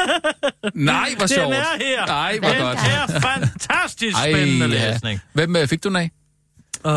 Nej, 0.75 1.11
hvor 1.17 1.27
sjovt. 1.27 1.47
Den 1.47 1.53
er 1.53 1.79
her. 1.81 2.07
Nej, 2.07 2.39
hvor 2.39 2.49
den 2.49 2.61
godt. 2.61 2.79
er 2.79 3.21
fantastisk 3.21 4.17
Ej, 4.17 4.33
spændende 4.33 4.67
ja. 4.67 4.93
læsning. 4.93 5.21
Hvem 5.33 5.57
øh, 5.57 5.69
fik 5.69 5.85
du 5.85 5.89
den 5.89 5.97
af? 5.97 6.11
Øh, 6.87 6.93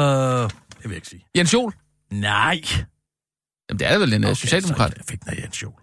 jeg 0.84 0.89
vil 0.89 0.95
ikke 0.95 1.08
sige. 1.08 1.25
Jens 1.36 1.53
Jol? 1.53 1.73
Nej. 2.19 2.62
Jamen, 3.69 3.80
det 3.80 3.88
er 3.88 3.97
vel 3.97 4.13
en 4.13 4.23
okay, 4.23 4.34
socialdemokrat. 4.34 4.91
Så 4.91 4.95
jeg 4.97 5.06
fik 5.06 5.21
den 5.21 5.30
af 5.30 5.41
Jens 5.41 5.63
Jol. 5.63 5.73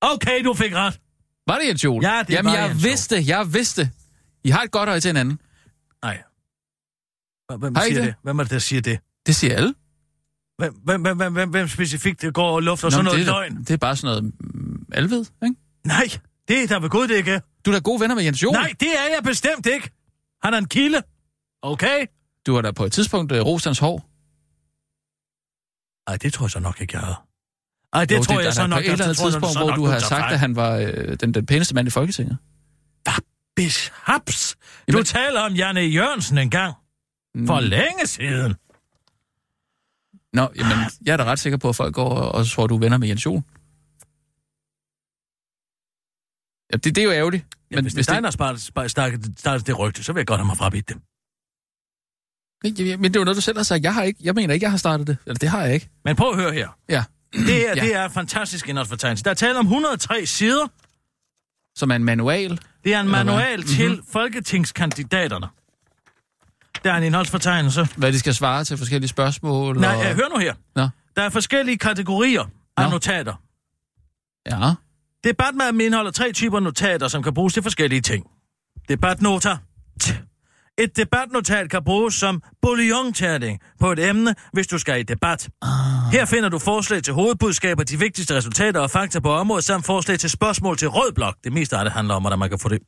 Okay, 0.00 0.44
du 0.44 0.54
fik 0.54 0.74
ret. 0.74 1.00
Var 1.46 1.58
det 1.58 1.68
Jens 1.68 1.84
Jol? 1.84 2.04
Ja, 2.04 2.22
det 2.26 2.34
Jamen, 2.34 2.52
var 2.52 2.58
jeg 2.58 2.68
Jens 2.68 2.84
vidste, 2.84 3.24
jeg 3.26 3.54
vidste. 3.54 3.90
I 4.44 4.50
har 4.50 4.62
et 4.62 4.70
godt 4.70 4.88
øje 4.88 5.00
til 5.00 5.08
hinanden. 5.08 5.40
Nej. 6.02 6.22
Hvem 7.58 7.74
Har 7.74 7.82
siger 7.82 7.94
det? 7.94 8.06
det? 8.06 8.14
Hvem 8.22 8.38
er 8.38 8.42
det, 8.42 8.50
der 8.50 8.58
siger 8.58 8.82
det? 8.82 8.98
Det 9.26 9.36
siger 9.36 9.56
alle. 9.56 9.74
Hvem, 10.58 10.74
hvem, 10.74 11.02
hvem, 11.02 11.32
hvem, 11.32 11.50
hvem, 11.50 11.68
specifikt 11.68 12.24
går 12.34 12.54
og 12.54 12.62
lufter 12.62 12.86
Nå, 12.86 12.90
sådan 12.90 13.04
noget 13.04 13.18
det, 13.18 13.26
løgn? 13.26 13.58
Det 13.58 13.70
er 13.70 13.76
bare 13.76 13.96
sådan 13.96 14.16
noget 14.16 14.34
mm, 14.54 14.86
alved, 14.92 15.26
ikke? 15.44 15.56
Nej, 15.84 16.08
det 16.48 16.62
er 16.62 16.66
der 16.66 16.80
ved 16.80 16.90
Gud, 16.90 17.08
det 17.08 17.16
ikke. 17.16 17.40
Du 17.66 17.70
er 17.70 17.74
da 17.74 17.80
gode 17.80 18.00
venner 18.00 18.14
med 18.14 18.24
Jens 18.24 18.42
Jol. 18.42 18.52
Nej, 18.52 18.72
det 18.80 18.88
er 18.88 19.14
jeg 19.14 19.22
bestemt 19.24 19.66
ikke. 19.66 19.90
Han 20.42 20.54
er 20.54 20.58
en 20.58 20.68
kilde. 20.68 21.02
Okay? 21.62 22.06
Du 22.48 22.54
har 22.54 22.62
da 22.62 22.70
på 22.72 22.84
et 22.84 22.92
tidspunkt 22.92 23.32
uh, 23.32 23.38
rost 23.38 23.64
hans 23.64 23.78
hår. 23.78 23.96
Nej, 26.10 26.16
det 26.16 26.32
tror 26.32 26.44
jeg 26.46 26.50
så 26.50 26.60
nok 26.60 26.80
ikke, 26.80 26.96
jeg 26.96 27.06
har. 27.06 27.26
Ej, 27.92 28.04
det 28.04 28.16
Jo, 28.18 28.22
tror 28.22 28.34
der 28.34 28.42
jeg 28.42 28.54
så 28.54 28.66
nok. 28.66 28.76
På 28.76 28.80
et 28.80 28.84
eller 28.84 29.04
andet 29.04 29.18
det 29.18 29.24
tidspunkt, 29.24 29.58
hvor 29.58 29.70
du 29.70 29.84
har 29.84 29.98
sagt, 29.98 30.32
at 30.32 30.38
han 30.38 30.56
var 30.56 30.76
øh, 30.76 31.16
den, 31.20 31.34
den 31.34 31.46
pæneste 31.46 31.74
mand 31.74 31.88
i 31.88 31.90
Folketinget. 31.90 32.38
Bishaps. 33.56 34.56
Du 34.92 35.02
taler 35.02 35.40
om 35.40 35.52
Janne 35.54 35.80
Jørgensen 35.80 36.38
engang. 36.38 36.74
For 37.46 37.60
Mm. 37.60 37.66
længe 37.66 38.06
siden. 38.06 38.54
Nå, 40.32 40.48
jamen, 40.56 40.78
jeg 41.06 41.12
er 41.12 41.16
da 41.16 41.24
ret 41.24 41.38
sikker 41.38 41.58
på, 41.58 41.68
at 41.68 41.76
folk 41.76 41.94
går 41.94 42.08
og, 42.10 42.32
og 42.32 42.46
tror, 42.46 42.66
du 42.66 42.74
er 42.74 42.78
venner 42.78 42.98
med 42.98 43.08
Jens 43.08 43.26
Jol. 43.26 43.42
Ja, 46.72 46.76
det, 46.76 46.94
det 46.96 46.98
er 46.98 47.04
jo 47.04 47.12
ærgerligt. 47.12 47.46
Men 47.70 47.84
hvis, 47.84 47.92
hvis 47.92 48.06
det 48.06 48.16
er 48.16 48.20
dig, 48.20 48.32
der 48.40 48.56
startede 49.36 49.64
det 49.64 49.78
rygte, 49.78 50.04
så 50.04 50.12
vil 50.12 50.20
jeg 50.20 50.26
godt 50.26 50.40
have 50.40 50.46
mig 50.46 50.56
frabidt 50.56 50.88
det. 50.88 50.96
Men 52.64 52.74
det 52.76 53.16
er 53.16 53.20
jo 53.20 53.24
noget, 53.24 53.36
du 53.36 53.40
selv 53.40 53.56
har 53.58 53.64
sagt. 53.64 53.84
Jeg, 53.84 53.94
har 53.94 54.02
ikke, 54.02 54.20
jeg 54.22 54.34
mener 54.34 54.54
ikke, 54.54 54.64
jeg 54.64 54.70
har 54.70 54.78
startet 54.78 55.06
det. 55.06 55.16
Eller 55.26 55.38
det 55.38 55.48
har 55.48 55.62
jeg 55.64 55.74
ikke. 55.74 55.88
Men 56.04 56.16
prøv 56.16 56.30
at 56.30 56.36
høre 56.36 56.52
her. 56.52 56.68
Ja. 56.88 57.04
Det 57.32 57.68
er, 57.68 57.72
Ja. 57.76 57.80
det 57.82 57.94
er 57.94 58.08
fantastisk 58.08 58.68
indholdsfortegnelse. 58.68 59.24
Der 59.24 59.30
er 59.30 59.34
tale 59.34 59.58
om 59.58 59.64
103 59.66 60.26
sider. 60.26 60.66
Som 61.76 61.90
er 61.90 61.96
en 61.96 62.04
manual. 62.04 62.60
Det 62.84 62.94
er 62.94 63.00
en 63.00 63.08
manual 63.08 63.62
til 63.62 63.90
Mhm. 63.90 64.04
folketingskandidaterne. 64.12 65.46
Der 66.84 66.92
er 66.92 66.96
en 66.96 67.02
indholdsfortegnelse. 67.04 67.88
Hvad 67.96 68.12
de 68.12 68.18
skal 68.18 68.34
svare 68.34 68.64
til 68.64 68.78
forskellige 68.78 69.08
spørgsmål. 69.08 69.80
Nej, 69.80 69.96
og... 69.96 70.10
øh, 70.10 70.16
hør 70.16 70.28
nu 70.34 70.38
her. 70.38 70.54
Nå. 70.76 70.88
Der 71.16 71.22
er 71.22 71.28
forskellige 71.28 71.78
kategorier 71.78 72.44
af 72.76 72.84
Nå. 72.84 72.90
notater. 72.90 73.34
Ja. 74.46 74.72
Debatmappen 75.24 75.80
indeholder 75.80 76.10
tre 76.10 76.32
typer 76.32 76.60
notater, 76.60 77.08
som 77.08 77.22
kan 77.22 77.34
bruges 77.34 77.54
til 77.54 77.62
forskellige 77.62 78.00
ting. 78.00 78.26
Debatnoter. 78.88 79.56
T. 80.00 80.10
Et 80.78 80.96
debatnotat 80.96 81.70
kan 81.70 81.84
bruges 81.84 82.14
som 82.14 82.42
bouillonterning 82.62 83.60
på 83.80 83.92
et 83.92 84.08
emne, 84.08 84.34
hvis 84.52 84.66
du 84.66 84.78
skal 84.78 85.00
i 85.00 85.02
debat. 85.02 85.48
Ah. 85.62 85.68
Her 86.12 86.24
finder 86.24 86.48
du 86.48 86.58
forslag 86.58 87.02
til 87.02 87.14
hovedbudskaber, 87.14 87.84
de 87.84 87.98
vigtigste 87.98 88.36
resultater 88.36 88.80
og 88.80 88.90
fakta 88.90 89.20
på 89.20 89.32
området, 89.32 89.64
samt 89.64 89.86
forslag 89.86 90.18
til 90.18 90.30
spørgsmål 90.30 90.76
til 90.76 90.88
rød 90.88 91.12
blok. 91.12 91.34
Det 91.44 91.52
meste 91.52 91.76
af 91.76 91.84
det 91.84 91.92
handler 91.92 92.14
om, 92.14 92.22
hvordan 92.22 92.38
man 92.38 92.48
kan 92.48 92.58
få 92.58 92.68
det 92.68 92.78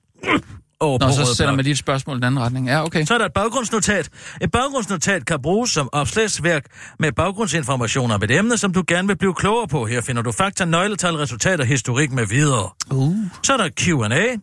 over 0.80 0.98
Nå, 0.98 1.06
på 1.06 1.12
så 1.12 1.34
sender 1.34 1.56
man 1.56 1.64
lige 1.64 1.72
et 1.72 1.78
spørgsmål 1.78 2.16
i 2.16 2.18
den 2.18 2.24
anden 2.24 2.40
retning. 2.40 2.68
Ja, 2.68 2.84
okay. 2.84 3.04
Så 3.04 3.14
er 3.14 3.18
der 3.18 3.26
et 3.26 3.32
baggrundsnotat. 3.32 4.10
Et 4.40 4.50
baggrundsnotat 4.50 5.26
kan 5.26 5.42
bruges 5.42 5.70
som 5.70 5.88
opslagsværk 5.92 6.64
med 6.98 7.12
baggrundsinformationer 7.12 8.14
om 8.14 8.22
et 8.22 8.30
emne, 8.30 8.58
som 8.58 8.72
du 8.72 8.84
gerne 8.86 9.08
vil 9.08 9.18
blive 9.18 9.34
klogere 9.34 9.68
på. 9.68 9.86
Her 9.86 10.00
finder 10.00 10.22
du 10.22 10.32
fakta, 10.32 10.64
nøgletal, 10.64 11.14
resultater, 11.14 11.64
historik 11.64 12.12
med 12.12 12.26
videre. 12.26 12.70
Uh. 12.90 13.16
Så 13.42 13.52
er 13.52 13.56
der 13.56 13.68
Q&A. 13.80 14.36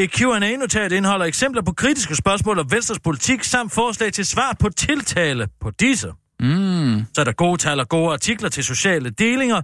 Et 0.00 0.10
Q&A-notat 0.10 0.92
indeholder 0.92 1.26
eksempler 1.26 1.62
på 1.62 1.72
kritiske 1.72 2.14
spørgsmål 2.16 2.58
om 2.58 2.70
Venstres 2.70 2.98
politik, 2.98 3.44
samt 3.44 3.72
forslag 3.72 4.12
til 4.12 4.26
svar 4.26 4.56
på 4.60 4.68
tiltale 4.68 5.48
på 5.60 5.70
disse. 5.70 6.08
Mm. 6.40 7.04
Så 7.14 7.20
er 7.20 7.24
der 7.24 7.32
gode 7.32 7.58
tal 7.58 7.80
og 7.80 7.88
gode 7.88 8.12
artikler 8.12 8.48
til 8.48 8.64
sociale 8.64 9.10
delinger. 9.10 9.62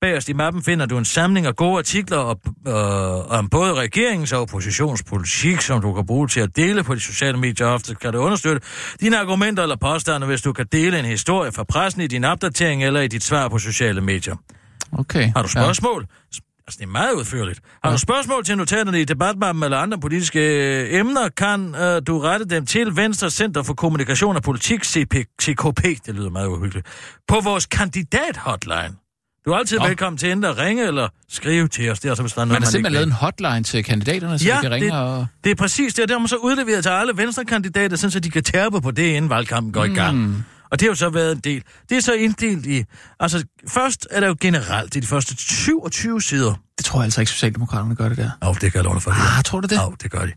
Bagerst 0.00 0.28
i 0.28 0.32
mappen 0.32 0.62
finder 0.62 0.86
du 0.86 0.98
en 0.98 1.04
samling 1.04 1.46
af 1.46 1.56
gode 1.56 1.78
artikler 1.78 2.16
op, 2.16 2.38
øh, 2.68 2.74
om 3.38 3.48
både 3.48 3.74
regeringens 3.74 4.32
og 4.32 4.40
oppositionspolitik, 4.40 5.60
som 5.60 5.80
du 5.80 5.94
kan 5.94 6.06
bruge 6.06 6.28
til 6.28 6.40
at 6.40 6.56
dele 6.56 6.84
på 6.84 6.94
de 6.94 7.00
sociale 7.00 7.38
medier. 7.38 7.66
Ofte 7.66 7.94
kan 7.94 8.12
det 8.12 8.18
understøtte 8.18 8.66
dine 9.00 9.18
argumenter 9.18 9.62
eller 9.62 9.76
påstande, 9.76 10.26
hvis 10.26 10.42
du 10.42 10.52
kan 10.52 10.66
dele 10.72 10.98
en 10.98 11.04
historie 11.04 11.52
fra 11.52 11.64
pressen 11.64 12.02
i 12.02 12.06
din 12.06 12.24
opdatering 12.24 12.84
eller 12.84 13.00
i 13.00 13.08
dit 13.08 13.24
svar 13.24 13.48
på 13.48 13.58
sociale 13.58 14.00
medier. 14.00 14.36
Okay. 14.92 15.32
Har 15.36 15.42
du 15.42 15.48
spørgsmål? 15.48 16.06
Ja. 16.32 16.38
Altså, 16.66 16.78
det 16.78 16.84
er 16.86 16.90
meget 16.90 17.12
udførligt. 17.12 17.60
Har 17.84 17.90
du 17.92 17.98
spørgsmål 17.98 18.44
til 18.44 18.56
notaterne 18.56 19.00
i 19.00 19.04
debatmappen 19.04 19.64
eller 19.64 19.78
andre 19.78 19.98
politiske 20.00 20.40
øh, 20.40 20.94
emner, 21.00 21.28
kan 21.28 21.74
øh, 21.74 22.02
du 22.06 22.18
rette 22.18 22.44
dem 22.46 22.66
til 22.66 22.96
Venstre 22.96 23.30
Center 23.30 23.62
for 23.62 23.74
Kommunikation 23.74 24.36
og 24.36 24.42
Politik, 24.42 24.84
CP, 24.84 25.14
CKP, 25.42 25.82
det 26.06 26.14
lyder 26.14 26.30
meget 26.30 26.46
uhyggeligt, 26.46 26.86
på 27.28 27.40
vores 27.44 27.66
kandidat-hotline. 27.66 28.96
Du 29.46 29.50
er 29.52 29.56
altid 29.56 29.78
Nå. 29.78 29.86
velkommen 29.86 30.18
til 30.18 30.30
enten 30.32 30.44
at 30.50 30.58
ringe 30.58 30.86
eller 30.86 31.08
skrive 31.28 31.68
til 31.68 31.90
os. 31.90 32.00
Det 32.00 32.08
er 32.08 32.10
altså, 32.12 32.22
hvis 32.22 32.32
der 32.32 32.40
er 32.40 32.44
noget, 32.44 32.48
Man 32.48 32.62
har 32.62 32.66
man 32.66 32.72
simpelthen 32.72 32.92
lavet 32.92 33.06
en 33.06 33.12
hotline 33.12 33.62
til 33.62 33.84
kandidaterne, 33.84 34.38
så 34.38 34.44
Ja, 34.46 34.56
de 34.56 34.60
kan 34.62 34.70
ringe 34.70 34.88
det- 34.88 34.96
og... 34.98 35.26
Det 35.44 35.50
er 35.50 35.54
præcis 35.54 35.94
det, 35.94 36.02
og 36.02 36.08
det 36.08 36.14
har 36.14 36.18
man 36.18 36.28
så 36.28 36.36
udleveret 36.36 36.82
til 36.82 36.90
alle 36.90 37.12
venstrekandidater, 37.16 37.96
sådan 37.96 38.10
så 38.10 38.20
de 38.20 38.30
kan 38.30 38.42
tærpe 38.44 38.80
på 38.80 38.90
det, 38.90 39.02
inden 39.02 39.30
valgkampen 39.30 39.72
går 39.72 39.84
i 39.84 39.88
gang. 39.88 40.46
Og 40.74 40.80
det 40.80 40.86
har 40.86 40.90
jo 40.90 40.94
så 40.94 41.08
været 41.08 41.32
en 41.32 41.38
del. 41.38 41.62
Det 41.88 41.96
er 41.96 42.00
så 42.00 42.12
inddelt 42.12 42.66
i... 42.66 42.84
Altså, 43.20 43.44
først 43.68 44.06
er 44.10 44.20
der 44.20 44.26
jo 44.26 44.36
generelt, 44.40 44.94
det 44.94 44.96
er 44.96 45.00
de 45.00 45.06
første 45.06 45.36
27 45.36 46.22
sider. 46.22 46.54
Det 46.78 46.84
tror 46.84 47.00
jeg 47.00 47.04
altså 47.04 47.20
ikke, 47.20 47.32
Socialdemokraterne 47.32 47.94
gør 47.94 48.08
det 48.08 48.18
der. 48.18 48.30
Jo, 48.44 48.52
det 48.52 48.60
kan 48.60 48.74
jeg 48.74 48.84
love 48.84 48.94
dig 48.94 49.02
for. 49.02 49.10
Ah, 49.10 49.44
tror 49.44 49.60
du 49.60 49.66
det? 49.66 49.76
Jo, 49.76 49.96
det 50.02 50.10
gør 50.10 50.26
de. 50.26 50.32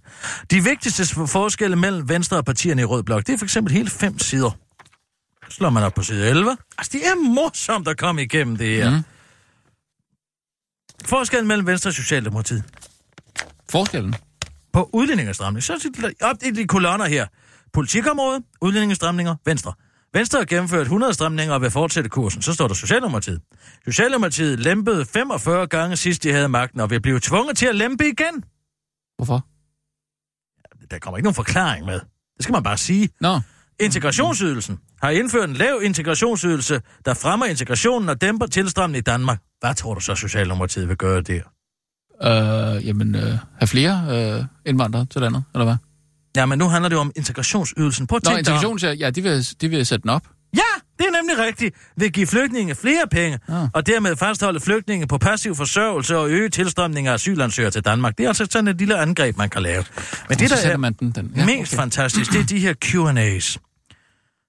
De 0.51 0.63
vigtigste 0.63 1.27
forskelle 1.27 1.75
mellem 1.75 2.09
Venstre 2.09 2.37
og 2.37 2.45
partierne 2.45 2.81
i 2.81 2.85
Rød 2.85 3.03
Blok, 3.03 3.27
det 3.27 3.33
er 3.33 3.37
for 3.37 3.45
eksempel 3.45 3.73
hele 3.73 3.89
fem 3.89 4.19
sider. 4.19 4.51
Så 5.49 5.55
slår 5.55 5.69
man 5.69 5.83
op 5.83 5.93
på 5.93 6.03
side 6.03 6.29
11. 6.29 6.57
Altså, 6.77 6.89
det 6.93 7.07
er 7.07 7.15
morsomt 7.15 7.87
at 7.87 7.97
komme 7.97 8.23
igennem 8.23 8.55
det 8.55 8.75
her. 8.75 8.89
Mm. 8.89 9.03
Forskellen 11.05 11.47
mellem 11.47 11.67
Venstre 11.67 11.89
og 11.89 11.93
Socialdemokratiet. 11.93 12.63
Forskellen? 13.69 14.15
På 14.73 14.89
udlændingestramning. 14.93 15.63
Så 15.63 15.73
er 15.73 15.77
det 15.77 16.13
opdelt 16.21 16.57
i 16.57 16.65
kolonner 16.65 17.05
her. 17.05 17.27
Politikområde, 17.73 18.43
udlændingestramninger, 18.61 19.35
Venstre. 19.45 19.73
Venstre 20.13 20.39
har 20.39 20.45
gennemført 20.45 20.81
100 20.81 21.13
stramninger 21.13 21.53
og 21.53 21.61
vil 21.61 21.71
fortsætte 21.71 22.09
kursen. 22.09 22.41
Så 22.41 22.53
står 22.53 22.67
der 22.67 22.75
Socialdemokratiet. 22.75 23.41
Socialdemokratiet 23.85 24.59
lempede 24.59 25.05
45 25.05 25.67
gange 25.67 25.95
sidst 25.95 26.23
de 26.23 26.31
havde 26.31 26.49
magten 26.49 26.79
og 26.79 26.89
vil 26.89 27.01
blive 27.01 27.19
tvunget 27.19 27.57
til 27.57 27.65
at 27.65 27.75
lempe 27.75 28.07
igen. 28.07 28.43
Hvorfor? 29.17 29.45
Der 30.91 30.99
kommer 30.99 31.17
ikke 31.17 31.25
nogen 31.25 31.35
forklaring 31.35 31.85
med. 31.85 31.99
Det 32.37 32.43
skal 32.43 32.53
man 32.53 32.63
bare 32.63 32.77
sige. 32.77 33.09
Nå. 33.21 33.39
Integrationsydelsen 33.79 34.79
har 35.01 35.09
indført 35.09 35.49
en 35.49 35.55
lav 35.55 35.79
integrationsydelse, 35.83 36.81
der 37.05 37.13
fremmer 37.13 37.45
integrationen 37.45 38.09
og 38.09 38.21
dæmper 38.21 38.45
tilstrømningen 38.45 38.99
i 38.99 39.01
Danmark. 39.01 39.39
Hvad 39.59 39.75
tror 39.75 39.93
du 39.93 39.99
så, 39.99 40.15
Socialdemokratiet 40.15 40.87
vil 40.89 40.97
gøre 40.97 41.21
der? 41.21 41.41
Øh, 42.23 42.87
jamen, 42.87 43.15
øh, 43.15 43.21
have 43.57 43.67
flere 43.67 44.03
øh, 44.09 44.45
indvandrere 44.65 45.05
til 45.05 45.21
landet, 45.21 45.43
eller 45.53 45.65
hvad? 45.65 45.75
Ja, 46.37 46.45
men 46.45 46.59
nu 46.59 46.67
handler 46.67 46.89
det 46.89 46.95
jo 46.95 46.99
om 47.01 47.11
integrationsydelsen. 47.15 48.07
Prøv 48.07 48.17
at 48.17 48.23
Nå, 48.31 48.37
integrations, 48.37 48.83
ja, 48.83 49.09
de 49.09 49.23
vil, 49.23 49.47
de 49.61 49.67
vil 49.69 49.85
sætte 49.85 50.01
den 50.01 50.09
op. 50.09 50.21
Ja, 50.55 50.61
det 50.99 51.05
er 51.05 51.11
nemlig 51.21 51.45
rigtigt. 51.45 51.75
Vil 51.97 52.11
give 52.11 52.27
flygtninge 52.27 52.75
flere 52.75 53.07
penge, 53.11 53.39
Ah. 53.47 53.67
og 53.73 53.87
dermed 53.87 54.15
fastholde 54.15 54.59
flygtninge 54.59 55.07
på 55.07 55.17
passiv 55.17 55.55
forsørgelse 55.55 56.17
og 56.17 56.29
øge 56.29 56.49
tilstrømningen 56.49 57.09
af 57.09 57.13
asylansøgere 57.13 57.71
til 57.71 57.85
Danmark. 57.85 58.17
Det 58.17 58.23
er 58.23 58.27
altså 58.27 58.47
sådan 58.51 58.67
et 58.67 58.77
lille 58.77 58.97
angreb, 58.99 59.37
man 59.37 59.49
kan 59.49 59.61
lave. 59.61 59.83
Men 60.29 60.37
det, 60.37 60.49
der 60.49 60.55
er 60.71 60.77
man 60.77 60.93
den, 60.93 61.11
den. 61.11 61.31
ja, 61.35 61.45
mest 61.45 61.73
okay. 61.73 61.81
fantastisk, 61.81 62.31
det 62.31 62.39
er 62.39 62.45
de 62.45 62.59
her 62.59 62.73
Q&A's. 62.85 63.57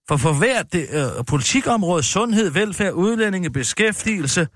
For 0.08 0.16
for 0.16 0.32
hvert 0.32 0.72
det, 0.72 0.86
øh, 0.92 1.02
politikområde, 1.26 2.02
sundhed, 2.02 2.50
velfærd, 2.50 2.92
udlændinge, 2.92 3.50
beskæftigelse, 3.50 4.48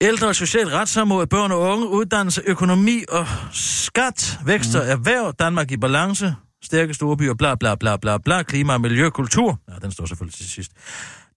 ældre 0.00 0.28
og 0.28 0.36
social 0.36 0.68
retsområde, 0.68 1.26
børn 1.26 1.52
og 1.52 1.60
unge, 1.60 1.88
uddannelse, 1.88 2.42
økonomi 2.46 3.04
og 3.08 3.26
skat, 3.52 4.38
vækst 4.46 4.74
og 4.74 4.86
erhverv, 4.86 5.34
Danmark 5.38 5.70
i 5.70 5.76
balance, 5.76 6.34
stærke 6.62 6.94
store 6.94 7.16
byer, 7.16 7.34
bla 7.34 7.54
bla 7.54 7.74
bla 7.74 7.96
bla 7.96 8.18
bla, 8.18 8.42
klima 8.42 8.78
miljø, 8.78 9.10
kultur. 9.10 9.60
Ja, 9.68 9.74
den 9.82 9.92
står 9.92 10.06
selvfølgelig 10.06 10.34
til 10.34 10.50
sidst. 10.50 10.72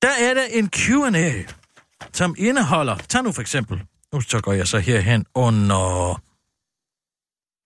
Der 0.02 0.10
er 0.22 0.34
der 0.34 0.44
en 0.52 0.70
Q&A, 0.70 1.32
som 2.14 2.36
indeholder, 2.38 2.96
tag 2.98 3.24
nu 3.24 3.32
for 3.32 3.42
eksempel, 3.42 3.82
nu 4.14 4.22
så 4.22 4.42
går 4.42 4.54
jeg 4.54 4.68
så 4.68 4.80
herhen 4.80 5.26
under... 5.36 6.22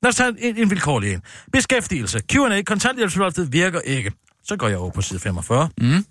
Lad 0.03 0.09
os 0.09 0.15
tage 0.15 0.35
en, 0.39 0.57
en 0.57 0.69
vilkårlig 0.69 1.13
en. 1.13 1.21
Beskæftigelse. 1.51 2.19
Q&A. 2.31 2.61
Kontanthjælpsloftet 2.61 3.53
virker 3.53 3.79
ikke. 3.79 4.11
Så 4.43 4.57
går 4.57 4.67
jeg 4.67 4.77
over 4.77 4.91
på 4.91 5.01
side 5.01 5.19
45. 5.19 5.69
Mm. 5.81 6.05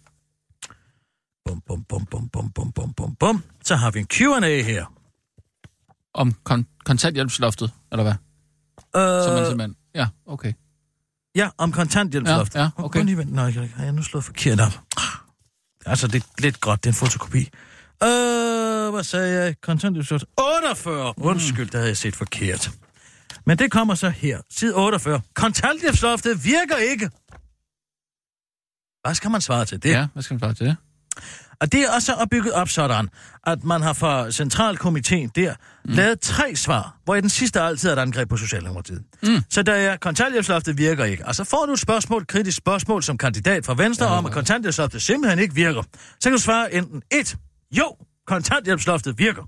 Bum, 1.47 1.61
bum, 1.61 1.84
bum, 1.84 2.07
bum, 2.07 2.28
bum, 2.28 2.51
bum, 2.51 2.72
bum, 2.72 2.92
bum, 2.92 3.14
bum. 3.14 3.42
Så 3.64 3.76
har 3.76 3.90
vi 3.90 3.99
en 3.99 4.07
Q&A 4.07 4.62
her. 4.62 4.92
Om 6.14 6.34
kon- 6.51 6.82
kontanthjælpsloftet, 6.84 7.72
eller 7.92 8.03
hvad? 8.03 8.12
Øh, 8.97 9.24
Så 9.24 9.32
man 9.34 9.47
simpelthen... 9.47 9.76
Ja, 9.94 10.07
okay. 10.26 10.53
Ja, 11.34 11.51
om 11.59 11.72
kontanthjælpsloftet. 11.72 12.55
Ja, 12.59 12.62
ja, 12.64 12.70
okay. 12.76 12.99
Kun 12.99 13.07
lige 13.07 13.18
vent. 13.18 13.32
Nej, 13.32 13.51
har 13.51 13.84
jeg 13.84 13.92
nu 13.92 14.03
slået 14.03 14.24
forkert 14.24 14.61
op? 14.61 14.72
Altså, 15.86 16.07
det 16.09 16.22
er 16.22 16.26
lidt 16.42 16.61
godt, 16.61 16.84
det 16.84 16.90
er 16.90 16.92
en 16.92 16.97
fotokopi. 16.97 17.38
Øh, 18.03 18.90
hvad 18.94 19.05
sagde 19.05 19.42
jeg? 19.44 19.61
Kontanthjælpsloft. 19.61 20.24
48! 20.38 21.14
Undskyld, 21.16 21.70
der 21.70 21.78
havde 21.78 21.88
jeg 21.88 21.97
set 21.97 22.16
forkert. 22.16 22.70
Men 23.44 23.59
det 23.59 23.70
kommer 23.70 23.94
så 23.94 24.09
her. 24.11 24.40
Side 24.51 24.74
48. 24.74 25.20
Kontanthjælpsloftet 25.34 26.44
virker 26.44 26.76
ikke. 26.76 27.11
Hvad 29.07 29.14
skal 29.14 29.30
man 29.30 29.40
svare 29.40 29.64
til 29.64 29.82
det? 29.82 29.90
Ja, 29.90 30.07
hvad 30.12 30.22
skal 30.22 30.34
man 30.34 30.40
svare 30.40 30.55
til 30.55 30.66
det? 30.66 30.76
Og 31.60 31.72
det 31.72 31.80
er 31.80 31.90
også 31.90 32.26
bygget 32.30 32.52
op 32.52 32.68
sådan, 32.68 33.08
at 33.46 33.64
man 33.64 33.82
har 33.82 33.92
fra 33.92 34.30
centralkomiteen 34.30 35.30
der 35.34 35.54
mm. 35.84 35.92
lavet 35.92 36.20
tre 36.20 36.56
svar, 36.56 36.96
hvor 37.04 37.14
i 37.14 37.20
den 37.20 37.30
sidste 37.30 37.60
altid 37.60 37.88
er 37.88 37.92
et 37.92 37.98
angreb 37.98 38.28
på 38.28 38.36
Socialdemokratiet. 38.36 39.02
Mm. 39.22 39.42
Så 39.50 39.62
der 39.62 39.72
er 39.72 39.96
kontanthjælpsloftet 39.96 40.78
virker 40.78 41.04
ikke. 41.04 41.26
Og 41.26 41.34
så 41.34 41.44
får 41.44 41.66
du 41.66 41.72
et 41.72 41.78
spørgsmål, 41.78 42.22
et 42.22 42.28
kritisk 42.28 42.56
spørgsmål 42.56 43.02
som 43.02 43.18
kandidat 43.18 43.66
fra 43.66 43.74
Venstre 43.74 44.06
ja. 44.06 44.18
om, 44.18 44.26
at 44.26 44.32
kontanthjælpsloftet 44.32 45.02
simpelthen 45.02 45.38
ikke 45.38 45.54
virker. 45.54 45.82
Så 46.20 46.28
kan 46.28 46.32
du 46.32 46.38
svare 46.38 46.74
enten 46.74 47.02
et, 47.12 47.36
jo, 47.72 47.96
kontanthjælpsloftet 48.26 49.18
virker. 49.18 49.42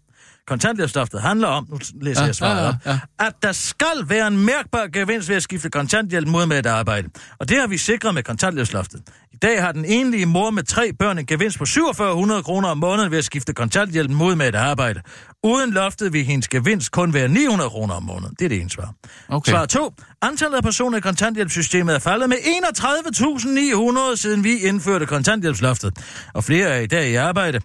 Kontanthjælpsloftet 0.49 1.20
handler 1.22 1.49
om, 1.49 1.66
nu 1.70 1.78
læser 2.01 2.20
Ja, 2.22 2.26
jeg 2.26 2.34
svaret 2.34 2.57
ja, 2.57 2.62
ja, 2.62 2.68
op, 2.68 2.74
ja. 2.86 2.99
at 3.26 3.32
der 3.42 3.53
skal 3.53 4.05
være 4.07 4.26
en 4.26 4.44
mærkbar 4.44 4.86
gevinst 4.92 5.28
ved 5.28 5.36
at 5.36 5.42
skifte 5.42 5.70
kontanthjælp 5.70 6.28
mod 6.28 6.46
med 6.46 6.59
et 6.59 6.66
arbejde. 6.66 7.09
Og 7.38 7.49
det 7.49 7.61
har 7.61 7.66
vi 7.66 7.78
sikret 7.78 8.14
med 8.14 8.22
kontanthjælpsloftet. 8.22 9.01
I 9.32 9.36
dag 9.36 9.62
har 9.62 9.72
den 9.72 9.84
enlige 9.84 10.26
mor 10.26 10.51
med 10.51 10.62
tre 10.62 10.92
børn 10.99 11.18
en 11.18 11.26
gevinst 11.26 11.59
på 11.59 11.66
4700 11.66 12.42
kroner 12.42 12.68
om 12.68 12.78
måneden 12.78 13.11
ved 13.11 13.18
at 13.18 13.24
skifte 13.24 13.53
kontanthjælpen 13.55 14.16
mod 14.16 14.34
med 14.34 14.49
et 14.49 14.55
arbejde. 14.55 15.01
Uden 15.44 15.70
loftet 15.70 16.12
vil 16.12 16.24
hendes 16.24 16.49
gevinst 16.49 16.90
kun 16.90 17.14
være 17.14 17.28
900 17.28 17.70
kroner 17.70 17.94
om 17.94 18.03
måneden. 18.03 18.34
Det 18.38 18.44
er 18.44 18.49
det 18.49 18.61
ene 18.61 18.70
svar. 18.70 18.92
Okay. 19.28 19.53
Svar 19.53 19.66
2. 19.66 19.94
Antallet 20.22 20.57
af 20.57 20.62
personer 20.62 20.99
i 20.99 21.01
kontanthjælpssystemet 21.01 21.94
er 21.94 21.99
faldet 21.99 22.28
med 22.28 22.36
31.900 22.36 24.16
siden 24.16 24.44
vi 24.44 24.59
indførte 24.59 25.07
kontanthjælpsloftet. 25.07 25.99
Og 26.34 26.44
flere 26.44 26.68
er 26.68 26.80
i 26.80 26.86
dag 26.86 27.09
i 27.11 27.14
arbejde. 27.14 27.61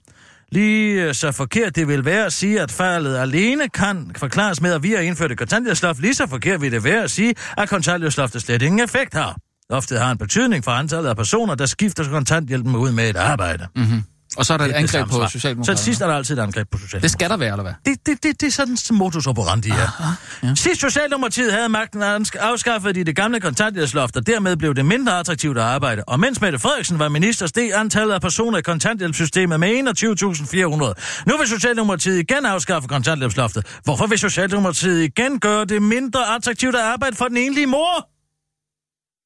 Lige 0.53 1.03
øh, 1.03 1.13
så 1.13 1.31
forkert 1.31 1.75
det 1.75 1.87
vil 1.87 2.05
være 2.05 2.25
at 2.25 2.33
sige, 2.33 2.61
at 2.61 2.71
faldet 2.71 3.17
alene 3.17 3.69
kan 3.69 4.11
forklares 4.17 4.61
med, 4.61 4.73
at 4.73 4.83
vi 4.83 4.91
har 4.91 4.99
indført 4.99 5.31
et 5.31 5.37
kontanthjælpsloft. 5.37 5.99
Lige 5.99 6.13
så 6.13 6.27
forkert 6.27 6.61
vil 6.61 6.71
det 6.71 6.83
være 6.83 7.03
at 7.03 7.11
sige, 7.11 7.35
at 7.57 7.69
kontanthjælpsloftet 7.69 8.41
slet 8.41 8.61
ingen 8.61 8.79
effekt 8.79 9.13
har. 9.13 9.37
Loftet 9.69 9.99
har 9.99 10.11
en 10.11 10.17
betydning 10.17 10.63
for 10.63 10.71
antallet 10.71 11.09
af 11.09 11.15
personer, 11.15 11.55
der 11.55 11.65
skifter 11.65 12.09
kontanthjælpen 12.09 12.75
ud 12.75 12.91
med 12.91 13.09
et 13.09 13.15
arbejde. 13.15 13.67
Mm-hmm. 13.75 14.03
Og 14.37 14.45
så 14.45 14.53
er 14.53 14.57
der 14.57 14.65
et 14.65 14.69
Det 14.69 14.75
angreb 14.75 15.09
på. 15.09 15.27
Socialdemokraterne. 15.27 15.77
Så 15.77 15.83
sidst 15.83 16.01
er 16.01 16.07
der 16.07 16.15
altid 16.15 16.37
et 16.37 16.41
angreb 16.41 16.69
på 16.69 16.77
Socialdemokraterne. 16.77 17.01
Det 17.01 17.11
skal 17.11 17.29
der 17.29 17.37
være, 17.37 17.51
eller 17.51 17.63
hvad? 17.63 17.73
Det, 17.85 18.05
det, 18.05 18.23
det, 18.23 18.41
det 18.41 18.47
er 18.47 18.51
sådan, 18.51 18.77
som 18.77 18.95
modus 18.95 19.27
operandi 19.27 19.69
er. 19.69 20.15
Ja. 20.43 20.55
Sidst 20.55 20.81
Socialdemokratiet 20.81 21.53
havde 21.53 21.69
magten, 21.69 22.03
afskaffede 22.39 22.93
de 22.93 23.03
det 23.03 23.15
gamle 23.15 23.39
kontanthjælpsloft, 23.39 24.15
og 24.15 24.27
dermed 24.27 24.57
blev 24.57 24.75
det 24.75 24.85
mindre 24.85 25.19
attraktivt 25.19 25.57
at 25.57 25.63
arbejde. 25.63 26.03
Og 26.07 26.19
mens 26.19 26.41
Mette 26.41 26.59
Frederiksen 26.59 26.99
var 26.99 27.09
minister, 27.09 27.47
steg 27.47 27.71
antallet 27.73 28.13
af 28.13 28.21
personer 28.21 28.57
i 28.57 28.61
kontanthjælpssystemet 28.61 29.59
med 29.59 29.69
21.400. 29.69 31.29
Nu 31.31 31.37
vil 31.37 31.47
Socialdemokratiet 31.47 32.19
igen 32.19 32.45
afskaffe 32.45 32.87
kontanthjælpsloftet. 32.87 33.79
Hvorfor 33.83 34.07
vil 34.07 34.19
Socialdemokratiet 34.19 35.03
igen 35.03 35.39
gøre 35.39 35.65
det 35.65 35.81
mindre 35.81 36.35
attraktivt 36.35 36.75
at 36.75 36.81
arbejde 36.81 37.15
for 37.15 37.25
den 37.25 37.37
enlige 37.37 37.67
mor? 37.67 38.09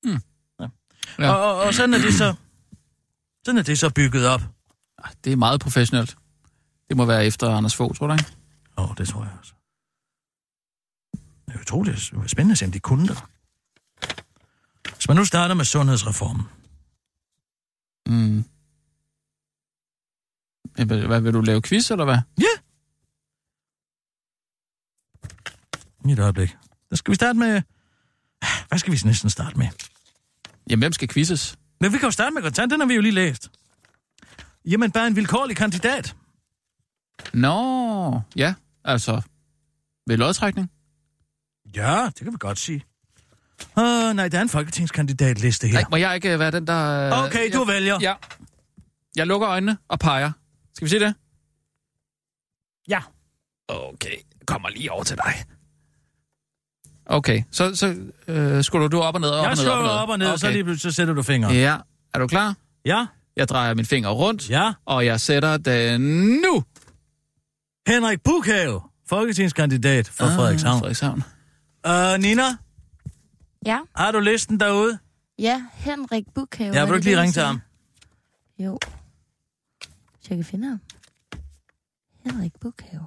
Hmm. 0.04 0.20
Ja. 0.60 0.66
Ja. 1.20 1.32
Og, 1.32 1.56
og, 1.56 1.62
og 1.64 1.74
sådan 1.74 1.94
er 1.94 1.98
det 1.98 2.14
så... 2.14 2.34
Sådan 3.46 3.58
er 3.60 3.64
det 3.64 3.80
så 3.80 3.90
bygget 3.90 4.28
op. 4.28 4.42
Det 5.24 5.32
er 5.34 5.36
meget 5.36 5.62
professionelt. 5.62 6.18
Det 6.90 6.98
må 6.98 7.06
være 7.06 7.26
efter 7.26 7.50
Anders 7.50 7.76
Fogh, 7.76 7.96
tror 7.96 8.08
du 8.08 8.14
ikke? 8.14 8.26
Åh, 8.78 8.90
oh, 8.90 8.98
det 8.98 9.08
tror 9.08 9.24
jeg 9.24 9.34
også. 9.40 9.54
Det 11.48 11.56
er 11.56 11.60
utroligt 11.60 12.10
det 12.12 12.24
er 12.24 12.28
spændende 12.28 12.52
at 12.52 12.58
se, 12.58 12.66
om 12.66 12.72
de 12.72 12.80
kunne 12.80 13.08
det. 13.08 13.24
Hvis 14.94 15.08
man 15.08 15.18
nu 15.18 15.26
starter 15.26 15.56
med 15.56 15.66
sundhedsreformen. 15.66 16.46
Mm. 18.08 18.44
Hvad, 20.86 21.22
vil 21.22 21.34
du 21.34 21.42
lave 21.42 21.62
quiz, 21.62 21.92
eller 21.92 22.06
hvad? 22.06 22.18
Ja! 22.40 22.54
Et 26.12 26.20
øjeblik. 26.20 26.58
Der 26.90 26.96
skal 26.96 27.12
vi 27.12 27.16
starte 27.16 27.40
med... 27.40 27.62
Hvad 28.68 28.80
skal 28.80 28.94
vi 28.94 29.00
næsten 29.06 29.30
starte 29.30 29.58
med? 29.58 29.68
Jamen, 30.70 30.82
hvem 30.82 30.94
skal 30.94 31.08
quizzes? 31.08 31.58
Men 31.82 31.94
vi 31.94 31.98
kan 31.98 32.08
jo 32.08 32.12
starte 32.12 32.34
med 32.34 32.42
kontant, 32.42 32.72
den 32.72 32.80
har 32.80 32.88
vi 32.88 32.94
jo 32.94 33.02
lige 33.02 33.12
læst. 33.12 33.52
Jamen, 34.68 34.92
bare 34.92 35.08
en 35.08 35.16
vilkårlig 35.16 35.58
kandidat. 35.58 36.16
Nå, 37.34 38.22
ja, 38.36 38.54
altså... 38.84 39.22
Ved 40.08 40.18
lodtrækning? 40.18 40.72
Ja, 41.76 42.06
det 42.06 42.18
kan 42.24 42.32
vi 42.32 42.38
godt 42.40 42.60
sige. 42.60 42.86
Åh, 43.78 43.84
uh, 43.84 44.14
nej, 44.16 44.28
der 44.30 44.38
er 44.38 44.42
en 44.42 44.50
folketingskandidatliste 44.50 45.68
her. 45.68 45.74
Nej, 45.74 45.84
må 45.92 45.98
jeg 45.98 46.16
ikke 46.16 46.34
øh, 46.34 46.40
være 46.40 46.52
den, 46.52 46.68
der... 46.68 47.08
øh, 47.08 47.26
Okay, 47.26 47.54
du 47.54 47.60
jeg, 47.60 47.68
vælger. 47.68 47.98
Ja. 48.02 48.14
Jeg 49.16 49.28
lukker 49.28 49.50
øjnene 49.50 49.78
og 49.88 50.00
peger. 50.00 50.32
Skal 50.76 50.86
vi 50.86 50.90
se 50.90 51.00
det? 51.00 51.14
Ja. 52.88 53.02
Okay, 53.68 54.16
kommer 54.46 54.70
lige 54.70 54.92
over 54.92 55.04
til 55.04 55.18
dig. 55.18 55.34
Okay, 57.06 57.44
så, 57.52 57.76
så 57.76 57.96
øh, 58.28 58.64
skruer 58.64 58.88
du 58.88 59.00
op 59.00 59.16
og 59.16 59.22
ned, 59.22 59.30
op 59.30 59.44
Jeg 59.44 59.52
og 59.52 59.58
ned, 59.58 59.68
op 59.68 59.78
og 59.80 59.84
ned. 59.84 59.92
op 59.92 60.10
og 60.10 60.20
ned, 60.20 60.28
okay. 60.28 60.38
så 60.38 60.48
okay. 60.48 60.54
lige 60.54 60.64
pludselig 60.64 60.94
så 60.94 60.96
sætter 60.96 61.14
du 61.14 61.24
fingeren. 61.24 61.56
Ja, 61.56 61.78
er 62.14 62.20
du 62.20 62.28
klar? 62.28 62.56
Ja. 62.86 63.06
Jeg 63.38 63.48
drejer 63.50 63.74
min 63.74 63.86
finger 63.86 64.10
rundt, 64.10 64.50
Ja. 64.50 64.74
og 64.86 65.06
jeg 65.06 65.20
sætter 65.22 65.58
den 65.58 66.02
nu. 66.42 66.64
Henrik 67.88 68.22
Bukhave, 68.24 68.82
folketingskandidat 69.10 70.08
for 70.10 70.26
Ah, 70.26 70.36
Frederikshavn. 70.36 70.80
Frederikshavn. 70.80 71.24
Uh, 71.88 72.22
Nina, 72.22 72.44
Ja, 73.66 73.80
har 73.96 74.12
du 74.12 74.20
listen 74.20 74.60
derude? 74.60 74.98
ja, 75.40 75.64
Henrik 75.74 76.26
Bukhave. 76.36 76.74
Ja, 76.76 76.82
vil 76.84 76.90
du 76.90 76.96
ikke 76.96 77.06
lige 77.06 77.16
det, 77.16 77.22
ringe 77.22 77.34
til 77.34 77.42
ham? 77.44 77.62
Jo. 78.60 78.80
Hvis 80.20 80.30
jeg 80.30 80.38
kan 80.38 80.46
finde 80.46 80.68
ham. 80.68 80.80
Henrik 82.26 82.52
Bukhave. 82.62 83.06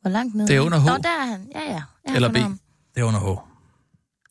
Hvor 0.00 0.10
langt 0.10 0.34
ned? 0.34 0.46
Det 0.46 0.56
er 0.56 0.60
under 0.60 0.78
H. 0.80 0.84
Nå, 0.86 0.96
der 0.96 1.08
er 1.08 1.26
han. 1.26 1.48
Ja, 1.54 1.72
ja. 1.72 1.82
Eller 2.14 2.32
B. 2.32 2.36
Ham. 2.36 2.60
Det 2.94 3.00
er 3.00 3.04
under 3.04 3.20
H. 3.20 3.38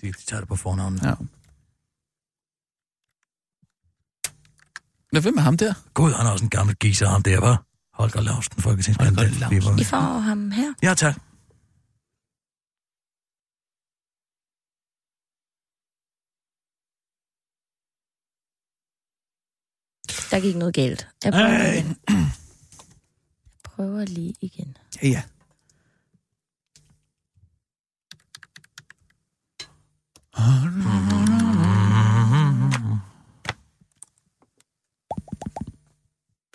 De, 0.01 0.07
de 0.07 0.25
tager 0.27 0.39
det 0.41 0.47
på 0.49 0.55
fornavnet. 0.55 1.03
Ja. 1.03 1.13
Hvad 5.11 5.21
hvem 5.21 5.37
er 5.37 5.41
ham 5.41 5.57
der? 5.57 5.73
Gud, 5.93 6.11
han 6.13 6.25
er 6.25 6.31
også 6.31 6.45
en 6.45 6.49
gammel 6.49 6.75
giser, 6.75 7.07
ham 7.07 7.23
der, 7.23 7.39
var. 7.39 7.63
Holger 7.93 8.21
Lausten, 8.21 8.61
folketingskandidat. 8.61 9.31
Holger 9.63 9.79
I 9.79 9.83
får 9.83 9.97
ham 10.19 10.51
her. 10.51 10.73
Ja, 10.83 10.93
tak. 10.93 11.15
Der 20.31 20.39
gik 20.39 20.55
noget 20.55 20.73
galt. 20.73 21.07
Jeg 21.23 21.33
prøver 21.33 21.47
lige 21.49 21.65
Ej. 21.67 21.77
igen. 21.77 21.97
Jeg 22.09 22.31
prøver 23.63 24.05
lige 24.05 24.33
igen. 24.41 24.77
Ja, 25.03 25.07
ja. 25.07 25.23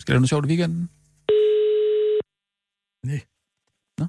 Skal 0.03 0.13
der 0.13 0.19
noget 0.19 0.29
sjovt 0.29 0.45
i 0.45 0.47
weekenden? 0.47 0.89
Nej. 3.03 3.21
Nå? 3.99 4.05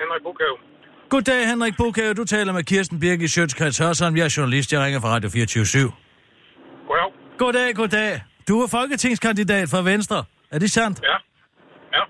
Henrik 0.00 0.22
Bukhave. 0.22 0.56
Goddag, 1.08 1.48
Henrik 1.48 1.76
Bukhave. 1.76 2.14
Du 2.14 2.24
taler 2.24 2.52
med 2.52 2.62
Kirsten 2.64 3.00
Birgit 3.00 3.30
Sjøtskreds 3.30 3.78
Hørsson. 3.78 4.16
Jeg 4.16 4.24
er 4.24 4.34
journalist. 4.36 4.72
Jeg 4.72 4.80
ringer 4.84 5.00
fra 5.00 5.08
Radio 5.08 5.30
24 5.30 5.92
Goddag. 6.88 7.12
Goddag, 7.38 7.74
goddag. 7.74 8.20
Du 8.48 8.62
er 8.62 8.66
folketingskandidat 8.66 9.68
for 9.68 9.82
Venstre. 9.82 10.24
Er 10.50 10.58
det 10.58 10.70
sandt? 10.70 11.00
Ja. 11.02 11.16
Ja. 11.98 12.04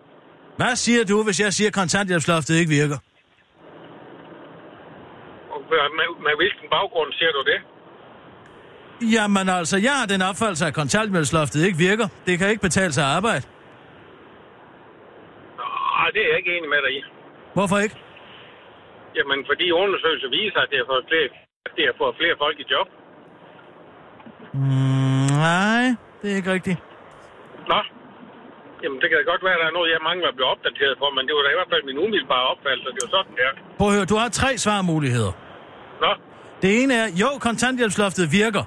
Hvad 0.57 0.77
siger 0.77 1.05
du, 1.05 1.23
hvis 1.23 1.41
jeg 1.41 1.53
siger, 1.53 1.69
at 1.69 1.75
kontanthjælpsloftet 1.75 2.55
ikke 2.55 2.71
virker? 2.71 2.99
Med, 5.99 6.09
med 6.27 6.35
hvilken 6.41 6.67
baggrund 6.77 7.11
siger 7.19 7.33
du 7.39 7.43
det? 7.51 7.59
Jamen 9.15 9.47
altså, 9.59 9.77
jeg 9.89 9.95
har 10.01 10.07
den 10.15 10.23
opfattelse, 10.31 10.65
at 10.67 10.75
kontanthjælpsloftet 10.75 11.61
ikke 11.67 11.79
virker. 11.89 12.07
Det 12.27 12.35
kan 12.39 12.47
ikke 12.53 12.65
betale 12.69 12.93
sig 12.93 13.05
at 13.05 13.13
arbejde. 13.19 13.45
Nej, 15.59 16.09
det 16.15 16.21
er 16.25 16.29
jeg 16.31 16.39
ikke 16.41 16.53
enig 16.59 16.69
med 16.75 16.81
dig 16.87 16.93
i. 16.99 17.01
Hvorfor 17.57 17.79
ikke? 17.85 17.97
Jamen, 19.17 19.41
fordi 19.51 19.67
undersøgelser 19.83 20.29
viser, 20.39 20.61
at 20.65 20.69
det 20.71 20.79
har 20.83 20.89
fået 20.93 21.05
flere, 21.11 21.29
det 21.77 21.85
har 21.89 21.97
fået 22.03 22.15
flere 22.21 22.35
folk 22.45 22.57
i 22.65 22.67
job. 22.75 22.89
Mm, 24.55 25.27
nej, 25.47 25.85
det 26.21 26.27
er 26.33 26.37
ikke 26.41 26.53
rigtigt. 26.57 26.79
Nå. 27.73 27.81
Jamen, 28.83 28.99
det 29.01 29.07
kan 29.09 29.17
da 29.21 29.25
godt 29.33 29.43
være, 29.47 29.57
at 29.57 29.61
der 29.63 29.69
er 29.73 29.77
noget, 29.79 29.91
jeg 29.95 30.01
mangler 30.11 30.29
at 30.29 30.37
blive 30.39 30.51
opdateret 30.55 30.95
for, 31.01 31.09
men 31.17 31.23
det 31.27 31.33
var 31.37 31.43
da 31.47 31.51
i 31.55 31.59
hvert 31.59 31.73
fald 31.75 31.85
min 31.91 31.99
umiddelbare 32.05 32.47
opfattelse, 32.53 32.89
det 32.97 33.01
var 33.07 33.13
sådan, 33.17 33.33
det 33.39 33.45
er. 33.49 33.53
Prøv 33.79 33.89
at 33.91 33.95
høre, 33.97 34.07
du 34.13 34.17
har 34.23 34.29
tre 34.41 34.51
svarmuligheder. 34.65 35.33
Nå, 36.05 36.15
Det 36.63 36.83
ene 36.83 36.95
er, 36.95 37.09
jo, 37.15 37.29
kontanthjælpsloftet 37.41 38.33
virker. 38.33 38.63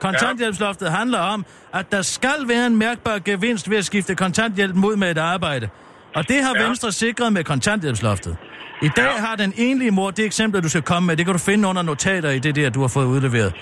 Kontanthjælpsloftet 0.00 0.90
handler 0.90 1.18
om, 1.18 1.44
at 1.74 1.92
der 1.92 2.02
skal 2.02 2.48
være 2.48 2.66
en 2.66 2.76
mærkbar 2.76 3.18
gevinst 3.18 3.70
ved 3.70 3.78
at 3.78 3.84
skifte 3.84 4.14
kontanthjælp 4.14 4.74
mod 4.74 4.96
med 4.96 5.10
et 5.10 5.18
arbejde. 5.18 5.68
Og 6.14 6.28
det 6.28 6.42
har 6.44 6.52
Ja. 6.56 6.66
Venstre 6.66 6.92
sikret 6.92 7.32
med 7.32 7.44
kontanthjælpsloftet. 7.44 8.36
I 8.82 8.88
dag 8.96 9.12
har 9.12 9.36
den 9.36 9.52
enlige 9.56 9.90
mor, 9.90 10.10
det 10.10 10.24
eksempel, 10.24 10.62
du 10.62 10.68
skal 10.68 10.82
komme 10.82 11.06
med, 11.06 11.16
det 11.16 11.26
kan 11.26 11.32
du 11.32 11.38
finde 11.38 11.68
under 11.68 11.82
notater 11.82 12.30
i 12.30 12.38
det 12.38 12.56
der, 12.56 12.70
du 12.70 12.80
har 12.80 12.88
fået 12.88 13.06
udleveret. 13.06 13.52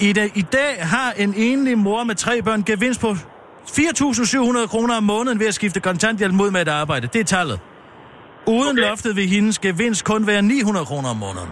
I, 0.00 0.12
dag, 0.12 0.30
I 0.34 0.42
dag 0.42 0.76
har 0.80 1.12
en 1.16 1.34
enlig 1.34 1.78
mor 1.78 2.04
med 2.04 2.14
tre 2.14 2.42
børn 2.42 2.62
gevinst 2.62 3.00
på 3.00 3.10
4.700 3.10 4.66
kroner 4.66 4.96
om 4.96 5.02
måneden 5.02 5.40
ved 5.40 5.46
at 5.46 5.54
skifte 5.54 5.80
kontanthjælp 5.80 6.34
mod 6.34 6.50
med 6.50 6.62
et 6.62 6.68
arbejde. 6.68 7.06
Det 7.06 7.20
er 7.20 7.24
tallet. 7.24 7.60
Uden 8.46 8.68
okay. 8.78 8.80
loftet 8.80 9.16
vil 9.16 9.26
hendes 9.28 9.58
gevinst 9.58 10.04
kun 10.04 10.26
være 10.26 10.42
900 10.42 10.86
kroner 10.86 11.08
om 11.08 11.16
måneden. 11.16 11.48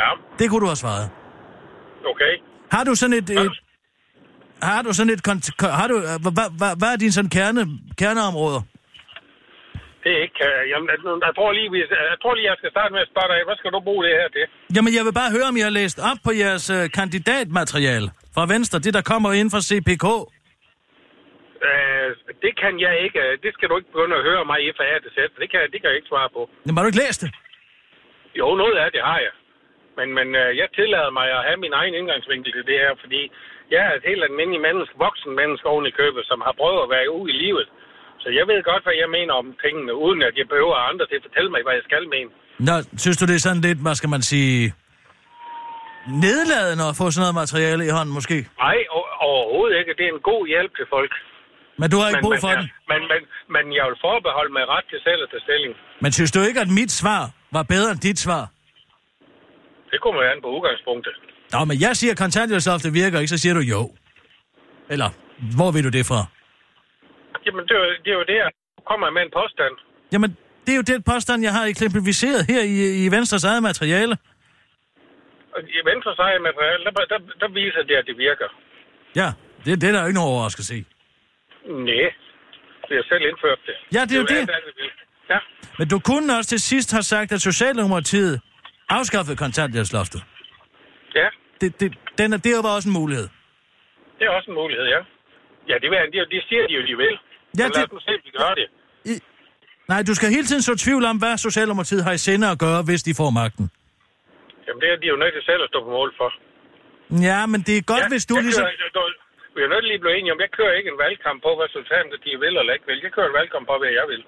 Ja, 0.00 0.08
Det 0.38 0.46
kunne 0.50 0.60
du 0.64 0.70
have 0.72 0.82
svaret. 0.84 1.06
okay. 2.12 2.32
Har 2.74 2.84
du 2.88 2.94
sådan 2.94 3.16
et... 3.20 3.30
et 3.30 3.52
har 4.70 4.82
du 4.86 4.90
sådan 4.98 5.12
et... 5.14 5.20
Har 5.80 5.88
du, 5.92 5.96
hvad, 6.24 6.32
hvad, 6.38 6.48
hvad, 6.60 6.72
hvad 6.80 6.90
er 6.94 6.98
dine 7.02 7.12
sådan 7.18 7.32
kerne, 7.38 7.62
kerneområder? 8.00 8.60
Det 10.02 10.10
er 10.16 10.22
ikke... 10.26 10.40
øh, 10.50 10.60
Jamen, 10.70 10.86
jeg, 10.92 10.98
jeg, 11.28 11.32
tror 11.38 11.50
lige, 11.58 11.68
jeg 12.12 12.18
tror 12.22 12.34
lige, 12.34 12.46
jeg 12.50 12.56
skal 12.60 12.70
starte 12.76 12.92
med 12.94 13.00
at 13.06 13.10
spørge 13.12 13.28
dig, 13.32 13.38
hvad 13.48 13.56
skal 13.60 13.70
du 13.76 13.80
bruge 13.88 14.02
det 14.06 14.12
her 14.20 14.28
til? 14.36 14.44
Jamen, 14.76 14.92
jeg 14.98 15.04
vil 15.06 15.14
bare 15.20 15.30
høre, 15.36 15.46
om 15.50 15.56
I 15.60 15.62
har 15.68 15.74
læst 15.80 15.98
op 16.10 16.18
på 16.26 16.30
jeres 16.42 16.66
øh, 16.76 16.84
kandidatmateriale 16.98 18.08
fra 18.34 18.44
Venstre. 18.54 18.76
Det, 18.86 18.92
der 18.98 19.02
kommer 19.12 19.30
ind 19.40 19.48
fra 19.54 19.62
CPK. 19.68 20.06
Øh, 21.68 22.08
det 22.44 22.52
kan 22.62 22.74
jeg 22.86 22.94
ikke. 23.04 23.18
øh, 23.26 23.32
Det 23.44 23.50
skal 23.56 23.66
du 23.70 23.74
ikke 23.78 23.90
begynde 23.94 24.14
at 24.20 24.24
høre 24.28 24.42
mig 24.50 24.58
i 24.66 24.68
fra 24.76 24.84
A 24.92 24.94
til 25.04 25.10
Z. 25.16 25.18
Det 25.42 25.48
kan, 25.52 25.60
det 25.72 25.78
kan 25.80 25.88
jeg 25.90 25.96
ikke 26.00 26.10
svare 26.12 26.28
på. 26.36 26.40
Jamen, 26.64 26.76
har 26.76 26.82
du 26.84 26.90
ikke 26.92 27.02
læst 27.06 27.20
det? 27.24 27.30
Jo, 28.40 28.46
noget 28.62 28.76
af 28.84 28.88
det 28.96 29.02
har 29.10 29.18
jeg. 29.26 29.34
Men, 29.98 30.08
men 30.18 30.28
øh, 30.42 30.50
jeg 30.60 30.68
tillader 30.78 31.12
mig 31.18 31.26
at 31.36 31.46
have 31.48 31.60
min 31.64 31.74
egen 31.80 31.94
indgangsvinkel 32.00 32.50
til 32.52 32.64
det 32.70 32.78
her, 32.84 32.92
fordi 33.02 33.22
jeg 33.74 33.80
er 33.88 33.92
et 33.94 34.08
helt 34.10 34.22
almindeligt 34.28 34.66
menneske, 34.68 34.94
voksen 35.06 35.32
menneske 35.40 35.66
oven 35.72 35.86
i 35.90 35.96
købet, 36.00 36.22
som 36.30 36.38
har 36.46 36.54
prøvet 36.60 36.80
at 36.84 36.92
være 36.94 37.06
ude 37.18 37.28
i 37.34 37.36
livet. 37.44 37.66
Så 38.22 38.28
jeg 38.38 38.44
ved 38.50 38.60
godt, 38.70 38.82
hvad 38.86 38.96
jeg 39.02 39.10
mener 39.18 39.34
om 39.42 39.46
tingene, 39.64 39.92
uden 40.04 40.20
at 40.28 40.34
jeg 40.40 40.46
behøver 40.52 40.76
andre 40.90 41.04
til 41.06 41.16
at 41.20 41.26
fortælle 41.26 41.50
mig, 41.54 41.60
hvad 41.66 41.74
jeg 41.78 41.84
skal 41.90 42.04
mene. 42.14 42.30
Nå, 42.68 42.74
synes 43.02 43.16
du, 43.20 43.24
det 43.30 43.36
er 43.36 43.44
sådan 43.46 43.64
lidt, 43.68 43.80
hvad 43.84 43.96
skal 44.00 44.10
man 44.16 44.22
sige... 44.32 44.58
Nedladende 46.26 46.84
at 46.90 46.96
få 47.00 47.04
sådan 47.10 47.22
noget 47.24 47.36
materiale 47.42 47.82
i 47.88 47.92
hånden, 47.96 48.12
måske? 48.18 48.36
Nej, 48.64 48.78
overhovedet 49.30 49.74
ikke. 49.80 49.92
Det 49.98 50.04
er 50.08 50.12
en 50.18 50.24
god 50.32 50.42
hjælp 50.52 50.72
til 50.78 50.86
folk. 50.94 51.12
Men 51.80 51.86
du 51.92 51.96
har 52.00 52.06
ikke 52.08 52.18
men, 52.18 52.26
brug 52.26 52.36
men, 52.36 52.44
for 52.44 52.52
ja, 52.52 52.56
den. 52.56 52.66
Men, 52.92 53.00
men, 53.12 53.20
men 53.54 53.64
jeg 53.78 53.84
vil 53.88 53.96
forbeholde 54.08 54.52
mig 54.56 54.64
ret 54.74 54.86
til 54.92 55.00
selv 55.06 55.20
at 55.24 55.28
tage 55.32 55.44
stilling. 55.46 55.72
Men 56.04 56.10
synes 56.18 56.32
du 56.36 56.40
ikke, 56.48 56.60
at 56.66 56.70
mit 56.80 56.92
svar 57.00 57.22
var 57.56 57.64
bedre 57.74 57.88
end 57.94 58.00
dit 58.08 58.18
svar? 58.26 58.42
Det 59.96 60.02
kommer 60.04 60.20
jo 60.24 60.28
an 60.34 60.40
på 60.44 60.48
udgangspunktet. 60.56 61.14
Nå, 61.54 61.60
men 61.70 61.76
jeg 61.86 61.92
siger, 62.00 62.12
at 62.14 62.18
kontanthjælpsloftet 62.24 62.90
virker 63.02 63.16
ikke, 63.22 63.32
så 63.36 63.38
siger 63.42 63.54
du 63.60 63.62
jo. 63.74 63.80
Eller, 64.94 65.08
hvor 65.58 65.70
ved 65.74 65.82
du 65.88 65.90
det 65.98 66.04
fra? 66.10 66.20
Jamen, 67.46 67.62
det 67.68 67.74
er, 67.78 67.82
jo- 67.84 67.98
det 68.04 68.10
er 68.14 68.18
jo 68.20 68.24
det, 68.30 68.36
jeg 68.44 68.50
kommer 68.90 69.06
med 69.16 69.22
en 69.26 69.32
påstand. 69.40 69.74
Jamen, 70.12 70.30
det 70.64 70.70
er 70.74 70.78
jo 70.82 70.86
den 70.92 71.02
påstand, 71.12 71.38
jeg 71.48 71.52
har 71.58 71.64
eksemplificeret 71.72 72.40
her 72.52 72.62
i, 72.76 73.04
i 73.04 73.06
Venstres 73.16 73.44
eget 73.50 73.62
materiale. 73.70 74.14
I 75.78 75.80
Venstres 75.90 76.18
eget 76.26 76.40
materiale, 76.48 76.80
der, 76.84 76.92
der, 77.12 77.18
der 77.42 77.48
viser 77.60 77.82
det, 77.88 77.94
at 78.00 78.06
det 78.10 78.16
virker. 78.26 78.48
Ja, 79.20 79.28
det, 79.64 79.80
det 79.80 79.86
er 79.88 79.92
der 79.92 80.00
jo 80.00 80.06
ikke 80.06 80.18
nogen 80.20 80.32
overraskelse 80.34 80.72
i. 80.80 80.82
Nej, 81.88 82.06
vi 82.88 82.94
har 82.98 83.04
selv 83.12 83.22
indført 83.30 83.60
det. 83.68 83.76
Ja, 83.96 84.00
det 84.08 84.12
er 84.16 84.20
jo 84.24 84.26
det. 84.34 84.40
alt, 84.56 84.66
vi 84.68 84.72
vil. 84.82 84.90
Ja, 85.30 85.38
Men 85.78 85.88
du 85.88 85.98
kunne 86.08 86.36
også 86.38 86.48
til 86.48 86.60
sidst 86.60 86.92
have 86.92 87.02
sagt, 87.02 87.32
at 87.32 87.40
Socialdemokratiet 87.40 88.40
afskaffede 88.88 89.36
kontanthjælpsloftet. 89.36 90.20
ja, 91.14 91.28
Det, 91.60 91.80
det, 91.80 91.88
den 92.18 92.32
er, 92.32 92.36
det 92.36 92.52
var 92.66 92.74
også 92.76 92.88
en 92.88 92.92
mulighed. 93.00 93.28
det 94.18 94.24
er 94.26 94.30
også 94.38 94.50
en 94.50 94.54
mulighed, 94.62 94.86
ja. 94.94 95.00
Ja, 95.70 95.74
det, 95.82 95.88
vil, 95.90 95.98
det, 96.12 96.20
det 96.34 96.42
siger 96.48 96.62
de 96.68 96.72
jo, 96.78 96.82
de 96.90 96.96
vil. 97.02 97.14
Ja, 97.14 97.18
Men 97.52 97.58
lad 97.58 97.68
det- 97.70 97.84
os 97.84 97.92
nu 97.92 98.00
se, 98.06 98.10
om 98.18 98.22
de 98.26 98.30
gør 98.40 98.54
det. 98.60 98.66
Nej, 99.92 100.00
du 100.08 100.14
skal 100.18 100.28
hele 100.36 100.46
tiden 100.50 100.62
så 100.62 100.74
tvivl 100.84 101.04
om, 101.10 101.16
hvad 101.22 101.34
Socialdemokratiet 101.48 102.02
har 102.04 102.12
i 102.18 102.22
sinde 102.28 102.46
at 102.54 102.58
gøre, 102.66 102.80
hvis 102.88 103.02
de 103.08 103.12
får 103.20 103.30
magten. 103.40 103.64
Jamen, 104.66 104.80
det 104.82 104.88
er 104.92 104.96
de 105.02 105.06
jo 105.12 105.16
nødt 105.22 105.34
til 105.36 105.42
selv 105.50 105.60
at 105.66 105.68
stå 105.72 105.78
på 105.88 105.90
mål 105.98 106.10
for. 106.20 106.28
Ja, 107.28 107.40
men 107.52 107.60
det 107.66 107.74
er 107.78 107.82
godt, 107.92 108.04
ja, 108.04 108.08
hvis 108.14 108.24
du 108.30 108.34
jeg 108.36 108.44
ligesom... 108.46 108.64
Kører, 108.64 108.92
du, 108.98 109.02
vi 109.56 109.60
er 109.66 109.68
nødt 109.72 109.82
til 109.84 109.88
lige 109.92 110.00
blive 110.04 110.16
enige 110.18 110.32
om, 110.36 110.40
jeg 110.44 110.50
kører 110.58 110.74
ikke 110.78 110.88
en 110.94 110.98
valgkamp 111.04 111.38
på, 111.46 111.50
hvad 111.58 111.68
Socialdemokratiet 111.78 112.24
de 112.34 112.40
vil 112.44 112.54
eller 112.60 112.72
ikke 112.76 112.86
vil. 112.90 112.98
Jeg 113.06 113.12
kører 113.16 113.28
en 113.32 113.36
valgkamp 113.40 113.64
på, 113.70 113.74
hvad 113.82 113.90
jeg 114.00 114.06
vil. 114.12 114.22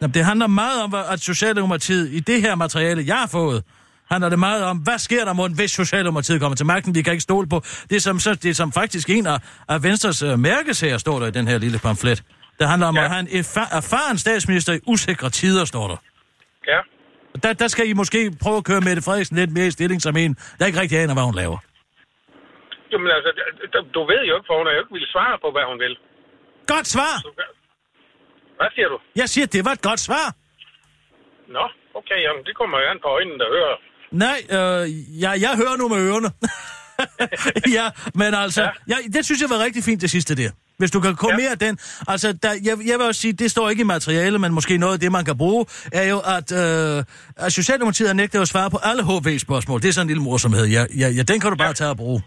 Jamen, 0.00 0.14
det 0.16 0.22
handler 0.30 0.48
meget 0.62 0.78
om, 0.86 0.90
at 1.14 1.18
Socialdemokratiet 1.30 2.06
i 2.18 2.20
det 2.30 2.38
her 2.44 2.54
materiale, 2.64 3.00
jeg 3.12 3.18
har 3.24 3.30
fået, 3.38 3.58
handler 4.10 4.28
det 4.28 4.38
meget 4.38 4.64
om, 4.64 4.76
hvad 4.78 4.98
sker 4.98 5.24
der 5.24 5.32
mod, 5.32 5.50
hvis 5.56 5.70
Socialdemokratiet 5.70 6.40
kommer 6.40 6.56
til 6.56 6.66
magten? 6.66 6.94
Vi 6.94 7.02
kan 7.02 7.12
ikke 7.12 7.22
stole 7.30 7.48
på. 7.48 7.60
Det 7.90 7.96
er 7.96 8.00
som, 8.00 8.18
så, 8.18 8.34
det 8.34 8.50
er 8.50 8.54
som 8.54 8.72
faktisk 8.72 9.10
en 9.10 9.26
af, 9.26 9.38
af 9.68 9.82
Venstres 9.82 10.22
uh, 10.22 10.38
mærkesager, 10.38 10.98
står 10.98 11.18
der 11.20 11.26
i 11.26 11.30
den 11.30 11.48
her 11.48 11.58
lille 11.58 11.78
pamflet. 11.78 12.22
Det 12.58 12.68
handler 12.68 12.86
om 12.86 12.96
ja. 12.96 13.04
at 13.04 13.10
have 13.10 13.20
en 13.20 13.26
erfa- 13.40 13.76
erfaren 13.76 14.18
statsminister 14.18 14.72
i 14.72 14.80
usikre 14.86 15.30
tider, 15.30 15.64
står 15.64 15.88
der. 15.88 15.96
Ja. 16.72 16.80
Der, 17.42 17.52
der 17.52 17.68
skal 17.68 17.88
I 17.88 17.92
måske 17.92 18.32
prøve 18.42 18.56
at 18.56 18.64
køre 18.64 18.80
Mette 18.80 19.02
Frederiksen 19.02 19.36
lidt 19.36 19.52
mere 19.52 19.66
i 19.66 19.70
stilling 19.70 20.02
som 20.02 20.16
en, 20.16 20.36
der 20.58 20.66
ikke 20.66 20.80
rigtig 20.80 20.98
aner, 20.98 21.14
hvad 21.14 21.22
hun 21.30 21.34
laver. 21.34 21.58
Jamen 22.92 23.08
altså, 23.16 23.30
du- 23.74 23.88
du 23.94 24.00
ved 24.10 24.20
jo 24.28 24.32
ikke, 24.36 24.46
for 24.48 24.56
hun 24.58 24.66
har 24.66 24.72
jo 24.72 24.80
ikke 24.82 24.92
ville 24.96 25.10
svare 25.14 25.36
på, 25.44 25.48
hvad 25.54 25.64
hun 25.70 25.78
vil. 25.84 25.94
Godt 26.72 26.86
svar! 26.94 27.14
Hvad 28.60 28.70
siger 28.74 28.88
du? 28.92 28.98
Jeg 29.22 29.28
siger, 29.34 29.46
det 29.46 29.62
var 29.66 29.72
et 29.78 29.82
godt 29.90 30.00
svar. 30.08 30.26
Nå, 31.56 31.64
okay, 32.00 32.18
jamen 32.26 32.42
det 32.48 32.54
kommer 32.60 32.76
jo 32.82 32.86
an 32.92 32.98
på 33.04 33.08
øjnene, 33.16 33.38
der 33.42 33.48
hører. 33.56 33.76
Nej, 34.10 34.38
øh, 34.50 34.82
jeg, 35.24 35.32
jeg 35.44 35.52
hører 35.60 35.76
nu 35.76 35.88
med 35.88 36.00
ørerne. 36.08 36.30
ja, 37.78 37.86
men 38.20 38.30
altså, 38.44 38.62
ja. 38.62 38.70
Jeg, 38.92 38.98
det 39.14 39.22
synes 39.24 39.40
jeg 39.44 39.50
var 39.50 39.60
rigtig 39.66 39.82
fint, 39.88 40.00
det 40.04 40.10
sidste 40.10 40.32
der. 40.42 40.50
Hvis 40.80 40.90
du 40.94 41.00
kan 41.04 41.12
kombinere 41.24 41.56
ja. 41.60 41.64
den. 41.66 41.74
Altså, 42.12 42.28
der, 42.44 42.52
jeg, 42.68 42.74
jeg 42.90 42.96
vil 42.98 43.04
også 43.10 43.20
sige, 43.24 43.34
det 43.42 43.48
står 43.54 43.66
ikke 43.72 43.82
i 43.86 43.90
materiale, 43.96 44.36
men 44.44 44.50
måske 44.58 44.72
noget 44.84 44.94
af 44.96 45.00
det, 45.04 45.10
man 45.18 45.24
kan 45.30 45.36
bruge, 45.42 45.62
er 46.00 46.06
jo, 46.14 46.18
at, 46.36 46.48
øh, 46.62 47.44
at 47.46 47.50
Socialdemokratiet 47.60 48.08
har 48.12 48.18
nægtet 48.22 48.38
at 48.44 48.48
svare 48.54 48.70
på 48.74 48.78
alle 48.88 49.02
HV-spørgsmål. 49.10 49.78
Det 49.82 49.88
er 49.88 49.94
sådan 49.96 50.06
en 50.06 50.12
lille 50.12 50.26
morsomhed. 50.28 50.64
Ja, 50.76 50.82
ja, 51.02 51.08
ja, 51.16 51.22
den 51.30 51.38
kan 51.40 51.48
du 51.52 51.56
bare 51.64 51.74
tage 51.80 51.92
og 51.94 52.00
bruge. 52.04 52.20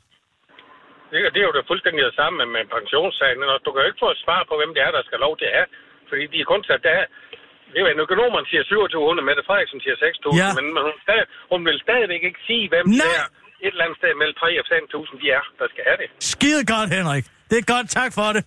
Det, 1.11 1.17
det 1.33 1.39
er 1.41 1.47
jo 1.49 1.55
det 1.57 1.63
fuldstændig 1.71 2.01
det 2.09 2.15
samme 2.21 2.35
med, 2.39 2.47
med 2.55 2.63
pensionssagen. 2.77 3.39
Du 3.65 3.69
kan 3.71 3.79
jo 3.83 3.87
ikke 3.89 4.03
få 4.05 4.11
et 4.15 4.21
svar 4.25 4.41
på, 4.49 4.53
hvem 4.59 4.71
det 4.75 4.81
er, 4.87 4.91
der 4.97 5.03
skal 5.07 5.19
lov 5.25 5.33
til 5.39 5.47
at 5.49 5.55
have. 5.57 5.69
Fordi 6.09 6.23
de 6.33 6.37
er 6.43 6.47
kun 6.53 6.61
sat 6.69 6.81
der. 6.89 7.01
Det 7.71 7.77
er 7.79 7.83
jo 7.85 7.89
en 7.95 8.01
økonom, 8.05 8.31
man 8.39 8.45
siger 8.51 8.63
2700, 8.63 9.27
Mette 9.29 9.43
Frederiksen 9.47 9.79
siger 9.85 9.95
6.000. 10.05 10.41
Ja. 10.41 10.49
Men, 10.57 10.65
hun, 10.87 10.95
stadig, 11.05 11.25
hun 11.51 11.59
vil 11.67 11.77
stadigvæk 11.87 12.21
ikke 12.29 12.41
sige, 12.49 12.63
hvem 12.73 12.85
Nej. 12.87 12.97
det 13.05 13.11
er 13.21 13.25
et 13.65 13.71
eller 13.73 13.85
andet 13.85 13.97
sted 14.01 14.11
mellem 14.21 14.35
3 14.43 14.45
og 14.61 14.65
5.000 15.11 15.21
de 15.21 15.27
er, 15.37 15.43
der 15.59 15.67
skal 15.73 15.83
have 15.89 15.97
det. 16.01 16.07
Skide 16.33 16.61
godt, 16.73 16.89
Henrik. 16.97 17.25
Det 17.49 17.57
er 17.63 17.67
godt. 17.73 17.87
Tak 17.99 18.11
for 18.17 18.27
det. 18.35 18.41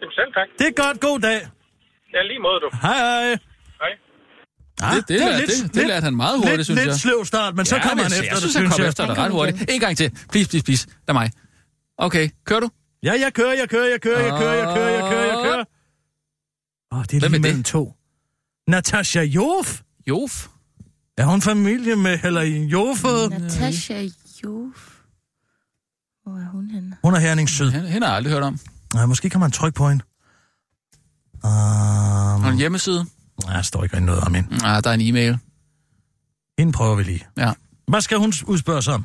Jamen 0.00 0.14
selv 0.18 0.30
tak. 0.38 0.48
Det 0.60 0.66
er 0.72 0.76
godt. 0.84 0.96
God 1.08 1.18
dag. 1.28 1.40
Ja, 2.14 2.20
lige 2.30 2.40
måde 2.46 2.58
du. 2.64 2.68
Hej, 2.86 2.98
hej. 3.08 3.24
Hej. 3.82 3.92
Det, 4.94 5.00
det, 5.08 5.16
var 5.22 5.28
lærte, 5.30 5.46
det, 5.46 5.74
det 5.76 5.84
lærte 5.90 6.04
han 6.08 6.14
meget 6.24 6.36
hurtigt, 6.38 6.56
lidt, 6.56 6.66
synes 6.68 6.78
jeg. 6.80 6.86
lidt 6.86 7.00
sløv 7.04 7.20
start, 7.32 7.52
men 7.58 7.64
så 7.70 7.76
Ja, 7.76 7.82
kommer 7.86 8.02
han 8.06 8.12
jeg 8.16 8.20
efter 8.24 8.36
synes, 8.42 8.54
det, 8.54 8.62
han 8.62 8.70
synes 8.72 8.74
kom 8.76 8.82
jeg. 8.84 8.88
efter 8.92 9.02
det 9.10 9.16
ret 9.22 9.32
hurtigt. 9.36 9.56
En 9.74 9.80
gang 9.84 9.94
til. 10.00 10.08
Please, 10.32 10.48
please, 10.50 10.64
please. 10.68 10.82
Lad 11.08 11.14
mig. 11.20 11.28
Okay, 12.06 12.24
kører 12.48 12.60
du? 12.64 12.68
Ja, 13.08 13.12
jeg 13.24 13.30
kører, 13.38 13.54
jeg 13.62 13.68
kører, 13.74 13.88
jeg 13.94 14.00
kører, 14.06 14.22
jeg 14.28 14.34
kører, 14.40 14.54
jeg 14.62 14.68
kører, 14.76 14.92
jeg 14.98 15.04
kører, 15.12 15.26
jeg 15.32 15.38
kører. 15.46 15.64
Åh, 16.92 16.98
oh, 16.98 17.02
det 17.08 17.14
er 17.16 17.20
Hvem 17.20 17.32
lige 17.32 17.38
er 17.38 17.42
det? 17.42 17.42
mellem 17.48 17.64
to. 17.74 17.82
Natasha 18.68 19.20
Jof. 19.22 19.80
Jof? 20.08 20.46
Er 21.18 21.24
hun 21.24 21.42
familie 21.42 21.96
med 21.96 22.18
Helen 22.18 22.64
Jofed? 22.68 23.28
Natasha 23.30 24.08
Jof. 24.44 24.90
Hvor 26.24 26.32
er 26.38 26.50
hun 26.52 26.70
henne? 26.70 26.96
Hun 27.02 27.14
er 27.14 27.18
Herning 27.18 27.48
Syd. 27.48 27.70
Hende 27.70 27.88
hende 27.88 28.06
har 28.06 28.12
jeg 28.12 28.16
aldrig 28.16 28.32
hørt 28.32 28.42
om. 28.42 28.58
Nej, 28.94 29.06
måske 29.06 29.30
kan 29.30 29.40
man 29.40 29.50
trykke 29.50 29.76
på 29.76 29.88
hende. 29.88 30.04
Um, 31.44 31.50
Har 32.42 32.50
en 32.50 32.56
hjemmeside? 32.58 33.06
nej, 33.44 33.54
der 33.54 33.62
står 33.62 33.84
ikke 33.84 34.00
noget 34.00 34.20
om 34.20 34.34
hende. 34.34 34.56
Nej, 34.56 34.80
der 34.80 34.90
er 34.90 34.94
en 34.94 35.00
e-mail. 35.00 35.38
Hende 36.58 36.72
prøver 36.72 36.94
vi 36.96 37.02
lige. 37.02 37.26
Ja. 37.36 37.52
Hvad 37.88 38.00
skal 38.00 38.18
hun 38.18 38.32
udspørge 38.46 38.82
sig 38.82 38.94
om? 38.94 39.04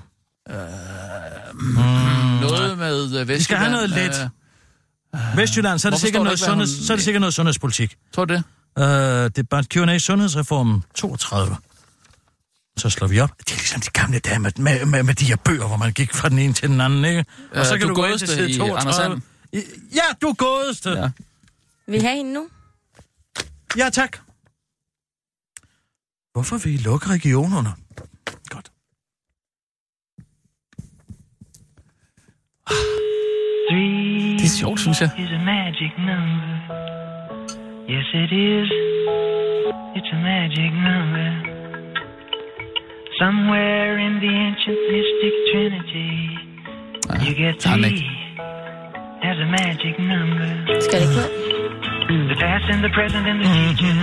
Noget 2.42 2.78
med 2.78 3.26
Vestjylland. 3.26 3.28
Vi 3.38 3.44
skal 3.44 3.58
have 3.58 3.72
noget 3.72 3.90
let. 3.90 4.32
øh, 5.16 5.38
Vestjylland, 5.38 5.80
så 5.80 5.88
er 5.88 5.90
det, 5.90 6.00
sikkert 6.00 6.24
noget, 6.24 6.40
sundheds, 6.40 6.78
hun- 6.78 6.86
så 6.86 6.94
er 6.94 6.98
det 6.98 7.04
sikkert 7.04 7.22
noget 7.22 7.34
sundhedspolitik. 7.34 7.98
Tror 8.14 8.26
du 8.26 8.34
det? 8.34 8.44
Uh, 8.80 8.86
det 8.86 9.38
er 9.38 9.44
bare 9.50 9.64
Q&A 9.64 9.98
Sundhedsreformen 9.98 10.84
32. 10.96 11.56
Så 12.78 12.90
slår 12.90 13.08
vi 13.08 13.20
op. 13.20 13.30
Det 13.40 13.52
er 13.52 13.56
ligesom 13.56 13.82
de 13.82 13.90
gamle 13.90 14.20
dage 14.20 14.40
med, 14.40 14.52
med, 14.58 14.86
med, 14.86 15.04
med 15.04 15.14
de 15.14 15.26
her 15.26 15.36
bøger, 15.36 15.68
hvor 15.68 15.78
man 15.78 15.92
gik 15.92 16.14
fra 16.14 16.30
den 16.30 16.40
ene 16.40 16.54
til 16.54 16.70
den 16.70 16.82
anden, 16.82 17.06
ikke? 17.06 17.26
Øh, 17.54 17.82
du 17.82 17.94
gå 17.94 18.06
ind 18.06 18.20
til 18.20 18.28
side 18.28 18.50
i 18.50 18.58
32. 18.58 18.80
Anders 18.80 19.00
And. 19.00 19.22
I- 19.54 19.96
Ja, 19.96 20.02
du 20.22 20.34
godeste. 20.38 20.90
Ja. 20.90 21.02
Ja. 21.02 21.10
Vil 21.88 21.96
I 21.96 22.00
have 22.00 22.16
hende 22.16 22.34
nu? 22.34 22.48
ja, 23.78 23.90
tak. 23.90 24.18
Hvorfor 26.34 26.58
vil 26.58 26.74
I 26.74 26.78
lukke 26.78 27.08
regionerne? 27.10 27.70
Godt. 28.50 28.72
Det 34.40 34.46
er 34.46 34.58
sjovt, 34.60 34.80
synes 34.80 35.02
jeg. 35.02 35.10
Yes, 37.94 38.08
it 38.24 38.32
is. 38.52 38.68
It's 39.98 40.12
a 40.18 40.20
magic 40.32 40.72
number. 40.90 41.30
Somewhere 43.22 43.92
in 44.06 44.14
the 44.24 44.32
ancient 44.48 44.80
mystic 44.94 45.34
trinity, 45.50 46.12
you 47.26 47.32
get 47.44 47.54
tager 47.60 47.76
den 47.76 47.84
three 47.84 49.30
as 49.30 49.38
a 49.46 49.48
magic 49.60 49.96
number. 50.14 50.50
Skal 50.86 51.00
det 51.02 51.08
ikke 51.10 51.24
The 52.32 52.38
past 52.46 52.66
and 52.74 52.82
the 52.86 52.92
present 53.00 53.24
and 53.32 53.38
the 53.44 53.50
future. 53.58 53.96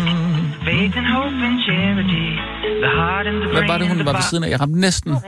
Faith 0.69 0.95
and 1.01 1.07
hope 1.17 1.37
and 1.49 1.57
charity. 1.69 2.29
The 2.85 2.91
heart 3.01 3.27
and 3.31 3.37
the 3.43 3.49
Hvad 3.53 3.63
brain 3.63 3.69
var 3.71 3.79
det, 3.79 3.85
and 3.85 3.91
hun 3.93 3.99
the 3.99 4.05
var 4.07 4.13
ved 4.13 4.21
body. 4.21 4.31
siden 4.31 4.45
af? 4.45 4.51
Jeg 4.51 4.61
ramte 4.61 4.81
næsten. 4.81 5.13
Uh, 5.13 5.19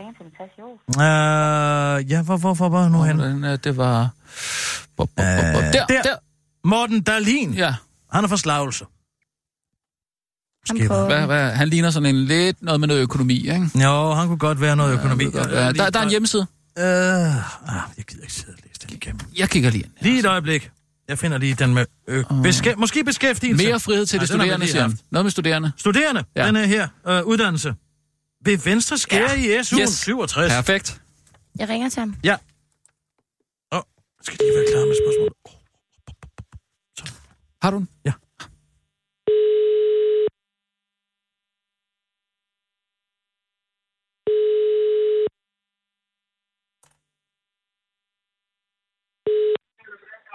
ja, 2.12 2.18
hvor, 2.26 2.36
hvor, 2.42 2.54
hvor 2.54 2.68
var 2.68 2.88
nu 2.88 3.02
hen? 3.02 3.44
Øh, 3.44 3.58
det 3.64 3.76
var... 3.76 4.10
Bop, 4.96 5.08
bop, 5.16 5.26
bop. 5.54 5.62
Der, 5.72 5.84
der. 5.88 6.02
der. 6.02 6.16
Morten 6.64 7.02
Dahlin. 7.02 7.50
Ja. 7.52 7.74
Han 8.12 8.24
er 8.24 8.28
fra 8.28 8.36
Slagelse. 8.36 8.84
Han 10.68 10.88
prøver. 10.88 11.06
Hvad, 11.06 11.26
hvad, 11.26 11.50
han 11.50 11.68
ligner 11.68 11.90
sådan 11.90 12.16
en 12.16 12.24
lidt 12.24 12.62
noget 12.62 12.80
med 12.80 12.88
noget 12.88 13.00
økonomi, 13.02 13.34
ikke? 13.36 13.70
Jo, 13.74 14.12
han 14.14 14.26
kunne 14.28 14.38
godt 14.38 14.60
være 14.60 14.76
noget 14.76 14.94
økonomi. 14.98 15.24
Ja, 15.24 15.30
godt 15.30 15.50
være. 15.50 15.72
der, 15.72 15.90
der 15.90 15.98
er 15.98 16.02
en 16.04 16.10
hjemmeside. 16.10 16.46
Øh, 16.78 16.84
ah, 16.84 17.34
jeg 17.96 18.04
gider 18.04 18.22
ikke 18.22 18.32
sidde 18.34 18.52
og 18.52 18.58
læse 18.64 18.80
den 18.88 18.96
igennem. 18.96 19.20
Jeg 19.36 19.48
kigger 19.50 19.70
lige 19.70 19.82
ind. 19.84 19.92
Lige 20.00 20.18
et 20.18 20.26
øjeblik. 20.26 20.70
Jeg 21.08 21.18
finder 21.18 21.38
lige 21.38 21.54
den 21.54 21.74
med... 21.74 21.86
Øh, 22.08 22.24
beska- 22.30 22.74
måske 22.76 23.04
beskæftigelse. 23.04 23.66
Mere 23.66 23.80
frihed 23.80 24.06
til 24.06 24.16
Nej, 24.16 24.22
de 24.22 24.26
studerende, 24.26 24.58
lige 24.58 24.70
siger 24.70 24.82
han. 24.82 24.98
Noget 25.10 25.24
med 25.24 25.30
studerende. 25.30 25.72
Studerende, 25.76 26.24
Ja. 26.36 26.40
ja. 26.42 26.46
den 26.48 26.56
er 26.56 26.66
her. 26.66 26.88
Øh, 27.08 27.22
uddannelse. 27.24 27.74
Vil 28.44 28.60
Venstre 28.64 28.98
skære 28.98 29.30
ja. 29.30 29.58
i 29.58 29.60
SU'en? 29.60 29.80
Yes. 29.80 29.88
67. 29.90 30.52
Perfekt. 30.52 31.00
Jeg 31.58 31.68
ringer 31.68 31.88
til 31.88 32.00
ham. 32.00 32.14
Ja. 32.24 32.32
Åh, 33.72 33.78
oh, 33.78 33.82
skal 34.22 34.38
de 34.38 34.44
være 34.56 34.64
klar 34.72 34.86
med 34.86 34.94
spørgsmål? 35.04 35.57
Har 37.62 37.70
du 37.70 37.76
den? 37.76 37.88
Ja. 38.04 38.12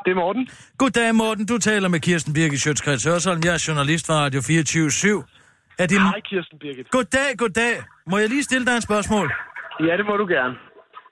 Det 0.06 0.12
er 0.12 0.16
Morten. 0.16 0.50
Goddag, 0.78 1.16
Morten. 1.16 1.46
Du 1.46 1.58
taler 1.58 1.88
med 1.88 2.00
Kirsten 2.00 2.34
Birgit 2.34 2.62
Sjøtskreds 2.62 3.04
Hørsholm. 3.04 3.42
Jeg 3.46 3.54
er 3.54 3.66
journalist 3.68 4.06
fra 4.06 4.14
Radio 4.14 4.42
24 4.42 4.88
/7. 4.88 5.76
Er 5.80 5.88
din... 5.88 6.00
Hej, 6.00 6.20
Kirsten 6.26 6.60
Birgit. 6.60 6.90
Goddag, 6.90 7.38
goddag. 7.38 7.84
Må 8.08 8.18
jeg 8.18 8.30
lige 8.30 8.44
stille 8.44 8.66
dig 8.66 8.72
et 8.78 8.84
spørgsmål? 8.84 9.34
Ja, 9.80 9.98
det 9.98 10.06
må 10.06 10.18
du 10.18 10.26
gerne. 10.26 10.56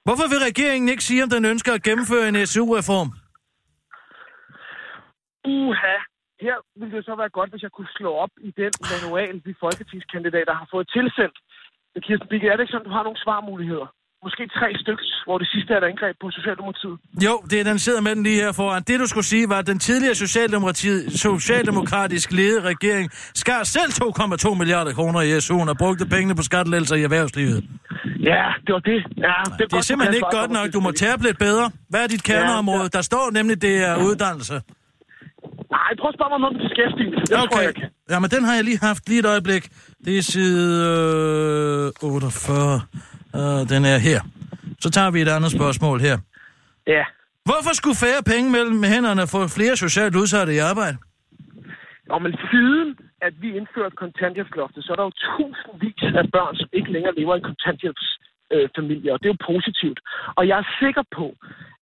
Hvorfor 0.04 0.30
vil 0.30 0.40
regeringen 0.40 0.90
ikke 0.90 1.04
sige, 1.04 1.24
om 1.24 1.30
den 1.30 1.46
ønsker 1.46 1.74
at 1.74 1.84
gennemføre 1.84 2.30
en 2.30 2.48
SU-reform? 2.48 3.12
Uha. 5.46 5.96
Her 6.46 6.58
ville 6.80 6.96
det 6.98 7.06
så 7.06 7.16
være 7.22 7.36
godt, 7.38 7.50
hvis 7.52 7.64
jeg 7.66 7.72
kunne 7.78 7.92
slå 8.00 8.12
op 8.24 8.34
i 8.48 8.52
den 8.62 8.74
manual, 8.94 9.36
vi 9.46 9.54
folketingskandidater 9.60 10.54
har 10.62 10.68
fået 10.74 10.88
tilsendt. 10.98 11.38
Kirsten 12.06 12.28
er 12.32 12.62
ikke 12.62 12.74
sådan, 12.74 12.88
du 12.90 12.94
har 12.98 13.04
nogle 13.04 13.24
svarmuligheder? 13.26 13.88
Måske 14.26 14.44
tre 14.60 14.70
stykker, 14.84 15.06
hvor 15.26 15.38
det 15.38 15.48
sidste 15.54 15.74
er 15.74 15.78
et 15.78 15.84
angreb 15.84 16.16
på 16.22 16.28
Socialdemokratiet. 16.32 16.98
Jo, 17.26 17.34
det 17.50 17.60
er 17.60 17.64
den 17.64 17.80
sidder 17.80 18.02
med 18.02 18.16
den 18.16 18.24
lige 18.24 18.42
her 18.44 18.52
foran. 18.52 18.84
Det 18.88 19.00
du 19.00 19.08
skulle 19.08 19.30
sige 19.34 19.50
var, 19.50 19.60
at 19.60 19.68
den 19.68 19.80
tidligere 19.80 20.16
socialdemokrati, 20.16 21.10
socialdemokratisk 21.10 22.32
ledede 22.32 22.62
regering 22.72 23.10
skar 23.42 23.64
selv 23.64 23.92
2,2 23.92 24.58
milliarder 24.62 24.94
kroner 24.94 25.22
i 25.22 25.32
SU'en 25.38 25.70
og 25.70 25.78
brugte 25.78 26.06
pengene 26.06 26.36
på 26.36 26.44
skattelettelser 26.50 26.96
i 26.96 27.04
erhvervslivet. 27.04 27.64
Ja, 28.32 28.44
det 28.66 28.74
var 28.74 28.80
det. 28.80 29.00
Ja, 29.18 29.34
det 29.46 29.52
er, 29.52 29.58
Det 29.58 29.64
er 29.64 29.68
godt, 29.76 29.86
simpelthen 29.86 30.16
ikke 30.16 30.38
godt 30.40 30.52
nok. 30.52 30.74
Du 30.74 30.80
må 30.80 30.92
tabe 30.92 31.24
lidt 31.24 31.40
bedre. 31.40 31.72
Hvad 31.90 32.04
er 32.04 32.08
dit 32.08 32.24
kerneområde? 32.24 32.90
Der 32.90 33.02
står 33.02 33.32
nemlig, 33.32 33.62
det 33.62 33.76
er 33.90 33.94
uddannelse. 34.08 34.62
Nej, 35.78 35.90
prøv 36.00 36.10
at 36.12 36.16
spørge 36.18 36.30
mig 36.32 36.38
om 36.40 36.42
noget 36.42 36.56
med 36.58 36.64
beskæftigelse. 36.68 37.22
Det 37.30 37.36
tror 37.50 37.62
jeg, 37.62 37.72
jeg 37.72 37.76
kan. 37.82 37.90
Ja, 38.12 38.18
men 38.24 38.30
den 38.36 38.44
har 38.48 38.54
jeg 38.58 38.64
lige 38.70 38.80
haft 38.90 39.04
lige 39.10 39.20
et 39.26 39.30
øjeblik. 39.34 39.64
Det 40.06 40.14
er 40.18 40.24
side 40.34 40.64
øh, 42.04 42.14
48. 42.16 42.82
Uh, 43.40 43.62
den 43.74 43.82
er 43.94 43.98
her. 44.08 44.20
Så 44.84 44.90
tager 44.96 45.12
vi 45.12 45.20
et 45.22 45.32
andet 45.38 45.52
spørgsmål 45.52 45.98
her. 46.08 46.18
Ja. 46.88 47.04
Hvorfor 47.50 47.74
skulle 47.80 47.98
færre 48.06 48.24
penge 48.34 48.48
mellem 48.58 48.84
hænderne 48.94 49.24
få 49.34 49.40
flere 49.58 49.76
socialt 49.86 50.16
udsatte 50.22 50.52
i 50.58 50.62
arbejde? 50.72 50.98
Og 52.14 52.20
men 52.26 52.34
siden, 52.52 52.90
at 53.28 53.34
vi 53.44 53.50
indførte 53.60 53.96
kontanthjælpsloftet, 54.04 54.84
så 54.84 54.90
er 54.94 54.98
der 55.00 55.08
jo 55.10 55.16
tusindvis 55.32 56.04
af 56.22 56.26
børn, 56.36 56.56
som 56.60 56.70
ikke 56.78 56.92
længere 56.96 57.16
lever 57.20 57.36
i 57.36 57.48
kontanthjælpsfamilier, 57.50 59.14
og 59.14 59.20
det 59.20 59.28
er 59.28 59.36
jo 59.36 59.46
positivt. 59.54 60.00
Og 60.38 60.44
jeg 60.50 60.58
er 60.64 60.68
sikker 60.82 61.04
på, 61.18 61.28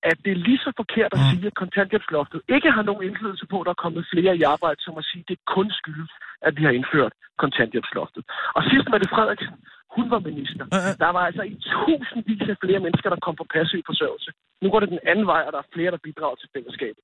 at 0.03 0.17
det 0.23 0.31
er 0.31 0.43
lige 0.47 0.61
så 0.65 0.71
forkert 0.81 1.11
at 1.15 1.21
sige, 1.29 1.47
at 1.47 1.59
kontanthjælpsloftet 1.63 2.39
ikke 2.55 2.69
har 2.71 2.83
nogen 2.89 3.03
indflydelse 3.07 3.45
på, 3.51 3.55
at 3.59 3.65
der 3.65 3.73
er 3.77 3.83
kommet 3.85 4.07
flere 4.13 4.37
i 4.37 4.43
arbejde, 4.53 4.79
som 4.81 4.97
at 4.97 5.05
sige, 5.11 5.23
at 5.25 5.29
det 5.31 5.39
kun 5.55 5.67
skyldes, 5.79 6.11
at 6.47 6.53
vi 6.57 6.63
har 6.63 6.73
indført 6.79 7.13
kontanthjælpsloftet. 7.43 8.23
Og 8.57 8.61
sidst 8.71 8.87
med 8.91 8.99
det 8.99 9.09
Frederiksen, 9.15 9.55
hun 9.95 10.05
var 10.13 10.19
minister. 10.29 10.65
Der 11.03 11.11
var 11.15 11.23
altså 11.29 11.43
i 11.53 11.55
tusindvis 11.71 12.49
af 12.53 12.57
flere 12.63 12.79
mennesker, 12.85 13.09
der 13.09 13.19
kom 13.25 13.35
på 13.35 13.45
passiv 13.55 13.81
forsørgelse. 13.85 14.31
Nu 14.61 14.67
går 14.69 14.79
det 14.79 14.89
den 14.95 15.03
anden 15.11 15.25
vej, 15.33 15.41
og 15.47 15.51
der 15.53 15.59
er 15.61 15.71
flere, 15.73 15.91
der 15.91 16.05
bidrager 16.07 16.35
til 16.35 16.49
fællesskabet. 16.55 17.03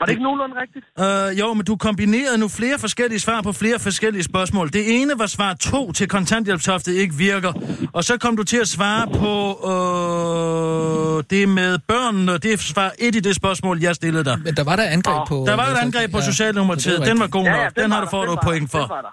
Var 0.00 0.06
det 0.06 0.12
ikke 0.12 0.22
nogenlunde 0.22 0.54
rigtigt? 0.60 0.84
Uh, 1.32 1.38
jo, 1.40 1.54
men 1.54 1.64
du 1.64 1.76
kombinerede 1.76 2.38
nu 2.38 2.48
flere 2.48 2.78
forskellige 2.78 3.20
svar 3.20 3.42
på 3.42 3.52
flere 3.52 3.78
forskellige 3.78 4.22
spørgsmål. 4.22 4.72
Det 4.72 5.00
ene 5.02 5.12
var 5.18 5.26
svar 5.26 5.54
2 5.54 5.92
til 5.92 6.08
kontanthjælpshoftet 6.08 6.92
ikke 6.92 7.14
virker. 7.14 7.52
Og 7.92 8.04
så 8.04 8.18
kom 8.18 8.36
du 8.36 8.42
til 8.44 8.56
at 8.56 8.68
svare 8.68 9.06
på 9.06 9.34
uh, 9.72 11.24
det 11.30 11.48
med 11.48 11.78
børnene. 11.78 12.32
Det 12.38 12.52
er 12.52 12.56
svar 12.56 12.92
1 12.98 13.14
i 13.16 13.20
det 13.20 13.36
spørgsmål, 13.36 13.80
jeg 13.80 13.94
stillede 13.94 14.24
dig. 14.24 14.38
Men 14.44 14.54
der 14.56 14.64
var 14.64 14.76
der 14.76 14.82
angreb 14.84 15.28
på... 15.28 15.44
Der 15.46 15.54
var 15.56 15.66
et 15.66 15.76
angreb 15.76 16.10
på 16.12 16.18
Ja, 16.18 16.24
Socialdemokratiet. 16.24 17.06
Den 17.06 17.20
var 17.20 17.26
god 17.26 17.44
Ja, 17.44 17.50
nok. 17.50 17.60
ja, 17.60 17.68
den 17.68 17.82
Den 17.84 17.90
har 17.92 18.00
du 18.00 18.06
fået 18.10 18.28
der, 18.28 18.36
point 18.42 18.70
for. 18.70 18.78
den 18.78 18.88
var 18.90 19.02
der. 19.02 19.12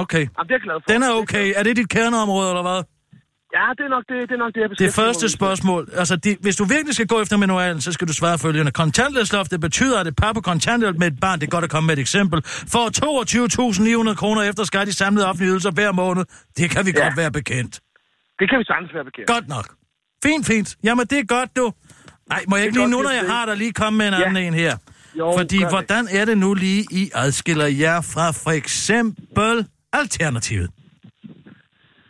Okay. 0.00 0.18
Jamen, 0.18 0.28
det 0.28 0.38
er 0.38 0.54
jeg 0.54 0.60
glad 0.60 0.74
for. 0.86 0.92
Den 0.92 1.02
er 1.02 1.10
okay. 1.22 1.52
Er 1.56 1.62
det 1.62 1.76
dit 1.76 1.88
kerneområde, 1.88 2.48
eller 2.50 2.62
hvad? 2.62 2.82
Ja, 3.58 3.66
det 3.78 3.84
er 3.88 3.88
nok 3.88 4.04
det, 4.08 4.16
det, 4.28 4.34
er 4.34 4.38
nok 4.44 4.54
det 4.54 4.60
jeg 4.60 4.70
Det 4.78 4.94
første 4.94 5.28
spørgsmål, 5.28 5.88
altså 5.92 6.16
de, 6.16 6.36
hvis 6.40 6.56
du 6.56 6.64
virkelig 6.64 6.94
skal 6.94 7.06
gå 7.06 7.20
efter 7.20 7.36
manualen, 7.36 7.80
så 7.80 7.92
skal 7.92 8.08
du 8.08 8.12
svare 8.12 8.38
følgende. 8.38 8.72
Kontanthjælpsloftet 8.72 9.60
betyder, 9.60 10.00
at 10.00 10.06
et 10.06 10.16
par 10.16 10.32
på 10.32 10.40
kontanthjælp 10.40 10.96
med 10.98 11.06
et 11.06 11.20
barn, 11.20 11.40
det 11.40 11.46
er 11.46 11.50
godt 11.50 11.64
at 11.64 11.70
komme 11.70 11.86
med 11.86 11.94
et 11.96 12.00
eksempel, 12.00 12.42
får 12.44 12.86
22.900 14.10 14.14
kroner 14.14 14.42
efter 14.42 14.64
skat 14.64 14.88
i 14.88 14.92
samlede 14.92 15.26
offentlige 15.28 15.50
ydelser 15.50 15.70
hver 15.70 15.92
måned. 15.92 16.24
Det 16.56 16.70
kan 16.70 16.86
vi 16.86 16.92
ja. 16.96 17.04
godt 17.04 17.16
være 17.16 17.30
bekendt. 17.32 17.80
Det 18.38 18.50
kan 18.50 18.58
vi 18.58 18.64
sagtens 18.64 18.94
være 18.94 19.04
bekendt. 19.04 19.28
Godt 19.28 19.48
nok. 19.48 19.66
Fint, 20.24 20.46
fint. 20.46 20.76
Jamen, 20.84 21.06
det 21.06 21.18
er 21.18 21.24
godt, 21.24 21.56
du. 21.56 21.72
Nej, 22.28 22.44
må 22.48 22.56
jeg 22.56 22.64
ikke 22.64 22.78
lige 22.78 22.90
nu, 22.90 23.02
når 23.02 23.10
jeg 23.10 23.24
har 23.28 23.46
dig, 23.46 23.56
lige 23.56 23.72
komme 23.72 23.96
med 23.96 24.08
en 24.08 24.14
Ja. 24.14 24.22
anden 24.26 24.44
en 24.44 24.54
her? 24.54 24.76
Jo, 25.18 25.34
Fordi, 25.38 25.64
hvordan 25.68 26.08
er 26.10 26.24
det 26.24 26.38
nu 26.38 26.54
lige, 26.54 26.86
I 26.90 27.10
adskiller 27.14 27.66
jer 27.66 28.00
fra 28.00 28.30
for 28.30 28.50
eksempel 28.50 29.66
Alternativet? 29.92 30.70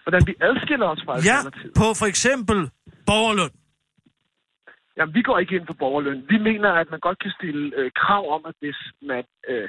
Hvordan 0.05 0.23
vi 0.31 0.35
adskiller 0.49 0.87
os 0.95 1.01
fra 1.07 1.13
Ja, 1.15 1.19
Alternativet. 1.19 1.73
på 1.81 1.87
for 2.01 2.07
eksempel 2.13 2.59
borgerløn. 3.11 3.53
Jamen, 4.97 5.13
vi 5.19 5.23
går 5.29 5.37
ikke 5.43 5.55
ind 5.59 5.67
for 5.71 5.77
borgerløn. 5.85 6.19
Vi 6.33 6.39
mener, 6.49 6.71
at 6.83 6.87
man 6.95 7.01
godt 7.07 7.19
kan 7.25 7.33
stille 7.39 7.63
øh, 7.79 7.87
krav 8.03 8.25
om, 8.37 8.43
at 8.51 8.55
hvis 8.63 8.79
man 9.13 9.23
øh, 9.51 9.67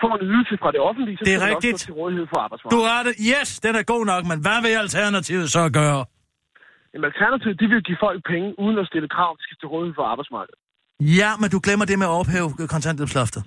får 0.00 0.12
en 0.18 0.22
ydelse 0.30 0.54
fra 0.62 0.70
det 0.74 0.80
offentlige, 0.88 1.16
så 1.18 1.22
Det 1.24 1.34
er 1.34 1.38
skal 1.38 1.46
man 1.48 1.54
rigtigt. 1.54 1.74
også 1.74 1.84
stå 1.84 1.92
til 1.92 1.98
rådighed 2.00 2.26
for 2.32 2.36
Du 2.38 2.42
arbejdsmarkedet. 2.46 2.88
har 2.92 3.00
det. 3.08 3.14
Yes, 3.32 3.48
den 3.66 3.72
er 3.80 3.84
god 3.94 4.04
nok, 4.12 4.22
men 4.30 4.38
hvad 4.44 4.58
vil 4.64 4.72
Alternativet 4.84 5.46
så 5.56 5.62
gøre? 5.80 6.00
Jamen, 6.92 7.04
Alternativet, 7.10 7.56
de 7.62 7.66
vil 7.72 7.82
give 7.88 7.98
folk 8.06 8.18
penge, 8.32 8.48
uden 8.64 8.76
at 8.82 8.86
stille 8.90 9.08
krav, 9.16 9.30
de 9.38 9.42
skal 9.46 9.56
til 9.60 9.68
rådighed 9.74 9.94
for 9.98 10.04
arbejdsmarkedet. 10.12 10.58
Ja, 11.20 11.30
men 11.40 11.48
du 11.54 11.58
glemmer 11.66 11.86
det 11.90 11.96
med 12.02 12.06
at 12.10 12.14
ophæve 12.20 12.48
kontanthjælpsloftet. 12.74 13.42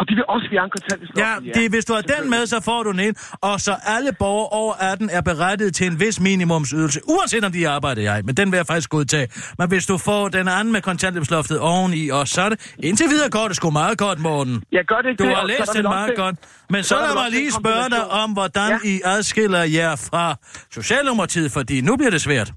Og 0.00 0.04
de 0.08 0.14
vil 0.14 0.24
også 0.34 0.46
fjerne 0.52 0.70
kontanthjælpsloftet. 0.76 1.46
Ja, 1.46 1.60
det, 1.60 1.70
hvis 1.74 1.84
du 1.84 1.92
har 1.94 2.04
den 2.14 2.30
med, 2.30 2.46
så 2.46 2.58
får 2.68 2.82
du 2.82 2.90
den 2.92 3.00
ind. 3.00 3.16
Og 3.50 3.60
så 3.60 3.72
alle 3.96 4.10
borgere 4.18 4.48
over 4.60 4.74
18 4.92 5.10
er 5.10 5.22
berettiget 5.30 5.74
til 5.74 5.86
en 5.92 6.00
vis 6.00 6.20
minimumsydelse, 6.20 7.00
uanset 7.14 7.44
om 7.44 7.52
de 7.52 7.68
arbejder 7.68 8.02
jeg. 8.02 8.22
Men 8.24 8.34
den 8.34 8.46
vil 8.52 8.56
jeg 8.56 8.66
faktisk 8.66 8.90
godtage. 8.90 9.28
Men 9.58 9.68
hvis 9.68 9.86
du 9.86 9.98
får 9.98 10.28
den 10.28 10.48
anden 10.48 10.72
med 10.72 10.80
kontanthjælpsloftet 10.90 11.58
oveni, 11.60 12.08
og 12.08 12.28
så 12.28 12.40
er 12.42 12.48
det... 12.48 12.74
Indtil 12.82 13.06
videre 13.14 13.30
går 13.30 13.46
det 13.48 13.56
sgu 13.56 13.70
meget 13.70 13.98
godt, 13.98 14.18
Morten. 14.18 14.62
Jeg 14.72 14.84
gør 14.84 14.96
det 15.02 15.08
ikke 15.10 15.22
Du 15.22 15.28
det, 15.28 15.36
har 15.36 15.46
læst 15.46 15.60
også 15.60 15.82
meget 15.82 16.12
godt. 16.16 16.36
Men 16.70 16.82
så 16.82 16.88
så 16.88 16.94
lad 17.00 17.14
mig 17.14 17.30
lige 17.30 17.52
spørge 17.52 17.88
dig 17.90 18.04
om, 18.22 18.32
hvordan 18.32 18.70
Ja. 18.70 18.78
I 18.84 19.00
adskiller 19.04 19.62
jer 19.62 19.92
fra 20.10 20.24
Socialdemokratiet, 20.70 21.52
fordi 21.52 21.80
nu 21.80 21.96
bliver 21.96 22.10
det 22.10 22.20
svært. 22.20 22.52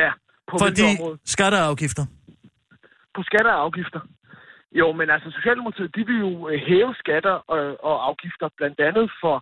Ja, 0.00 0.08
på 0.50 0.58
Fordi 0.58 0.82
hvilket 0.82 1.00
område? 1.00 1.18
skatter 1.34 1.58
og 1.62 1.66
afgifter. 1.66 2.04
På 3.16 3.20
skatter 3.22 3.52
og 3.52 3.62
afgifter. 3.64 4.00
Jo, 4.80 4.92
men 4.92 5.10
altså 5.10 5.28
Socialdemokratiet, 5.38 5.96
de 5.96 6.06
vil 6.06 6.18
jo 6.26 6.48
øh, 6.48 6.58
hæve 6.68 6.94
skatter 7.02 7.36
og, 7.52 7.60
og 7.88 7.94
afgifter, 8.08 8.46
blandt 8.58 8.80
andet 8.88 9.06
for 9.22 9.36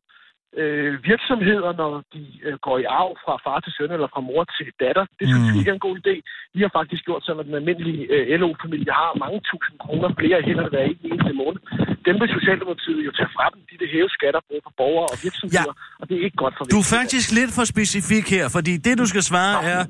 øh, 0.61 0.93
virksomheder, 1.11 1.71
når 1.83 1.93
de 2.15 2.23
øh, 2.47 2.57
går 2.67 2.77
i 2.83 2.87
arv 3.01 3.13
fra 3.25 3.35
far 3.47 3.59
til 3.65 3.73
søn 3.77 3.91
eller 3.97 4.09
fra 4.15 4.23
mor 4.29 4.43
til 4.57 4.69
datter. 4.85 5.05
Det 5.19 5.25
synes 5.29 5.45
Mm. 5.47 5.53
vi 5.53 5.59
ikke 5.61 5.71
er 5.75 5.79
en 5.81 5.87
god 5.89 5.97
idé. 6.03 6.15
Vi 6.57 6.61
har 6.65 6.73
faktisk 6.79 7.03
gjort 7.09 7.23
sådan, 7.25 7.41
at 7.43 7.47
den 7.49 7.55
almindelige 7.61 8.03
øh, 8.15 8.25
LO-familie 8.41 8.93
har 9.03 9.11
mange 9.25 9.39
tusind 9.51 9.77
kroner 9.85 10.09
flere 10.21 10.37
i 10.41 10.45
hænderne 10.49 10.71
hver 10.75 10.85
eneste 11.07 11.33
måned. 11.43 11.61
Dem 12.07 12.15
vil 12.21 12.29
Socialdemokratiet 12.39 13.01
jo 13.09 13.13
tage 13.19 13.31
fra 13.37 13.47
dem. 13.53 13.61
De 13.71 13.75
vil 13.81 13.89
hæve 13.97 14.11
skatter 14.19 14.41
både 14.49 14.61
for 14.67 14.73
borgere 14.81 15.09
og 15.13 15.19
virksomheder, 15.27 15.73
ja. 15.79 16.01
og 16.01 16.05
det 16.09 16.15
er 16.19 16.23
ikke 16.27 16.39
godt 16.45 16.55
for 16.57 16.63
Du 16.77 16.81
er 16.85 16.89
faktisk 16.99 17.29
lidt 17.39 17.51
for 17.59 17.65
specifik 17.75 18.27
her, 18.37 18.45
fordi 18.57 18.73
det, 18.87 18.95
du 19.03 19.07
skal 19.13 19.23
svare, 19.31 19.55
er... 19.73 19.81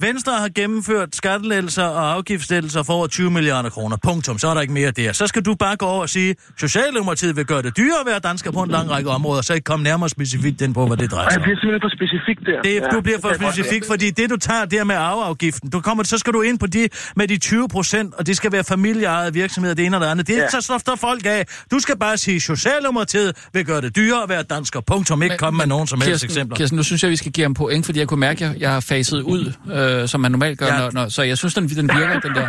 Venstre 0.00 0.32
har 0.32 0.48
gennemført 0.54 1.16
skattelettelser 1.16 1.82
og 1.84 2.12
afgiftslettelser 2.12 2.82
for 2.82 2.92
over 2.92 3.06
20 3.06 3.30
milliarder 3.30 3.70
kroner. 3.70 3.96
Punktum. 4.02 4.38
Så 4.38 4.48
er 4.48 4.54
der 4.54 4.60
ikke 4.60 4.72
mere 4.74 4.90
der. 4.90 5.12
Så 5.12 5.26
skal 5.26 5.42
du 5.42 5.54
bare 5.54 5.76
gå 5.76 5.86
over 5.86 6.00
og 6.02 6.08
sige, 6.08 6.34
Socialdemokratiet 6.58 7.36
vil 7.36 7.44
gøre 7.44 7.62
det 7.62 7.76
dyrere 7.76 8.00
at 8.00 8.06
være 8.06 8.18
dansker 8.18 8.50
på 8.50 8.62
en 8.62 8.70
lang 8.70 8.90
række 8.90 9.10
områder, 9.10 9.42
så 9.42 9.54
ikke 9.54 9.64
komme 9.64 9.84
nærmere 9.84 10.08
specifikt 10.08 10.60
ind 10.60 10.74
på, 10.74 10.86
hvad 10.86 10.96
det 10.96 11.10
drejer 11.10 11.30
sig 11.30 11.38
om. 11.38 11.42
bliver 11.42 11.56
simpelthen 11.56 11.80
for 11.90 11.96
specifik 11.96 12.38
der. 12.46 12.62
Det, 12.62 12.74
Ja, 12.74 12.96
du 12.96 13.00
bliver 13.00 13.18
for 13.20 13.28
det 13.28 13.36
specifik, 13.40 13.84
fordi 13.86 14.10
det, 14.10 14.30
du 14.30 14.36
tager 14.36 14.64
der 14.64 14.84
med 14.84 14.94
arveafgiften, 14.94 15.70
du 15.70 15.80
kommer, 15.80 16.04
så 16.04 16.18
skal 16.18 16.32
du 16.32 16.42
ind 16.42 16.58
på 16.58 16.66
de 16.66 16.88
med 17.16 17.28
de 17.28 17.38
20 17.38 17.68
procent, 17.68 18.14
og 18.14 18.26
det 18.26 18.36
skal 18.36 18.52
være 18.52 18.64
familieejede 18.64 19.32
virksomheder, 19.32 19.74
det 19.74 19.86
ene 19.86 19.96
og 19.96 20.00
det 20.00 20.06
andet. 20.06 20.26
Det 20.26 20.34
Ja. 20.36 20.40
ja. 20.40 20.48
så 20.50 20.60
slår 20.60 20.96
folk 20.96 21.26
af. 21.26 21.46
Du 21.70 21.78
skal 21.78 21.98
bare 21.98 22.16
sige, 22.16 22.40
Socialdemokratiet 22.40 23.36
vil 23.52 23.64
gøre 23.64 23.80
det 23.80 23.96
dyrere 23.96 24.22
at 24.22 24.28
være 24.28 24.42
dansker. 24.42 24.80
Punktum. 24.80 25.22
Ikke 25.22 25.36
komme 25.36 25.58
med 25.58 25.66
nogen 25.66 25.86
som 25.86 26.00
helst 26.00 26.10
Kirsten, 26.10 26.26
eksempler. 26.30 26.56
Kirsten, 26.56 26.76
nu 26.76 26.82
synes 26.82 27.02
jeg, 27.02 27.10
vi 27.10 27.16
skal 27.16 27.32
give 27.32 27.44
ham 27.44 27.54
point, 27.54 27.86
fordi 27.86 27.98
jeg 27.98 28.08
kunne 28.08 28.20
mærke, 28.20 28.44
at 28.44 28.52
jeg, 28.52 28.60
jeg 28.60 28.72
har 28.72 28.80
faset 28.80 29.20
ud, 29.20 29.52
øh, 29.72 29.83
som 30.12 30.20
man 30.24 30.30
normalt 30.36 30.58
gør. 30.58 30.66
Ja. 30.66 30.78
Når, 30.80 30.90
når, 30.96 31.04
så 31.16 31.22
jeg 31.22 31.38
synes, 31.38 31.54
den, 31.54 31.64
den 31.68 31.88
virker, 31.98 32.20
den 32.26 32.34
der. 32.40 32.48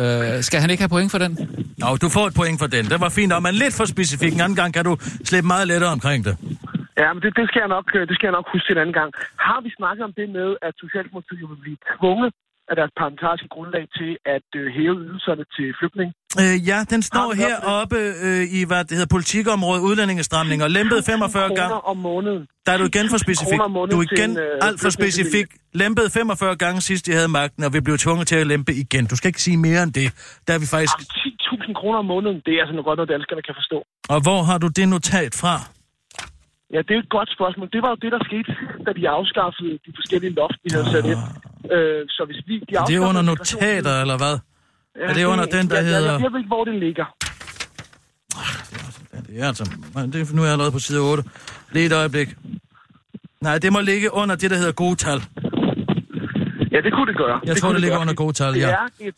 Øh, 0.00 0.42
skal 0.48 0.58
han 0.60 0.70
ikke 0.70 0.82
have 0.84 0.94
point 0.96 1.10
for 1.14 1.20
den? 1.24 1.32
Nå, 1.82 1.88
du 2.04 2.08
får 2.16 2.24
et 2.30 2.34
point 2.40 2.58
for 2.62 2.68
den. 2.76 2.84
Det 2.92 2.98
var 3.04 3.08
fint, 3.18 3.32
og 3.32 3.42
man 3.48 3.54
lidt 3.54 3.74
for 3.78 3.84
specifik. 3.94 4.32
En 4.34 4.40
anden 4.40 4.58
gang 4.60 4.70
kan 4.76 4.84
du 4.84 4.96
slippe 5.28 5.46
meget 5.54 5.66
lettere 5.72 5.92
omkring 5.98 6.20
det. 6.28 6.34
Ja, 7.02 7.08
men 7.12 7.20
det, 7.24 7.30
det, 7.38 7.44
skal 7.50 7.60
jeg 7.64 7.70
nok, 7.76 7.86
øh, 7.98 8.02
det 8.08 8.14
skal 8.16 8.26
jeg 8.28 8.36
nok 8.38 8.46
huske 8.52 8.66
til 8.66 8.74
en 8.76 8.82
anden 8.84 8.96
gang. 9.00 9.10
Har 9.46 9.58
vi 9.64 9.70
snakket 9.78 10.02
om 10.08 10.12
det 10.20 10.28
med, 10.38 10.48
at 10.66 10.74
Socialdemokratiet 10.84 11.46
vil 11.50 11.60
blive 11.64 11.78
tvunget 11.92 12.30
af 12.70 12.74
deres 12.80 12.92
parlamentariske 12.98 13.48
grundlag 13.54 13.84
til 13.98 14.10
at 14.36 14.48
øh, 14.60 14.64
hæve 14.76 14.96
ydelserne 15.06 15.44
til 15.56 15.66
flygtninge? 15.78 16.12
Øh, 16.42 16.56
ja, 16.70 16.78
den 16.92 17.02
står 17.10 17.28
heroppe 17.42 17.98
øh, 18.26 18.58
i, 18.58 18.60
hvad 18.70 18.82
det 18.88 18.94
hedder, 18.98 19.12
politikområdet, 19.16 19.82
udlændingestramning, 19.88 20.58
og 20.66 20.70
lempet 20.78 20.98
45 21.04 21.54
gange. 21.60 21.74
om 21.92 21.96
måneden. 21.96 22.42
Der 22.66 22.72
er 22.72 22.78
du 22.78 22.84
igen 22.92 23.06
for 23.12 23.20
1000 23.20 23.26
specifik. 23.26 23.58
Du 23.92 23.98
er 24.00 24.06
til 24.06 24.18
igen 24.18 24.30
en, 24.30 24.38
øh, 24.38 24.68
alt 24.68 24.78
for 24.84 24.90
specifik. 25.00 25.46
Lempet 25.82 26.12
45 26.12 26.56
gange 26.64 26.80
sidst, 26.80 27.06
de 27.06 27.12
havde 27.12 27.30
magten, 27.40 27.64
og 27.66 27.72
vi 27.76 27.80
blev 27.86 27.96
tvunget 27.98 28.26
til 28.30 28.36
at 28.36 28.46
lempe 28.46 28.72
igen. 28.84 29.06
Du 29.06 29.16
skal 29.16 29.28
ikke 29.28 29.42
sige 29.42 29.56
mere 29.56 29.82
end 29.82 29.92
det. 30.00 30.08
Der 30.46 30.52
er 30.54 30.58
vi 30.58 30.66
faktisk... 30.66 30.98
10.000 31.00 31.72
kroner 31.80 31.98
om 31.98 32.04
måneden, 32.14 32.42
det 32.46 32.52
er 32.54 32.60
altså 32.60 32.72
noget 32.72 32.86
godt, 32.88 32.96
noget 32.96 33.10
danskerne 33.14 33.42
kan 33.48 33.54
forstå. 33.60 33.78
Og 34.14 34.18
hvor 34.26 34.40
har 34.42 34.58
du 34.58 34.68
det 34.68 34.88
notat 34.88 35.32
fra? 35.42 35.54
Ja, 36.72 36.78
det 36.86 36.94
er 36.96 36.98
et 37.06 37.08
godt 37.16 37.30
spørgsmål. 37.36 37.68
Det 37.72 37.82
var 37.82 37.88
jo 37.94 37.98
det, 38.04 38.10
der 38.16 38.20
skete, 38.30 38.50
da 38.86 38.90
de 38.98 39.08
afskaffede 39.08 39.72
de 39.86 39.90
forskellige 39.98 40.32
loft, 40.40 40.58
de 40.64 40.68
havde 40.74 40.88
sat 40.94 41.04
ind. 41.12 41.20
Øh, 41.74 42.02
så 42.16 42.22
hvis 42.28 42.40
vi... 42.48 42.54
De 42.54 42.60
Er 42.60 42.66
det 42.68 42.76
afskaffede 42.76 43.08
under 43.08 43.22
notater, 43.22 43.94
eller 44.04 44.16
hvad? 44.22 44.34
Ja, 44.96 45.04
er 45.10 45.14
det 45.18 45.24
under 45.24 45.46
den, 45.56 45.64
der 45.70 45.76
jeg, 45.76 45.84
hedder- 45.84 46.12
Jeg, 46.12 46.22
jeg 46.22 46.32
ved 46.32 46.38
ikke, 46.42 46.52
hvor 46.56 46.64
det 46.64 46.74
ligger. 46.86 47.06
Det 49.28 49.40
er 49.42 49.46
altså... 49.46 49.64
Det 50.12 50.16
er, 50.20 50.34
nu 50.36 50.40
er 50.42 50.46
jeg 50.46 50.52
allerede 50.52 50.72
på 50.72 50.78
side 50.78 51.00
8. 51.00 51.22
Lige 51.72 51.86
et 51.86 51.92
øjeblik. 51.92 52.28
Nej, 53.40 53.58
det 53.58 53.72
må 53.72 53.80
ligge 53.80 54.14
under 54.14 54.34
det, 54.36 54.50
der 54.50 54.56
hedder 54.56 54.72
gode 54.72 54.96
tal. 54.96 55.18
Ja, 56.74 56.78
det 56.80 56.92
kunne 56.92 57.06
det 57.12 57.16
gøre. 57.16 57.40
Jeg 57.46 57.56
tror, 57.56 57.68
kunne 57.68 57.74
det 57.74 57.80
ligger 57.80 57.96
gøre. 57.96 58.00
under 58.00 58.14
gode 58.14 58.32
tal, 58.32 58.52
det 58.54 58.60
ja. 58.60 58.68
Er 58.70 58.86
et, 59.00 59.14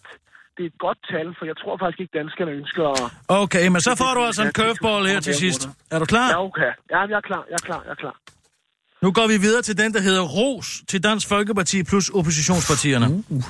det 0.57 0.62
er 0.62 0.66
et 0.66 0.78
godt 0.78 0.98
tal, 1.11 1.26
for 1.38 1.44
jeg 1.50 1.57
tror 1.57 1.76
faktisk 1.82 2.00
ikke, 2.00 2.18
danskerne 2.18 2.50
ønsker 2.50 2.84
at... 2.88 3.12
Okay, 3.28 3.66
men 3.68 3.80
så 3.80 3.92
får 4.02 4.12
du 4.16 4.20
altså 4.28 4.42
en 4.42 4.52
curveball 4.52 5.07
her 5.07 5.20
til 5.20 5.34
sidst. 5.34 5.68
Er 5.90 5.98
du 5.98 6.04
klar? 6.04 6.28
Ja, 6.28 6.44
okay. 6.44 6.72
Ja, 6.90 7.00
jeg 7.00 7.16
er 7.22 7.26
klar, 7.30 7.44
jeg 7.50 7.59
er 7.62 7.66
klar, 7.68 7.82
jeg 7.84 7.90
er 7.90 8.00
klar. 8.04 8.16
Nu 9.02 9.12
går 9.12 9.26
vi 9.26 9.36
videre 9.46 9.62
til 9.62 9.78
den, 9.78 9.94
der 9.94 10.00
hedder 10.00 10.22
Ros 10.22 10.82
til 10.88 11.02
Dansk 11.04 11.28
Folkeparti 11.28 11.82
plus 11.82 12.09
oppositionspartierne. 12.09 13.07
Uh. 13.28 13.44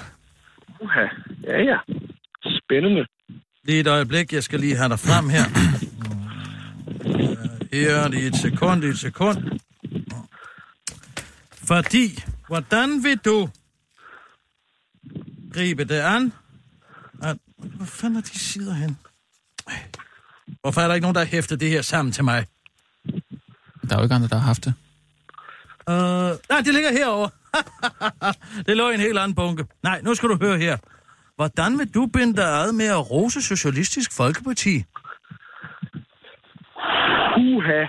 Uha. 0.80 1.06
Ja, 1.42 1.62
ja. 1.62 1.78
Spændende. 2.58 3.06
Lige 3.64 3.80
et 3.80 3.86
øjeblik, 3.86 4.32
jeg 4.32 4.42
skal 4.42 4.60
lige 4.60 4.76
have 4.76 4.88
dig 4.88 4.98
frem 4.98 5.28
her. 5.28 5.44
Her, 7.72 8.08
lige 8.08 8.26
et 8.26 8.36
sekund, 8.36 8.80
lige 8.80 8.90
et 8.90 8.98
sekund. 8.98 9.60
Fordi, 11.68 12.24
hvordan 12.48 13.04
vil 13.04 13.18
du 13.18 13.48
gribe 15.52 15.84
det 15.84 16.00
an? 16.00 16.32
At, 17.22 17.36
hvor 17.56 17.86
fanden 17.86 18.16
er 18.16 18.20
de 18.20 18.38
sider 18.38 18.74
hen? 18.74 18.98
Hvorfor 20.60 20.80
er 20.80 20.86
der 20.86 20.94
ikke 20.94 21.04
nogen, 21.04 21.14
der 21.14 21.20
har 21.20 21.26
hæftet 21.26 21.60
det 21.60 21.70
her 21.70 21.82
sammen 21.82 22.12
til 22.12 22.24
mig? 22.24 22.46
Der 23.88 23.94
er 23.94 23.96
jo 23.96 24.02
ikke 24.02 24.14
andre, 24.14 24.28
der 24.28 24.36
har 24.36 24.46
haft 24.46 24.64
det. 24.64 24.74
Uh, 25.90 25.94
nej, 26.50 26.60
det 26.64 26.74
ligger 26.74 26.92
herovre. 26.92 27.30
det 28.66 28.76
lå 28.76 28.90
i 28.90 28.94
en 28.94 29.00
helt 29.00 29.18
anden 29.18 29.34
bunke. 29.34 29.66
Nej, 29.82 30.00
nu 30.00 30.14
skal 30.14 30.28
du 30.28 30.38
høre 30.40 30.58
her. 30.58 30.76
Hvordan 31.36 31.78
vil 31.78 31.94
du 31.94 32.06
binde 32.06 32.36
dig 32.36 32.48
ad 32.62 32.72
med 32.72 32.86
at 32.86 33.10
rose 33.10 33.42
Socialistisk 33.42 34.16
Folkeparti? 34.16 34.84
Uha. 37.36 37.82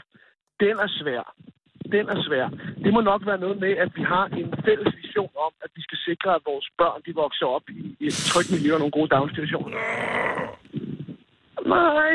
Den 0.60 0.76
er 0.80 0.88
svær. 0.88 1.34
Den 1.96 2.06
er 2.14 2.20
svær. 2.28 2.46
Det 2.84 2.92
må 2.96 3.02
nok 3.12 3.22
være 3.30 3.40
noget 3.46 3.58
med, 3.66 3.74
at 3.84 3.90
vi 3.98 4.04
har 4.14 4.26
en 4.40 4.50
fælles 4.66 4.94
vision 5.02 5.34
om, 5.46 5.52
at 5.66 5.70
vi 5.76 5.82
skal 5.88 6.00
sikre, 6.08 6.30
at 6.38 6.42
vores 6.52 6.68
børn 6.80 7.00
de 7.06 7.12
vokser 7.24 7.46
op 7.56 7.66
i 7.70 8.06
et 8.08 8.16
trygt 8.32 8.52
miljø 8.56 8.70
og 8.74 8.80
nogle 8.80 8.96
gode 8.98 9.10
daginstitutioner. 9.16 9.78
Nej. 11.76 12.14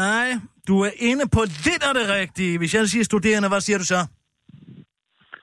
Nej, 0.00 0.28
du 0.68 0.74
er 0.80 0.92
inde 1.10 1.24
på 1.36 1.42
det, 1.66 1.76
der 1.82 1.88
er 1.92 1.96
det 2.00 2.06
rigtige. 2.20 2.58
Hvis 2.58 2.74
jeg 2.74 2.88
siger 2.88 3.04
studerende, 3.04 3.48
hvad 3.48 3.60
siger 3.60 3.78
du 3.78 3.84
så? 3.84 4.00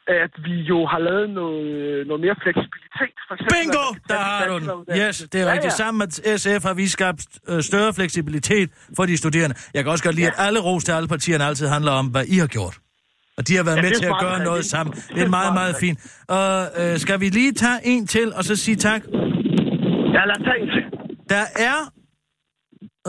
At 0.07 0.33
vi 0.43 0.55
jo 0.71 0.85
har 0.85 0.99
lavet 0.99 1.29
noget, 1.29 2.07
noget 2.07 2.21
mere 2.25 2.35
fleksibilitet. 2.43 3.15
For 3.27 3.33
eksempel, 3.33 3.55
Bingo! 3.55 3.85
Der 4.09 4.19
har 4.29 4.47
du 4.47 4.59
den. 4.59 4.97
Yes, 5.01 5.17
det 5.31 5.41
er 5.41 5.51
rigtigt. 5.53 5.73
Sammen 5.73 5.97
med 5.99 6.37
SF 6.37 6.63
har 6.69 6.73
vi 6.73 6.87
skabt 6.87 7.21
øh, 7.49 7.61
større 7.61 7.93
fleksibilitet 7.93 8.69
for 8.95 9.05
de 9.05 9.17
studerende. 9.17 9.55
Jeg 9.73 9.83
kan 9.83 9.91
også 9.91 10.03
godt 10.03 10.15
lide, 10.15 10.27
at 10.27 10.33
alle 10.37 10.59
ros 10.59 10.83
til 10.83 10.91
alle 10.91 11.07
partierne 11.07 11.43
altid 11.43 11.67
handler 11.67 11.91
om, 11.91 12.07
hvad 12.07 12.25
I 12.25 12.37
har 12.37 12.47
gjort. 12.47 12.79
Og 13.39 13.47
de 13.47 13.55
har 13.55 13.63
været 13.63 13.77
Ja, 13.77 13.81
med 13.81 13.91
til 14.01 14.05
at 14.05 14.17
gøre 14.25 14.39
noget 14.49 14.57
det- 14.63 14.71
sammen. 14.73 14.91
det 15.15 15.21
er 15.23 15.29
meget, 15.39 15.53
meget 15.53 15.75
fint. 15.83 15.97
Og 16.37 16.49
øh, 16.81 16.97
skal 16.97 17.19
vi 17.19 17.27
lige 17.29 17.51
tage 17.53 17.79
en 17.83 18.07
til, 18.07 18.27
og 18.37 18.43
så 18.43 18.55
sige 18.55 18.75
tak? 18.75 19.01
Ja, 20.15 20.21
lad 20.29 20.35
os 20.39 20.43
tage 20.47 20.59
en 20.63 20.69
til. 20.75 20.83
Der 21.33 21.43
er 21.69 21.79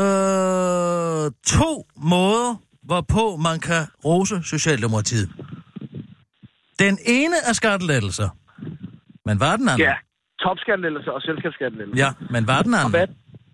øh, 0.04 1.24
to 1.58 1.70
måder, 2.12 2.50
hvorpå 2.82 3.24
man 3.48 3.60
kan 3.68 3.82
rose 4.04 4.36
Socialdemokratiet. 4.42 5.28
Den 6.78 6.98
ene 7.06 7.36
er 7.48 7.52
skattelettelser. 7.52 8.28
Men 9.26 9.34
hvad 9.38 9.48
er 9.48 9.56
den 9.56 9.68
anden? 9.68 9.86
Ja, 9.88 9.94
topskattelettelser 10.42 11.10
og 11.16 11.22
selskabsskattelettelser. 11.22 12.04
Ja, 12.04 12.10
men 12.34 12.44
hvad 12.44 12.54
er 12.60 12.62
den 12.68 12.74
Og 12.74 12.80
anden? 12.80 12.92
hvad, 12.98 13.06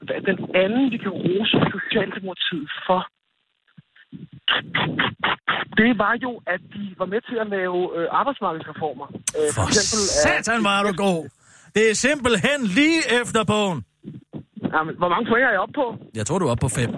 hvad 0.06 0.20
den 0.30 0.38
anden, 0.64 0.84
vi 0.92 0.96
kan 1.04 1.12
rose 1.26 1.56
Socialdemokratiet 1.76 2.68
for, 2.86 3.00
det 5.80 5.90
var 6.02 6.14
jo, 6.24 6.32
at 6.54 6.60
de 6.74 6.82
var 7.00 7.06
med 7.06 7.20
til 7.28 7.36
at 7.44 7.48
lave 7.56 7.78
øh, 7.96 8.06
arbejdsmarkedsreformer. 8.20 9.06
Øh, 9.38 9.48
For 9.56 9.64
satan 10.24 10.64
var 10.64 10.82
du 10.82 10.92
god. 11.06 11.22
Det 11.74 11.90
er 11.90 11.94
simpelthen 11.94 12.58
lige 12.78 13.00
efter 13.20 13.44
bogen. 13.44 13.84
Jamen, 14.74 14.94
hvor 15.00 15.08
mange 15.08 15.26
point 15.30 15.44
er 15.44 15.50
jeg 15.50 15.60
oppe 15.60 15.74
på? 15.82 15.86
Jeg 16.14 16.26
tror, 16.26 16.38
du 16.38 16.46
er 16.46 16.50
oppe 16.50 16.60
på 16.60 16.68
fem. 16.68 16.90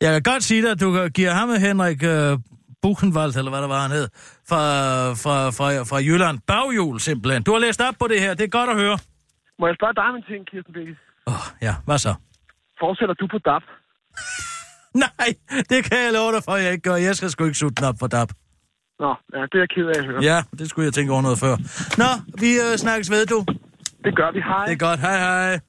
Jeg 0.00 0.10
kan 0.12 0.22
godt 0.32 0.42
sige 0.42 0.62
dig, 0.62 0.70
at 0.70 0.80
du 0.80 1.08
giver 1.08 1.32
ham 1.38 1.48
med 1.48 1.58
Henrik 1.58 2.00
uh, 2.02 2.40
Buchenwald, 2.82 3.36
eller 3.38 3.50
hvad 3.50 3.62
der 3.62 3.68
var 3.76 3.82
han 3.86 3.90
hed, 3.90 4.08
fra, 4.48 4.62
fra, 5.24 5.36
fra, 5.56 5.66
fra 5.90 5.96
Jylland. 6.08 6.38
Baghjul, 6.46 7.00
simpelthen. 7.00 7.42
Du 7.42 7.52
har 7.52 7.58
læst 7.58 7.80
op 7.88 7.94
på 8.00 8.06
det 8.08 8.20
her. 8.20 8.34
Det 8.34 8.44
er 8.44 8.48
godt 8.58 8.70
at 8.70 8.76
høre. 8.76 8.98
Må 9.58 9.66
jeg 9.66 9.76
spørge 9.78 9.94
dig 9.94 10.04
om 10.10 10.16
en 10.16 10.24
ting, 10.30 10.46
Kirsten 10.50 10.72
Birgit? 10.72 10.96
Åh, 11.26 11.34
oh, 11.34 11.44
ja. 11.62 11.74
Hvad 11.86 11.98
så? 11.98 12.14
Fortsætter 12.80 13.14
du 13.14 13.26
på 13.26 13.38
DAP? 13.38 13.62
Nej, 15.04 15.28
det 15.70 15.84
kan 15.84 15.98
jeg 16.04 16.12
love 16.12 16.32
dig 16.32 16.44
for, 16.44 16.56
jeg 16.56 16.72
ikke 16.72 16.82
gør. 16.82 16.94
Jeg 16.96 17.16
skal 17.16 17.30
sgu 17.30 17.44
ikke 17.44 17.58
sutte 17.58 17.74
den 17.74 17.84
op 17.84 17.96
for 17.98 18.06
DAP. 18.06 18.32
Nå, 19.00 19.08
ja, 19.34 19.42
det 19.42 19.54
er 19.54 19.58
jeg 19.58 19.68
ked 19.74 19.86
af 19.86 19.98
at 19.98 20.04
høre. 20.06 20.22
Ja, 20.22 20.42
det 20.58 20.68
skulle 20.70 20.84
jeg 20.84 20.94
tænke 20.94 21.12
over 21.12 21.22
noget 21.22 21.38
før. 21.38 21.56
Nå, 21.98 22.10
vi 22.40 22.50
øh, 22.60 22.78
snakkes 22.78 23.10
ved, 23.10 23.26
du. 23.26 23.44
Det 24.04 24.16
gør 24.16 24.32
vi. 24.32 24.40
Hej. 24.40 24.64
Det 24.64 24.72
er 24.72 24.76
godt. 24.76 25.00
Hej, 25.00 25.18
hej. 25.18 25.60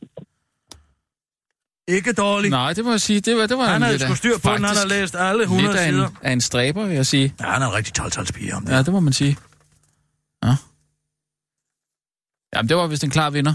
Ikke 1.88 2.14
dårligt. 2.14 2.52
Nej, 2.52 2.74
det 2.74 2.86
må 2.86 2.92
jeg 2.92 3.02
sige. 3.02 3.22
Det 3.22 3.38
var, 3.38 3.48
det 3.48 3.58
var 3.58 3.66
Han 3.66 3.82
lidt 3.82 4.02
sgu 4.02 4.16
styr 4.16 4.38
på 4.44 4.50
den. 4.50 4.64
Han 4.64 4.64
har 4.64 4.88
læst 4.88 5.16
alle 5.16 5.44
100 5.44 5.68
lidt 5.68 5.80
af 5.80 5.90
sider. 5.90 6.08
en, 6.08 6.18
af 6.22 6.32
en 6.32 6.42
stræber, 6.42 6.86
vil 6.86 6.96
jeg 6.96 7.06
sige. 7.06 7.34
Ja, 7.40 7.46
han 7.46 7.62
er 7.62 7.68
en 7.68 7.74
rigtig 7.74 7.94
12 7.94 8.34
pige 8.34 8.56
om 8.56 8.66
det. 8.66 8.74
Ja, 8.74 8.82
det 8.84 8.94
må 8.94 9.00
man 9.00 9.14
sige. 9.14 9.38
Ja. 10.44 10.56
Jamen, 12.56 12.70
det 12.70 12.78
var 12.78 12.88
vist 12.88 13.04
en 13.04 13.10
klar 13.10 13.30
vinder. 13.30 13.54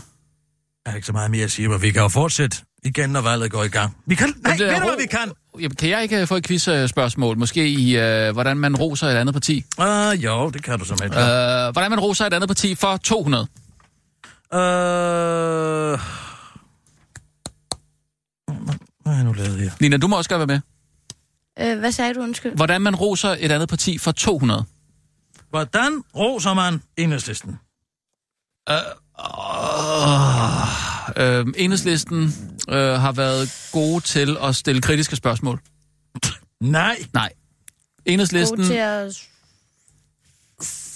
Jeg 0.85 0.93
har 0.93 0.97
ikke 0.97 1.07
så 1.07 1.13
meget 1.13 1.31
mere 1.31 1.45
at 1.45 1.51
sige, 1.51 1.69
men 1.69 1.83
vi 1.83 1.91
kan 1.91 2.03
jo 2.03 2.09
fortsætte 2.09 2.57
igen, 2.85 3.11
når 3.11 3.21
valget 3.21 3.51
går 3.51 3.65
i 3.65 3.69
gang. 3.69 3.97
Vi 4.07 4.15
kan... 4.15 4.35
Nej, 4.43 4.57
det 4.57 4.67
er 4.69 4.73
ved 4.73 4.81
du, 4.81 4.87
hvad 4.87 4.97
vi 4.97 5.07
kan? 5.07 5.33
Jamen, 5.61 5.77
kan 5.77 5.89
jeg 5.89 6.03
ikke 6.03 6.27
få 6.27 6.37
et 6.37 6.47
quizspørgsmål? 6.47 7.39
Måske 7.39 7.69
i, 7.69 7.97
øh, 7.97 8.33
hvordan 8.33 8.57
man 8.57 8.77
roser 8.77 9.07
et 9.07 9.17
andet 9.17 9.35
parti? 9.35 9.65
Uh, 9.79 10.25
jo, 10.25 10.51
det 10.51 10.63
kan 10.63 10.79
du 10.79 10.85
som 10.85 10.95
et. 10.95 11.05
Øh, 11.05 11.73
hvordan 11.73 11.91
man 11.91 12.01
roser 12.01 12.27
et 12.27 12.35
andet 12.35 12.49
parti 12.49 12.75
for 12.75 12.97
200? 12.97 13.47
Øh... 14.55 14.59
Hvad 14.59 14.59
har 19.07 19.15
jeg 19.15 19.25
nu 19.25 19.33
lavet 19.33 19.61
her? 19.61 19.71
Lina, 19.81 19.97
du 19.97 20.07
må 20.07 20.17
også 20.17 20.31
godt 20.31 20.49
være 20.49 20.61
med. 21.59 21.73
Øh, 21.73 21.79
hvad 21.79 21.93
sagde 21.93 22.15
du, 22.15 22.21
undskyld? 22.21 22.57
Hvordan 22.57 22.83
man 22.83 22.95
roser 22.95 23.37
et 23.41 23.53
andet 23.53 23.69
parti 23.69 23.99
for 23.99 24.13
200? 24.13 24.65
Hvordan 25.51 26.03
roser 26.17 26.55
man 26.55 26.83
enhedslisten? 26.97 27.59
Øh, 28.71 28.77
øh, 31.17 31.47
enhedslisten 31.57 32.35
øh, 32.69 32.93
har 33.01 33.13
været 33.13 33.69
gode 33.73 34.01
til 34.01 34.37
at 34.43 34.57
stille 34.57 34.83
kritiske 34.83 35.17
spørgsmål. 35.17 35.61
Nej. 36.61 36.97
Nej. 37.15 37.31
Enhedslisten... 38.07 38.59
God 38.59 38.67
til 38.67 38.75
at 38.75 39.27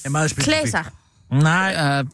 er 0.04 0.08
meget 0.08 0.36
klæde 0.36 0.70
sig. 0.70 0.84
Nej. 1.32 2.00
Uh, 2.00 2.06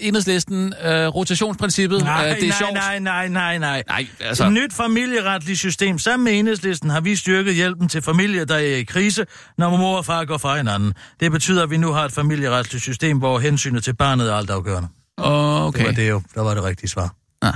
enhedslisten, 0.00 0.64
uh, 0.64 0.90
rotationsprincippet, 0.90 2.02
Nej, 2.02 2.30
uh, 2.30 2.36
det 2.36 2.42
er 2.42 2.48
nej, 2.48 2.58
sjovt. 2.58 2.72
nej, 2.72 2.98
nej, 2.98 3.28
nej, 3.28 3.58
nej. 3.58 3.82
Nej, 3.88 4.06
altså... 4.20 4.46
Et 4.46 4.52
nyt 4.52 4.72
familieretligt 4.72 5.58
system. 5.58 5.98
Sammen 5.98 6.24
med 6.24 6.38
enhedslisten 6.38 6.90
har 6.90 7.00
vi 7.00 7.16
styrket 7.16 7.54
hjælpen 7.54 7.88
til 7.88 8.02
familier, 8.02 8.44
der 8.44 8.54
er 8.54 8.58
i 8.60 8.82
krise, 8.82 9.26
når 9.58 9.76
mor 9.76 9.96
og 9.96 10.04
far 10.04 10.24
går 10.24 10.38
fra 10.38 10.56
hinanden. 10.56 10.94
Det 11.20 11.32
betyder, 11.32 11.62
at 11.62 11.70
vi 11.70 11.76
nu 11.76 11.92
har 11.92 12.04
et 12.04 12.12
familieretligt 12.12 12.82
system, 12.82 13.18
hvor 13.18 13.38
hensynet 13.38 13.84
til 13.84 13.94
barnet 13.94 14.30
er 14.30 14.34
altafgørende. 14.34 14.88
Okay. 15.18 15.78
Det 15.78 15.86
var 15.86 15.92
det 15.92 16.08
jo. 16.10 16.22
Der 16.34 16.40
var 16.40 16.54
det 16.54 16.64
rigtige 16.64 16.88
svar. 16.90 17.14
Ja. 17.42 17.52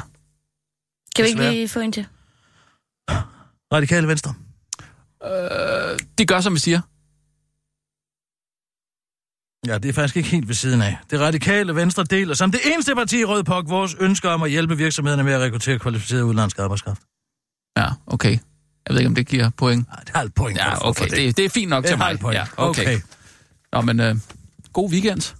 Kan 1.16 1.24
vi 1.24 1.28
ikke 1.28 1.50
lige 1.50 1.68
få 1.68 1.80
en 1.80 1.92
til? 1.92 2.06
Radikale 3.72 4.08
Venstre. 4.08 4.34
Uh, 5.24 5.98
de 6.18 6.26
gør, 6.26 6.40
som 6.40 6.54
vi 6.54 6.58
siger. 6.58 6.80
Ja, 9.66 9.78
det 9.78 9.88
er 9.88 9.92
faktisk 9.92 10.16
ikke 10.16 10.28
helt 10.28 10.48
ved 10.48 10.54
siden 10.54 10.82
af. 10.82 10.98
Det 11.10 11.20
radikale 11.20 11.74
Venstre 11.74 12.04
deler 12.04 12.34
som 12.34 12.52
det 12.52 12.60
eneste 12.64 12.94
parti 12.94 13.20
i 13.20 13.24
Rød 13.24 13.44
Pok 13.44 13.68
vores 13.68 13.94
ønsker 14.00 14.30
om 14.30 14.42
at 14.42 14.50
hjælpe 14.50 14.76
virksomhederne 14.76 15.24
med 15.24 15.32
at 15.32 15.40
rekruttere 15.40 15.78
kvalificeret 15.78 16.22
udenlandsk 16.22 16.58
arbejdskraft. 16.58 17.02
Ja, 17.76 17.88
okay. 18.06 18.38
Jeg 18.86 18.94
ved 18.94 18.98
ikke, 18.98 19.08
om 19.08 19.14
det 19.14 19.26
giver 19.26 19.50
point. 19.50 19.88
Nej, 19.88 20.00
det 20.06 20.10
er 20.14 20.18
alt 20.18 20.34
point. 20.34 20.58
Ja, 20.58 20.88
okay. 20.88 21.08
Det, 21.10 21.36
det 21.36 21.44
er 21.44 21.48
fint 21.48 21.70
nok 21.70 21.84
Det 21.84 21.88
til 21.88 21.98
mig. 21.98 22.18
point. 22.18 22.36
Ja, 22.38 22.46
okay. 22.56 22.82
Okay. 22.82 23.00
Nå, 23.72 23.80
men 23.80 24.00
uh, 24.00 24.20
god 24.72 24.90
weekend. 24.90 25.34